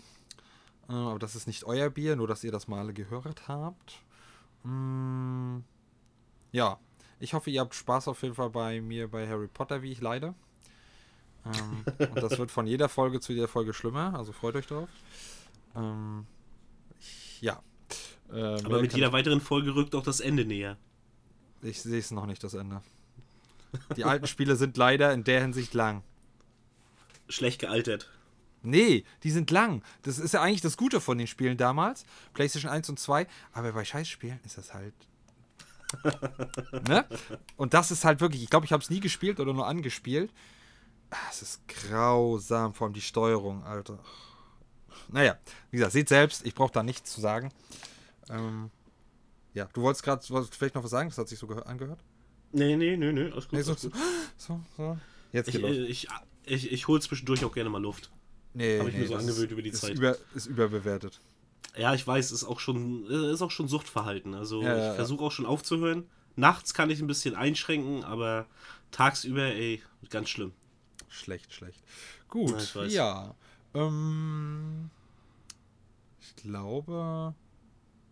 Äh, 0.89 0.93
aber 0.93 1.19
das 1.19 1.35
ist 1.35 1.45
nicht 1.45 1.65
euer 1.65 1.91
Bier, 1.91 2.15
nur 2.15 2.27
dass 2.27 2.43
ihr 2.43 2.51
das 2.51 2.67
mal 2.67 2.91
gehört 2.93 3.47
habt. 3.47 4.01
Mm, 4.63 5.59
ja, 6.51 6.79
ich 7.19 7.35
hoffe, 7.35 7.51
ihr 7.51 7.61
habt 7.61 7.75
Spaß 7.75 8.07
auf 8.07 8.23
jeden 8.23 8.33
Fall 8.33 8.49
bei 8.49 8.81
mir 8.81 9.07
bei 9.07 9.27
Harry 9.29 9.47
Potter, 9.47 9.83
wie 9.83 9.91
ich 9.91 10.01
leide. 10.01 10.33
Ähm, 11.45 11.85
und 12.09 12.23
das 12.23 12.39
wird 12.39 12.49
von 12.49 12.65
jeder 12.65 12.89
Folge 12.89 13.19
zu 13.19 13.31
jeder 13.31 13.47
Folge 13.47 13.71
schlimmer, 13.71 14.15
also 14.17 14.31
freut 14.31 14.55
euch 14.55 14.65
drauf. 14.65 14.89
Ähm, 15.75 16.25
ich, 16.99 17.39
ja. 17.43 17.61
Äh, 18.31 18.63
Aber 18.63 18.81
mit 18.81 18.95
jeder 18.95 19.11
weiteren 19.11 19.41
Folge 19.41 19.75
rückt 19.75 19.93
auch 19.93 20.03
das 20.03 20.21
Ende 20.21 20.43
näher. 20.43 20.75
Ich 21.61 21.83
sehe 21.83 21.99
es 21.99 22.09
noch 22.09 22.25
nicht, 22.25 22.43
das 22.43 22.55
Ende. 22.55 22.81
Die 23.95 24.03
alten 24.05 24.27
Spiele 24.27 24.55
sind 24.55 24.77
leider 24.77 25.13
in 25.13 25.23
der 25.23 25.41
Hinsicht 25.41 25.73
lang. 25.73 26.03
Schlecht 27.29 27.59
gealtert. 27.59 28.09
Nee, 28.63 29.05
die 29.23 29.31
sind 29.31 29.51
lang. 29.51 29.83
Das 30.01 30.17
ist 30.19 30.33
ja 30.33 30.41
eigentlich 30.41 30.61
das 30.61 30.77
Gute 30.77 30.99
von 30.99 31.17
den 31.17 31.27
Spielen 31.27 31.57
damals. 31.57 32.05
PlayStation 32.33 32.71
1 32.71 32.89
und 32.89 32.99
2. 32.99 33.27
Aber 33.53 33.71
bei 33.73 33.85
Scheißspielen 33.85 34.39
ist 34.45 34.57
das 34.57 34.73
halt. 34.73 34.93
ne? 36.87 37.05
Und 37.55 37.73
das 37.73 37.91
ist 37.91 38.03
halt 38.03 38.19
wirklich, 38.19 38.43
ich 38.43 38.49
glaube, 38.49 38.65
ich 38.65 38.71
habe 38.73 38.83
es 38.83 38.89
nie 38.89 38.99
gespielt 38.99 39.39
oder 39.39 39.53
nur 39.53 39.67
angespielt. 39.67 40.31
Ah, 41.09 41.15
Es 41.29 41.41
ist 41.41 41.67
grausam, 41.67 42.73
vor 42.73 42.85
allem 42.85 42.93
die 42.93 43.01
Steuerung, 43.01 43.63
Alter. 43.63 43.99
Naja, 45.09 45.37
wie 45.71 45.77
gesagt, 45.77 45.93
seht 45.93 46.09
selbst, 46.09 46.45
ich 46.45 46.53
brauche 46.53 46.73
da 46.73 46.83
nichts 46.83 47.13
zu 47.13 47.21
sagen. 47.21 47.51
Ähm, 48.29 48.71
ja, 49.53 49.65
du 49.71 49.81
wolltest 49.83 50.03
gerade 50.03 50.21
vielleicht 50.51 50.75
noch 50.75 50.83
was 50.83 50.91
sagen, 50.91 51.07
das 51.09 51.17
hat 51.17 51.29
sich 51.29 51.39
so 51.39 51.47
gehör- 51.47 51.65
angehört. 51.65 52.03
Nee, 52.51 52.75
nee, 52.75 52.95
nee, 52.97 53.11
nee, 53.11 53.31
alles 53.31 53.47
gut. 53.47 53.53
Nee, 53.53 53.61
so, 53.61 53.71
alles 53.71 53.81
so, 53.81 53.89
gut. 53.89 53.99
so, 54.37 54.61
so. 54.75 54.97
Jetzt 55.31 55.49
Ich, 55.49 55.63
äh, 55.63 55.85
ich, 55.85 56.07
ich, 56.45 56.71
ich 56.71 56.87
hole 56.87 57.01
zwischendurch 57.01 57.43
auch 57.45 57.53
gerne 57.53 57.69
mal 57.69 57.81
Luft. 57.81 58.11
Nee, 58.53 58.79
hab 58.79 58.87
ich 58.87 58.95
mir 58.95 59.07
so 59.07 59.15
angewöhnt 59.15 59.51
über 59.51 59.61
die 59.61 59.69
ist 59.69 59.81
Zeit. 59.81 59.95
Über, 59.95 60.17
ist 60.33 60.47
überbewertet. 60.47 61.19
Ja, 61.77 61.93
ich 61.93 62.07
weiß, 62.07 62.31
ist 62.31 62.43
auch 62.43 62.59
schon, 62.59 63.05
äh, 63.09 63.33
ist 63.33 63.41
auch 63.41 63.51
schon 63.51 63.67
Suchtverhalten. 63.67 64.33
Also 64.33 64.61
Ja, 64.63 64.69
ja, 64.69 64.77
ja. 64.77 64.89
ich 64.91 64.95
versuche 64.95 65.23
auch 65.23 65.31
schon 65.31 65.45
aufzuhören. 65.45 66.07
Nachts 66.35 66.73
kann 66.73 66.89
ich 66.89 66.99
ein 66.99 67.07
bisschen 67.07 67.35
einschränken, 67.35 68.03
aber 68.03 68.47
tagsüber, 68.91 69.43
ey, 69.43 69.81
ganz 70.09 70.29
schlimm. 70.29 70.53
Schlecht, 71.09 71.53
schlecht. 71.53 71.81
Gut, 72.29 72.73
Ja, 72.75 72.83
ich 72.83 72.93
ja. 72.93 73.35
Ähm, 73.73 74.89
ich 76.21 76.35
glaube, 76.35 77.33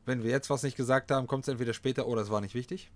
wenn 0.06 0.24
wir 0.24 0.32
jetzt 0.32 0.50
was 0.50 0.64
nicht 0.64 0.78
gesagt 0.78 1.12
haben, 1.12 1.28
kommt 1.28 1.44
es 1.44 1.48
entweder 1.48 1.74
später 1.74 2.08
oder 2.08 2.22
es 2.22 2.30
war 2.30 2.42
nicht 2.42 2.56
wichtig. 2.56 2.92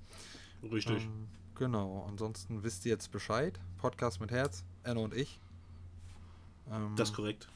Richtig. 0.64 1.03
Ähm, 1.03 1.28
genau, 1.55 2.05
ansonsten 2.07 2.64
wisst 2.64 2.86
ihr 2.86 2.91
jetzt 2.91 3.12
Bescheid. 3.12 3.60
Podcast 3.78 4.20
mit 4.20 4.32
Herz, 4.32 4.64
Enno 4.84 5.03
und 5.03 5.14
ich. 5.14 5.39
Ähm, 6.72 6.93
das 6.95 7.10
ist 7.10 7.16
korrekt. 7.16 7.47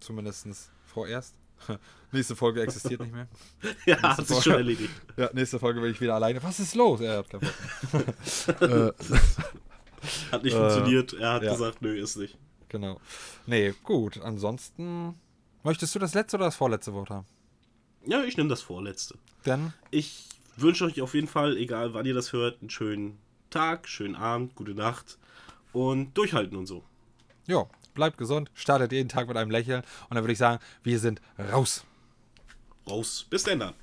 Zumindest 0.00 0.70
vorerst. 0.84 1.34
nächste 2.12 2.36
Folge 2.36 2.62
existiert 2.62 3.00
nicht 3.00 3.14
mehr. 3.14 3.28
Ja, 3.86 4.02
hat 4.02 4.16
sich 4.18 4.26
Folge. 4.28 4.42
schon 4.42 4.52
erledigt. 4.54 4.90
Ja, 5.16 5.30
nächste 5.32 5.58
Folge 5.58 5.80
bin 5.80 5.90
ich 5.90 6.00
wieder 6.00 6.14
alleine. 6.14 6.42
Was 6.42 6.60
ist 6.60 6.74
los? 6.74 7.00
Er 7.00 7.18
hat 7.18 7.30
keinen 7.30 7.40
Bock. 7.40 8.62
äh, 8.62 8.92
Hat 10.30 10.42
nicht 10.44 10.54
Äh, 10.54 10.58
funktioniert. 10.58 11.12
Er 11.14 11.32
hat 11.34 11.42
ja. 11.42 11.52
gesagt, 11.52 11.80
nö, 11.82 11.96
ist 11.98 12.16
nicht. 12.16 12.36
genau. 12.68 13.00
Nee, 13.46 13.74
gut. 13.82 14.18
Ansonsten. 14.20 15.14
Möchtest 15.62 15.94
du 15.94 15.98
das 15.98 16.14
letzte 16.14 16.36
oder 16.36 16.44
das 16.46 16.56
vorletzte 16.56 16.92
Wort 16.92 17.10
haben? 17.10 17.26
Ja, 18.04 18.22
ich 18.22 18.36
nehme 18.36 18.48
das 18.50 18.62
vorletzte. 18.62 19.18
Denn 19.46 19.72
Ich 19.90 20.28
wünsche 20.56 20.84
euch 20.84 21.00
auf 21.00 21.14
jeden 21.14 21.28
Fall, 21.28 21.56
egal 21.56 21.94
wann 21.94 22.06
ihr 22.06 22.14
das 22.14 22.32
hört, 22.32 22.60
einen 22.60 22.70
schönen 22.70 23.18
Tag, 23.50 23.88
schönen 23.88 24.16
Abend, 24.16 24.54
gute 24.54 24.74
Nacht 24.74 25.18
und 25.72 26.16
durchhalten 26.16 26.56
und 26.56 26.66
so. 26.66 26.84
Ja, 27.46 27.66
bleibt 27.94 28.18
gesund, 28.18 28.50
startet 28.54 28.92
jeden 28.92 29.08
Tag 29.08 29.28
mit 29.28 29.36
einem 29.36 29.50
Lächeln 29.50 29.82
und 30.08 30.14
dann 30.14 30.24
würde 30.24 30.32
ich 30.32 30.38
sagen, 30.38 30.62
wir 30.82 30.98
sind 30.98 31.20
raus. 31.38 31.84
Raus. 32.88 33.26
Bis 33.28 33.42
denn 33.42 33.60
dann. 33.60 33.74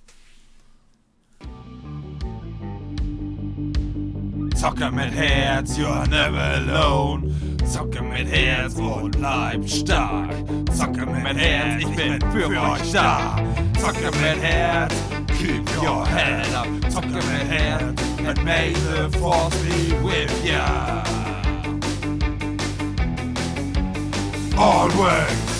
Zocker 4.56 4.92
mit 4.92 5.12
Herz, 5.12 5.78
you're 5.78 6.08
never 6.08 6.40
alone. 6.40 7.34
Zocker 7.66 8.02
mit 8.02 8.28
Herz 8.28 8.76
und 8.76 9.18
bleib 9.18 9.68
stark. 9.68 10.32
Zocker 10.72 11.06
mit 11.06 11.38
Herz, 11.38 11.84
ich 11.84 11.96
bin 11.96 12.22
für 12.32 12.48
euch 12.48 12.92
da. 12.94 13.36
Zocker 13.78 14.12
mit 14.12 14.42
Herz, 14.42 14.94
keep 15.44 15.70
your 15.82 16.06
head 16.06 16.48
up. 16.54 16.68
Zocker 16.90 17.12
your 17.12 17.22
head, 17.22 18.00
and 18.22 18.46
may 18.46 18.72
the 18.72 19.10
force 19.20 19.62
be 19.64 19.94
with 20.02 20.46
ya. 20.46 21.04
Always 24.58 25.53